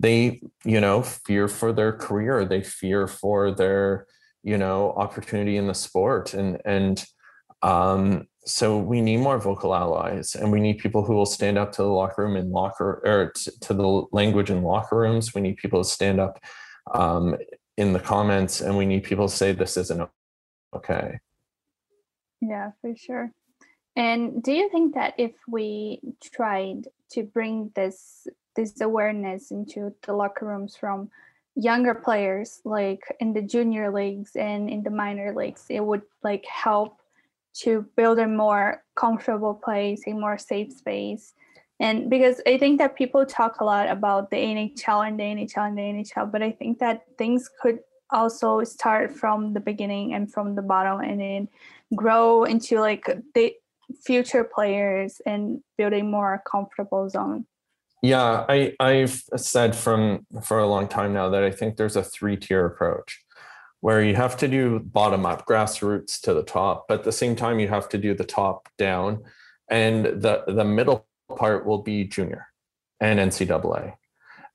they, 0.00 0.42
you 0.64 0.80
know, 0.80 1.02
fear 1.02 1.46
for 1.46 1.72
their 1.72 1.92
career, 1.92 2.44
they 2.44 2.62
fear 2.62 3.06
for 3.06 3.52
their, 3.52 4.06
you 4.42 4.58
know, 4.58 4.92
opportunity 4.96 5.56
in 5.56 5.68
the 5.68 5.74
sport, 5.74 6.34
and 6.34 6.60
and 6.64 7.04
um, 7.62 8.26
so 8.44 8.76
we 8.76 9.00
need 9.00 9.18
more 9.18 9.38
vocal 9.38 9.74
allies 9.74 10.34
and 10.34 10.50
we 10.50 10.60
need 10.60 10.78
people 10.78 11.04
who 11.04 11.14
will 11.14 11.26
stand 11.26 11.58
up 11.58 11.70
to 11.72 11.82
the 11.82 11.88
locker 11.88 12.22
room 12.22 12.36
in 12.36 12.50
locker 12.50 13.00
or 13.04 13.32
to 13.60 13.74
the 13.74 14.06
language 14.10 14.50
in 14.50 14.62
locker 14.62 14.98
rooms. 14.98 15.34
We 15.34 15.40
need 15.40 15.58
people 15.58 15.82
to 15.82 15.88
stand 15.88 16.18
up 16.18 16.40
um, 16.92 17.36
in 17.76 17.92
the 17.92 18.00
comments 18.00 18.60
and 18.60 18.76
we 18.76 18.84
need 18.84 19.04
people 19.04 19.28
to 19.28 19.34
say 19.34 19.52
this 19.52 19.76
isn't 19.76 20.08
okay. 20.74 21.20
Yeah 22.40 22.72
for 22.80 22.96
sure. 22.96 23.30
And 23.94 24.42
do 24.42 24.52
you 24.52 24.68
think 24.70 24.94
that 24.94 25.14
if 25.18 25.32
we 25.46 26.00
tried 26.20 26.88
to 27.10 27.22
bring 27.22 27.70
this 27.76 28.26
this 28.56 28.80
awareness 28.80 29.50
into 29.50 29.94
the 30.04 30.12
locker 30.12 30.46
rooms 30.46 30.76
from 30.76 31.10
younger 31.54 31.94
players 31.94 32.60
like 32.64 33.02
in 33.20 33.32
the 33.32 33.42
junior 33.42 33.92
leagues 33.92 34.34
and 34.36 34.68
in 34.68 34.82
the 34.82 34.90
minor 34.90 35.34
leagues 35.34 35.66
it 35.68 35.80
would 35.80 36.02
like 36.22 36.44
help 36.46 37.01
to 37.54 37.86
build 37.96 38.18
a 38.18 38.26
more 38.26 38.82
comfortable 38.96 39.54
place 39.54 40.02
a 40.06 40.12
more 40.12 40.38
safe 40.38 40.72
space. 40.72 41.34
And 41.80 42.08
because 42.08 42.40
i 42.46 42.56
think 42.58 42.78
that 42.78 42.94
people 42.94 43.26
talk 43.26 43.60
a 43.60 43.64
lot 43.64 43.88
about 43.88 44.30
the 44.30 44.36
nhl 44.36 45.08
and 45.08 45.18
the 45.18 45.24
nhl 45.24 45.66
and 45.68 45.78
the 45.78 45.82
nhl 45.82 46.30
but 46.30 46.42
i 46.42 46.52
think 46.52 46.78
that 46.78 47.02
things 47.18 47.50
could 47.60 47.80
also 48.12 48.62
start 48.62 49.16
from 49.16 49.54
the 49.54 49.60
beginning 49.60 50.14
and 50.14 50.32
from 50.32 50.54
the 50.54 50.62
bottom 50.62 51.00
and 51.00 51.20
then 51.20 51.48
grow 51.96 52.44
into 52.44 52.78
like 52.78 53.04
the 53.34 53.54
future 54.04 54.44
players 54.44 55.20
and 55.26 55.62
build 55.76 55.92
a 55.92 56.02
more 56.02 56.42
comfortable 56.50 57.08
zone. 57.08 57.46
Yeah, 58.02 58.44
I, 58.48 58.74
I've 58.80 59.22
said 59.36 59.76
from 59.76 60.26
for 60.42 60.58
a 60.58 60.66
long 60.66 60.88
time 60.88 61.12
now 61.12 61.28
that 61.30 61.44
I 61.44 61.50
think 61.50 61.76
there's 61.76 61.96
a 61.96 62.02
three 62.02 62.36
tier 62.36 62.66
approach 62.66 63.21
where 63.82 64.02
you 64.02 64.14
have 64.14 64.36
to 64.38 64.48
do 64.48 64.78
bottom 64.78 65.26
up, 65.26 65.44
grassroots 65.44 66.20
to 66.22 66.32
the 66.32 66.44
top, 66.44 66.86
but 66.88 67.00
at 67.00 67.04
the 67.04 67.12
same 67.12 67.36
time 67.36 67.58
you 67.58 67.68
have 67.68 67.88
to 67.90 67.98
do 67.98 68.14
the 68.14 68.24
top 68.24 68.68
down, 68.78 69.22
and 69.68 70.06
the 70.06 70.44
the 70.46 70.64
middle 70.64 71.06
part 71.36 71.66
will 71.66 71.82
be 71.82 72.04
junior 72.04 72.46
and 73.00 73.18
NCAA, 73.18 73.94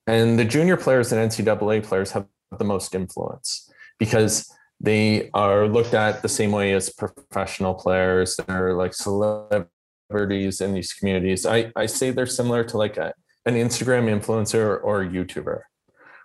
and 0.06 0.38
the 0.38 0.44
junior 0.44 0.76
players 0.76 1.12
and 1.12 1.30
NCAA 1.30 1.84
players 1.84 2.10
have 2.12 2.26
the 2.58 2.64
most 2.64 2.94
influence 2.94 3.70
because 3.98 4.50
they 4.80 5.28
are 5.34 5.68
looked 5.68 5.94
at 5.94 6.22
the 6.22 6.28
same 6.28 6.52
way 6.52 6.72
as 6.72 6.88
professional 6.90 7.74
players. 7.74 8.36
They're 8.46 8.74
like 8.74 8.94
celebrities 8.94 10.60
in 10.60 10.72
these 10.72 10.92
communities. 10.92 11.44
I, 11.44 11.70
I 11.76 11.86
say 11.86 12.10
they're 12.10 12.26
similar 12.26 12.64
to 12.64 12.78
like 12.78 12.96
a 12.96 13.12
an 13.44 13.54
Instagram 13.54 14.04
influencer 14.08 14.78
or 14.82 15.04
YouTuber 15.04 15.62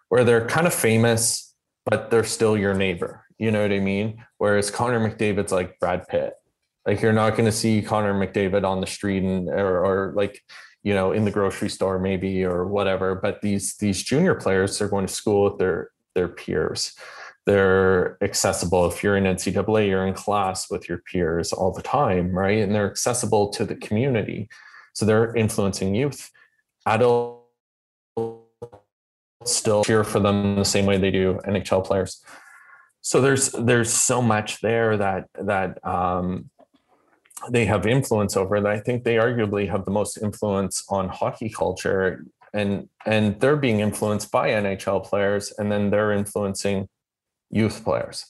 where 0.09 0.23
they're 0.23 0.45
kind 0.45 0.67
of 0.67 0.73
famous, 0.73 1.52
but 1.86 2.09
they're 2.09 2.23
still 2.23 2.57
your 2.57 2.73
neighbor. 2.73 3.25
You 3.38 3.51
know 3.51 3.61
what 3.61 3.71
I 3.71 3.79
mean? 3.79 4.23
Whereas 4.38 4.71
Connor 4.71 4.99
McDavid's 4.99 5.51
like 5.51 5.79
Brad 5.79 6.07
Pitt. 6.07 6.34
Like 6.86 7.01
you're 7.01 7.13
not 7.13 7.31
going 7.31 7.45
to 7.45 7.51
see 7.51 7.81
Connor 7.81 8.13
McDavid 8.13 8.63
on 8.63 8.81
the 8.81 8.88
street 8.88 9.23
and 9.23 9.49
or, 9.49 9.86
or 9.86 10.13
like 10.15 10.41
you 10.84 10.93
know 10.93 11.13
in 11.13 11.23
the 11.23 11.31
grocery 11.31 11.69
store 11.69 11.99
maybe 11.99 12.43
or 12.43 12.65
whatever. 12.67 13.15
But 13.15 13.41
these 13.41 13.75
these 13.77 14.03
junior 14.03 14.36
players 14.36 14.81
are 14.81 14.89
going 14.89 15.07
to 15.07 15.13
school 15.13 15.49
with 15.49 15.59
their 15.59 15.91
their 16.13 16.27
peers. 16.27 16.93
They're 17.45 18.17
accessible. 18.23 18.86
If 18.88 19.03
you're 19.03 19.17
in 19.17 19.25
NCAA, 19.25 19.89
you're 19.89 20.07
in 20.07 20.13
class 20.13 20.69
with 20.69 20.88
your 20.88 20.99
peers 20.99 21.51
all 21.51 21.73
the 21.73 21.81
time, 21.81 22.31
right? 22.31 22.59
And 22.59 22.73
they're 22.73 22.89
accessible 22.89 23.49
to 23.49 23.65
the 23.65 23.75
community. 23.75 24.47
So 24.93 25.05
they're 25.05 25.36
influencing 25.36 25.95
youth 25.95 26.31
adults 26.86 27.42
still 29.45 29.83
cheer 29.83 30.03
for 30.03 30.19
them 30.19 30.55
the 30.55 30.65
same 30.65 30.85
way 30.85 30.97
they 30.97 31.11
do 31.11 31.39
NHL 31.45 31.85
players. 31.85 32.23
So 33.01 33.21
there's 33.21 33.51
there's 33.51 33.93
so 33.93 34.21
much 34.21 34.61
there 34.61 34.97
that 34.97 35.27
that 35.41 35.85
um, 35.85 36.49
they 37.49 37.65
have 37.65 37.85
influence 37.85 38.37
over 38.37 38.59
that 38.61 38.71
I 38.71 38.79
think 38.79 39.03
they 39.03 39.15
arguably 39.15 39.69
have 39.69 39.85
the 39.85 39.91
most 39.91 40.17
influence 40.17 40.83
on 40.89 41.09
hockey 41.09 41.49
culture 41.49 42.25
and 42.53 42.87
and 43.05 43.39
they're 43.39 43.57
being 43.57 43.79
influenced 43.79 44.31
by 44.31 44.49
NHL 44.49 45.03
players 45.03 45.51
and 45.57 45.71
then 45.71 45.89
they're 45.89 46.11
influencing 46.11 46.87
youth 47.49 47.83
players. 47.83 48.25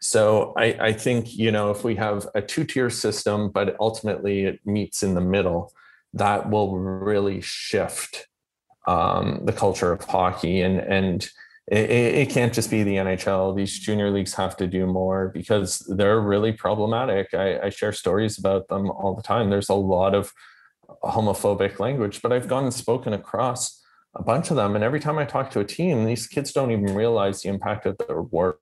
So 0.00 0.52
I, 0.56 0.64
I 0.80 0.92
think 0.92 1.36
you 1.36 1.50
know 1.50 1.70
if 1.70 1.84
we 1.84 1.96
have 1.96 2.28
a 2.34 2.42
two-tier 2.42 2.90
system, 2.90 3.50
but 3.50 3.76
ultimately 3.80 4.44
it 4.44 4.60
meets 4.64 5.02
in 5.02 5.14
the 5.14 5.20
middle, 5.20 5.72
that 6.14 6.50
will 6.50 6.78
really 6.78 7.40
shift 7.40 8.28
um, 8.86 9.40
the 9.44 9.52
culture 9.52 9.92
of 9.92 10.04
hockey 10.04 10.62
and 10.62 10.80
and 10.80 11.28
it, 11.68 11.90
it, 11.90 12.30
can't 12.30 12.52
just 12.52 12.72
be 12.72 12.82
the 12.82 12.96
NHL. 12.96 13.56
These 13.56 13.78
junior 13.78 14.10
leagues 14.10 14.34
have 14.34 14.56
to 14.56 14.66
do 14.66 14.84
more 14.84 15.28
because 15.28 15.78
they're 15.96 16.20
really 16.20 16.52
problematic. 16.52 17.32
I, 17.34 17.60
I 17.60 17.68
share 17.70 17.92
stories 17.92 18.36
about 18.36 18.66
them 18.66 18.90
all 18.90 19.14
the 19.14 19.22
time. 19.22 19.48
There's 19.48 19.68
a 19.68 19.74
lot 19.74 20.12
of 20.12 20.32
homophobic 21.04 21.78
language, 21.78 22.20
but 22.20 22.32
I've 22.32 22.48
gone 22.48 22.64
and 22.64 22.74
spoken 22.74 23.12
across 23.12 23.80
a 24.16 24.24
bunch 24.24 24.50
of 24.50 24.56
them. 24.56 24.74
And 24.74 24.82
every 24.82 24.98
time 24.98 25.18
I 25.18 25.24
talk 25.24 25.52
to 25.52 25.60
a 25.60 25.64
team, 25.64 26.04
these 26.04 26.26
kids 26.26 26.52
don't 26.52 26.72
even 26.72 26.96
realize 26.96 27.42
the 27.42 27.48
impact 27.48 27.86
of 27.86 27.96
their 28.08 28.22
words 28.22 28.58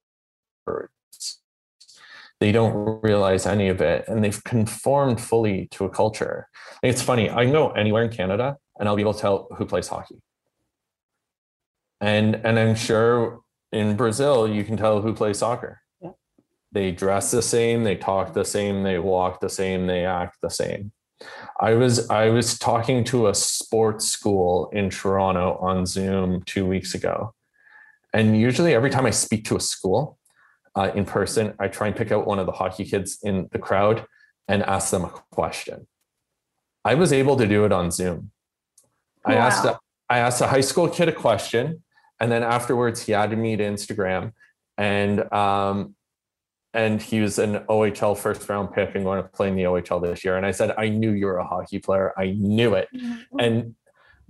they 2.41 2.53
don't 2.53 3.03
realize 3.03 3.47
any 3.47 3.68
of 3.68 3.81
it 3.81 4.05
and 4.09 4.25
they've 4.25 4.43
conformed 4.45 5.21
fully 5.21 5.68
to 5.71 5.85
a 5.85 5.91
culture 5.91 6.49
it's 6.83 7.03
funny 7.03 7.31
i 7.31 7.45
can 7.45 7.53
go 7.53 7.71
anywhere 7.73 8.03
in 8.03 8.11
canada 8.11 8.57
and 8.81 8.89
i'll 8.89 8.97
be 8.97 9.03
able 9.03 9.14
to 9.14 9.20
tell 9.20 9.47
who 9.57 9.64
plays 9.64 9.87
hockey 9.87 10.20
and 12.01 12.35
and 12.35 12.59
i'm 12.59 12.74
sure 12.74 13.41
in 13.70 13.95
brazil 13.97 14.49
you 14.49 14.64
can 14.64 14.76
tell 14.76 15.01
who 15.01 15.14
plays 15.14 15.39
soccer 15.39 15.81
yeah. 16.01 16.11
they 16.72 16.91
dress 16.91 17.31
the 17.31 17.43
same 17.43 17.85
they 17.85 17.95
talk 17.95 18.33
the 18.33 18.45
same 18.45 18.83
they 18.83 18.99
walk 18.99 19.39
the 19.41 19.49
same 19.49 19.87
they 19.87 20.05
act 20.05 20.37
the 20.43 20.51
same 20.51 20.91
i 21.61 21.74
was 21.74 22.11
i 22.11 22.28
was 22.28 22.59
talking 22.59 23.05
to 23.05 23.28
a 23.28 23.35
sports 23.35 24.09
school 24.09 24.68
in 24.72 24.91
toronto 24.91 25.57
on 25.61 25.87
zoom 25.87 26.43
two 26.47 26.66
weeks 26.66 26.97
ago 26.97 27.33
and 28.12 28.37
usually 28.41 28.74
every 28.74 28.91
time 28.91 29.07
i 29.07 29.11
speak 29.11 29.45
to 29.45 29.57
a 29.57 29.61
school 29.61 30.18
uh, 30.74 30.91
in 30.95 31.05
person, 31.05 31.55
I 31.59 31.68
try 31.68 31.89
and 31.89 31.97
pick 31.97 32.12
out 32.12 32.26
one 32.26 32.39
of 32.39 32.47
the 32.47 32.53
hockey 32.53 32.85
kids 32.85 33.18
in 33.22 33.49
the 33.53 33.59
crowd 33.59 34.07
and 34.49 34.62
ask 34.62 34.91
them 34.91 35.05
a 35.05 35.12
question. 35.31 35.87
I 36.85 36.95
was 36.95 37.12
able 37.12 37.37
to 37.37 37.47
do 37.47 37.64
it 37.64 37.72
on 37.72 37.91
Zoom. 37.91 38.31
Wow. 39.25 39.35
I 39.35 39.37
asked 39.37 39.64
a, 39.64 39.79
I 40.09 40.18
asked 40.18 40.41
a 40.41 40.47
high 40.47 40.61
school 40.61 40.89
kid 40.89 41.09
a 41.09 41.12
question, 41.12 41.83
and 42.18 42.31
then 42.31 42.43
afterwards 42.43 43.03
he 43.03 43.14
added 43.14 43.39
me 43.39 43.57
to 43.57 43.64
Instagram, 43.64 44.33
and 44.77 45.33
um, 45.33 45.95
and 46.73 47.03
he 47.03 47.21
was 47.21 47.39
an 47.39 47.61
OHL 47.68 48.16
first 48.16 48.49
round 48.49 48.73
pick 48.73 48.95
and 48.95 49.05
going 49.05 49.23
to 49.23 49.29
play 49.29 49.49
in 49.49 49.57
the 49.57 49.64
OHL 49.64 50.01
this 50.03 50.25
year. 50.25 50.37
And 50.37 50.47
I 50.47 50.53
said, 50.53 50.73
I 50.79 50.89
knew 50.89 51.11
you 51.11 51.27
were 51.27 51.39
a 51.39 51.47
hockey 51.47 51.81
player. 51.81 52.12
I 52.16 52.31
knew 52.31 52.75
it. 52.75 52.89
Mm-hmm. 52.95 53.41
And 53.41 53.75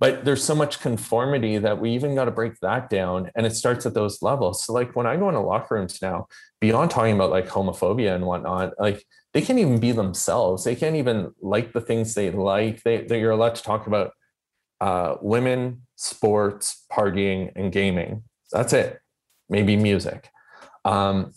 but 0.01 0.25
there's 0.25 0.43
so 0.43 0.55
much 0.55 0.81
conformity 0.81 1.59
that 1.59 1.79
we 1.79 1.91
even 1.91 2.15
got 2.15 2.25
to 2.25 2.31
break 2.31 2.59
that 2.61 2.89
down 2.89 3.31
and 3.37 3.47
it 3.47 3.55
starts 3.55 3.85
at 3.87 3.95
those 3.95 4.23
levels 4.23 4.65
so 4.65 4.73
like 4.73 4.97
when 4.97 5.07
i 5.07 5.15
go 5.15 5.29
into 5.29 5.41
locker 5.41 5.75
rooms 5.75 6.01
now 6.03 6.27
beyond 6.61 6.91
talking 6.91 7.15
about 7.15 7.31
like 7.31 7.47
homophobia 7.47 8.15
and 8.15 8.27
whatnot 8.27 8.73
like 8.81 9.05
they 9.35 9.43
can't 9.43 9.59
even 9.59 9.79
be 9.79 9.93
themselves 9.93 10.65
they 10.65 10.75
can't 10.75 10.97
even 10.97 11.33
like 11.41 11.73
the 11.73 11.81
things 11.81 12.15
they 12.15 12.31
like 12.31 12.83
they, 12.83 13.03
they 13.03 13.21
you're 13.21 13.31
allowed 13.31 13.55
to 13.55 13.63
talk 13.63 13.87
about 13.87 14.13
uh, 14.81 15.17
women 15.21 15.83
sports 15.97 16.85
partying 16.93 17.53
and 17.57 17.73
gaming 17.73 18.23
that's 18.53 18.73
it 18.73 19.01
maybe 19.49 19.77
music 19.77 20.31
um, 20.85 21.33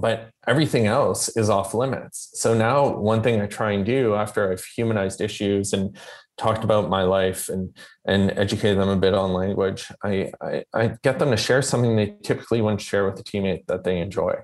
but 0.00 0.30
everything 0.46 0.86
else 0.86 1.28
is 1.36 1.50
off 1.50 1.74
limits. 1.74 2.30
So 2.34 2.54
now 2.54 2.96
one 2.96 3.22
thing 3.22 3.40
I 3.40 3.46
try 3.46 3.72
and 3.72 3.84
do 3.84 4.14
after 4.14 4.50
I've 4.50 4.64
humanized 4.64 5.20
issues 5.20 5.72
and 5.72 5.96
talked 6.36 6.62
about 6.62 6.88
my 6.88 7.02
life 7.02 7.48
and 7.48 7.76
and 8.06 8.30
educated 8.38 8.78
them 8.78 8.88
a 8.88 8.96
bit 8.96 9.14
on 9.14 9.32
language, 9.32 9.90
I, 10.04 10.30
I, 10.40 10.64
I 10.72 10.94
get 11.02 11.18
them 11.18 11.30
to 11.30 11.36
share 11.36 11.62
something 11.62 11.96
they 11.96 12.16
typically 12.22 12.60
wouldn't 12.60 12.80
share 12.80 13.04
with 13.10 13.18
a 13.18 13.24
teammate 13.24 13.66
that 13.66 13.84
they 13.84 13.98
enjoy. 13.98 14.34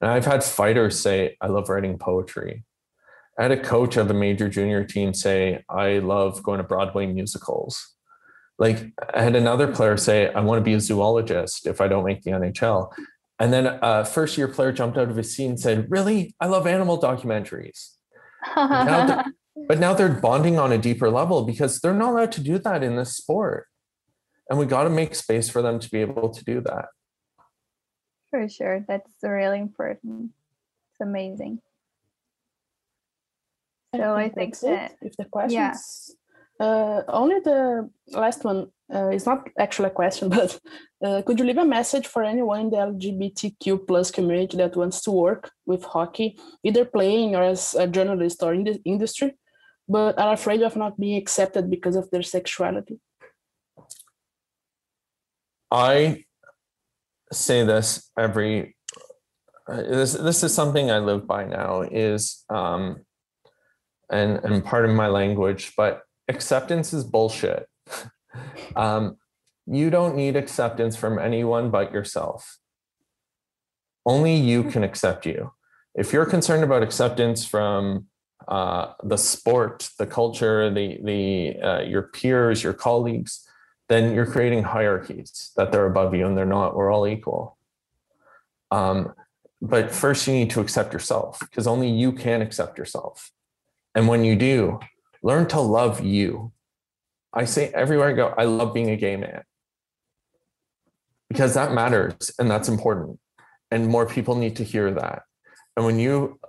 And 0.00 0.10
I've 0.10 0.24
had 0.24 0.44
fighters 0.44 0.98
say, 0.98 1.36
I 1.40 1.48
love 1.48 1.68
writing 1.68 1.98
poetry. 1.98 2.64
I 3.40 3.44
had 3.44 3.52
a 3.52 3.56
coach 3.62 3.96
of 3.96 4.10
a 4.10 4.14
major 4.14 4.50
junior 4.50 4.84
team 4.84 5.14
say, 5.14 5.64
I 5.66 6.00
love 6.00 6.42
going 6.42 6.58
to 6.58 6.62
Broadway 6.62 7.06
musicals. 7.06 7.94
Like 8.58 8.92
I 9.14 9.22
had 9.22 9.34
another 9.34 9.66
player 9.66 9.96
say, 9.96 10.30
I 10.30 10.40
want 10.40 10.58
to 10.58 10.62
be 10.62 10.74
a 10.74 10.80
zoologist 10.80 11.66
if 11.66 11.80
I 11.80 11.88
don't 11.88 12.04
make 12.04 12.20
the 12.20 12.32
NHL. 12.32 12.92
And 13.38 13.50
then 13.50 13.78
a 13.80 14.04
first 14.04 14.36
year 14.36 14.46
player 14.46 14.72
jumped 14.72 14.98
out 14.98 15.08
of 15.08 15.16
his 15.16 15.34
seat 15.34 15.46
and 15.46 15.58
said, 15.58 15.86
Really? 15.88 16.34
I 16.38 16.48
love 16.48 16.66
animal 16.66 17.00
documentaries. 17.00 17.92
now 18.54 19.24
but 19.68 19.78
now 19.78 19.94
they're 19.94 20.10
bonding 20.10 20.58
on 20.58 20.70
a 20.70 20.76
deeper 20.76 21.08
level 21.08 21.46
because 21.46 21.80
they're 21.80 21.94
not 21.94 22.12
allowed 22.12 22.32
to 22.32 22.42
do 22.42 22.58
that 22.58 22.82
in 22.82 22.96
this 22.96 23.16
sport. 23.16 23.68
And 24.50 24.58
we 24.58 24.66
got 24.66 24.84
to 24.84 24.90
make 24.90 25.14
space 25.14 25.48
for 25.48 25.62
them 25.62 25.78
to 25.78 25.88
be 25.88 26.02
able 26.02 26.28
to 26.28 26.44
do 26.44 26.60
that. 26.60 26.88
For 28.28 28.46
sure. 28.50 28.84
That's 28.86 29.10
really 29.22 29.60
important. 29.60 30.32
It's 30.92 31.00
amazing. 31.00 31.62
So 33.94 34.14
I 34.14 34.28
think, 34.28 34.56
I 34.56 34.58
think 34.58 34.60
that, 34.60 34.96
if 35.02 35.16
the 35.16 35.24
questions 35.24 36.16
uh, 36.60 37.02
only 37.08 37.40
the 37.40 37.88
last 38.08 38.44
one 38.44 38.68
uh, 38.94 39.08
is 39.08 39.24
not 39.24 39.48
actually 39.58 39.88
a 39.88 39.92
question, 39.92 40.28
but 40.38 40.60
uh, 41.02 41.22
could 41.22 41.38
you 41.38 41.44
leave 41.44 41.58
a 41.58 41.64
message 41.64 42.06
for 42.06 42.22
anyone 42.22 42.60
in 42.60 42.70
the 42.70 42.76
LGBTQ 42.76 43.86
plus 43.86 44.10
community 44.10 44.58
that 44.58 44.76
wants 44.76 45.00
to 45.02 45.10
work 45.10 45.50
with 45.66 45.82
hockey, 45.84 46.38
either 46.62 46.84
playing 46.84 47.34
or 47.34 47.42
as 47.42 47.74
a 47.74 47.86
journalist 47.86 48.42
or 48.42 48.52
in 48.52 48.64
the 48.64 48.80
industry, 48.84 49.34
but 49.88 50.18
are 50.18 50.34
afraid 50.34 50.62
of 50.62 50.76
not 50.76 51.00
being 51.00 51.16
accepted 51.16 51.70
because 51.70 51.96
of 51.96 52.10
their 52.10 52.22
sexuality? 52.22 53.00
I 55.70 56.24
say 57.32 57.64
this 57.64 58.10
every. 58.18 58.76
Uh, 59.68 59.82
this 59.82 60.14
this 60.14 60.42
is 60.42 60.52
something 60.52 60.90
I 60.90 60.98
live 60.98 61.28
by 61.28 61.44
now. 61.44 61.82
Is 61.82 62.44
um, 62.50 63.04
and 64.10 64.38
and 64.44 64.64
pardon 64.64 64.94
my 64.94 65.08
language, 65.08 65.72
but 65.76 66.02
acceptance 66.28 66.92
is 66.92 67.04
bullshit. 67.04 67.68
um, 68.76 69.16
you 69.66 69.90
don't 69.90 70.16
need 70.16 70.36
acceptance 70.36 70.96
from 70.96 71.18
anyone 71.18 71.70
but 71.70 71.92
yourself. 71.92 72.58
Only 74.04 74.34
you 74.34 74.64
can 74.64 74.82
accept 74.82 75.26
you. 75.26 75.52
If 75.94 76.12
you're 76.12 76.26
concerned 76.26 76.64
about 76.64 76.82
acceptance 76.82 77.44
from 77.44 78.06
uh, 78.48 78.92
the 79.02 79.18
sport, 79.18 79.90
the 79.98 80.06
culture, 80.06 80.70
the 80.70 80.98
the 81.04 81.60
uh, 81.62 81.80
your 81.82 82.02
peers, 82.02 82.62
your 82.62 82.72
colleagues, 82.72 83.46
then 83.88 84.14
you're 84.14 84.26
creating 84.26 84.62
hierarchies 84.62 85.52
that 85.56 85.72
they're 85.72 85.86
above 85.86 86.14
you 86.14 86.26
and 86.26 86.36
they're 86.36 86.46
not. 86.46 86.74
We're 86.74 86.92
all 86.92 87.06
equal. 87.06 87.58
Um, 88.70 89.12
but 89.60 89.90
first, 89.90 90.26
you 90.26 90.32
need 90.32 90.50
to 90.50 90.60
accept 90.60 90.92
yourself 90.92 91.38
because 91.40 91.66
only 91.66 91.90
you 91.90 92.12
can 92.12 92.40
accept 92.40 92.78
yourself. 92.78 93.30
And 93.94 94.08
when 94.08 94.24
you 94.24 94.36
do, 94.36 94.78
learn 95.22 95.46
to 95.48 95.60
love 95.60 96.04
you. 96.04 96.52
I 97.32 97.44
say 97.44 97.68
everywhere 97.68 98.08
I 98.08 98.12
go, 98.12 98.34
I 98.36 98.44
love 98.44 98.74
being 98.74 98.90
a 98.90 98.96
gay 98.96 99.16
man 99.16 99.42
because 101.28 101.54
that 101.54 101.72
matters 101.72 102.32
and 102.38 102.50
that's 102.50 102.68
important. 102.68 103.18
And 103.70 103.86
more 103.86 104.06
people 104.06 104.34
need 104.34 104.56
to 104.56 104.64
hear 104.64 104.90
that. 104.92 105.22
And 105.76 105.86
when 105.86 105.98
you 105.98 106.40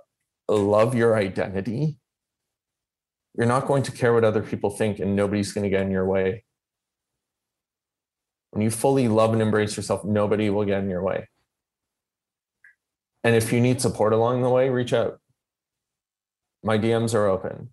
love 0.48 0.94
your 0.94 1.16
identity, 1.16 1.96
you're 3.36 3.46
not 3.46 3.66
going 3.66 3.84
to 3.84 3.92
care 3.92 4.12
what 4.12 4.24
other 4.24 4.42
people 4.42 4.70
think 4.70 4.98
and 4.98 5.16
nobody's 5.16 5.52
going 5.52 5.64
to 5.64 5.70
get 5.70 5.82
in 5.82 5.90
your 5.90 6.04
way. 6.04 6.44
When 8.50 8.62
you 8.62 8.70
fully 8.70 9.08
love 9.08 9.32
and 9.32 9.40
embrace 9.40 9.76
yourself, 9.76 10.04
nobody 10.04 10.50
will 10.50 10.66
get 10.66 10.82
in 10.82 10.90
your 10.90 11.02
way. 11.02 11.28
And 13.24 13.34
if 13.34 13.52
you 13.52 13.60
need 13.60 13.80
support 13.80 14.12
along 14.12 14.42
the 14.42 14.50
way, 14.50 14.68
reach 14.68 14.92
out. 14.92 15.21
My 16.62 16.78
DMs 16.78 17.14
are 17.14 17.26
open. 17.26 17.70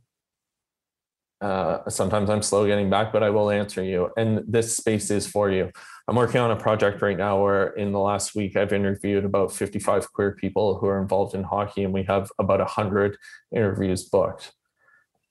Uh, 1.42 1.90
sometimes 1.90 2.30
I'm 2.30 2.42
slow 2.42 2.68
getting 2.68 2.90
back, 2.90 3.14
but 3.14 3.24
I 3.24 3.30
will 3.30 3.50
answer 3.50 3.82
you. 3.82 4.10
And 4.18 4.44
this 4.46 4.76
space 4.76 5.10
is 5.10 5.26
for 5.26 5.50
you. 5.50 5.72
I'm 6.08 6.16
working 6.16 6.42
on 6.42 6.52
a 6.52 6.56
project 6.56 7.02
right 7.02 7.18
now 7.18 7.42
where 7.42 7.68
in 7.68 7.92
the 7.94 8.00
last 8.00 8.36
week 8.36 8.58
I've 8.58 8.74
interviewed 8.74 9.24
about 9.24 9.54
55 9.54 10.12
queer 10.12 10.34
people 10.34 10.78
who 10.78 10.88
are 10.88 11.02
involved 11.02 11.36
in 11.36 11.44
hockey, 11.44 11.84
and 11.84 11.94
we 11.94 12.04
have 12.04 12.30
about 12.40 12.60
100 12.60 13.16
interviews 13.56 14.04
booked. 14.04 14.52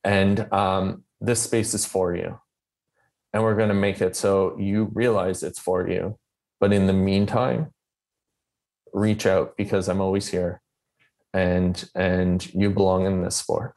And 0.02 0.50
um, 0.52 1.04
this 1.20 1.42
space 1.42 1.74
is 1.74 1.84
for 1.84 2.14
you. 2.14 2.40
And 3.34 3.42
we're 3.42 3.56
going 3.56 3.68
to 3.68 3.74
make 3.74 4.00
it 4.00 4.16
so 4.16 4.56
you 4.58 4.90
realize 4.94 5.42
it's 5.42 5.58
for 5.58 5.88
you. 5.88 6.18
But 6.60 6.72
in 6.72 6.86
the 6.86 6.94
meantime, 6.94 7.72
reach 8.94 9.26
out 9.26 9.56
because 9.56 9.88
I'm 9.88 10.00
always 10.00 10.28
here 10.28 10.62
and 11.38 11.88
and 11.94 12.52
you 12.54 12.70
belong 12.70 13.06
in 13.06 13.22
this 13.22 13.36
sport. 13.36 13.74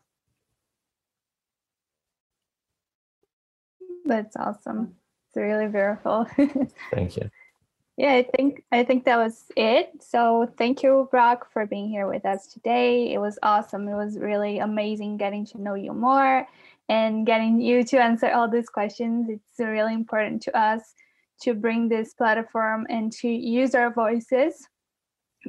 That's 4.06 4.36
awesome. 4.36 4.96
It's 5.28 5.38
really 5.38 5.68
beautiful. 5.68 6.28
Thank 6.94 7.18
you. 7.18 7.30
Yeah, 7.98 8.14
I 8.14 8.24
think 8.24 8.64
I 8.72 8.84
think 8.84 9.06
that 9.06 9.18
was 9.18 9.46
it. 9.56 9.92
So 10.02 10.52
thank 10.58 10.82
you, 10.82 11.08
Brock, 11.12 11.52
for 11.54 11.68
being 11.68 11.90
here 11.90 12.08
with 12.08 12.26
us 12.26 12.48
today. 12.48 13.14
It 13.14 13.20
was 13.20 13.38
awesome. 13.44 13.88
It 13.88 13.96
was 13.96 14.18
really 14.18 14.58
amazing 14.60 15.18
getting 15.18 15.46
to 15.48 15.62
know 15.62 15.76
you 15.76 15.94
more 15.94 16.48
and 16.90 17.26
getting 17.26 17.62
you 17.62 17.84
to 17.84 18.02
answer 18.02 18.32
all 18.32 18.50
these 18.50 18.70
questions. 18.70 19.30
It's 19.30 19.60
really 19.60 19.94
important 19.94 20.42
to 20.44 20.58
us 20.58 20.96
to 21.42 21.54
bring 21.54 21.90
this 21.90 22.14
platform 22.14 22.88
and 22.90 23.12
to 23.22 23.28
use 23.28 23.76
our 23.76 23.94
voices 23.94 24.68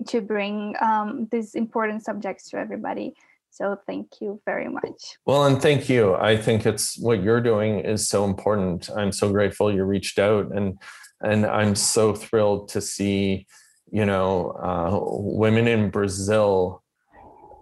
to 0.08 0.20
bring 0.20 0.74
um, 0.80 1.28
these 1.30 1.54
important 1.54 2.04
subjects 2.04 2.50
to 2.50 2.58
everybody. 2.58 3.14
So 3.50 3.76
thank 3.86 4.20
you 4.20 4.40
very 4.46 4.68
much. 4.68 5.18
Well, 5.26 5.44
and 5.44 5.60
thank 5.60 5.88
you. 5.88 6.14
I 6.14 6.38
think 6.38 6.64
it's 6.64 6.98
what 6.98 7.22
you're 7.22 7.42
doing 7.42 7.80
is 7.80 8.08
so 8.08 8.24
important. 8.24 8.88
I'm 8.96 9.12
so 9.12 9.30
grateful 9.30 9.72
you 9.72 9.84
reached 9.84 10.18
out, 10.18 10.50
and 10.56 10.78
and 11.20 11.44
I'm 11.44 11.74
so 11.74 12.14
thrilled 12.14 12.70
to 12.70 12.80
see, 12.80 13.46
you 13.90 14.06
know, 14.06 14.52
uh, 14.52 14.98
women 15.02 15.68
in 15.68 15.90
Brazil 15.90 16.82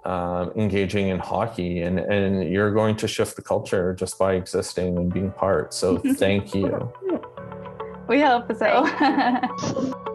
uh, 0.04 0.50
engaging 0.54 1.08
in 1.08 1.18
hockey, 1.18 1.80
and 1.80 1.98
and 1.98 2.48
you're 2.48 2.72
going 2.72 2.94
to 2.96 3.08
shift 3.08 3.34
the 3.34 3.42
culture 3.42 3.92
just 3.92 4.16
by 4.16 4.34
existing 4.34 4.96
and 4.96 5.12
being 5.12 5.32
part. 5.32 5.74
So 5.74 5.98
thank 6.14 6.54
you. 6.54 6.92
We 8.08 8.20
hope 8.20 8.52
so. 8.56 9.96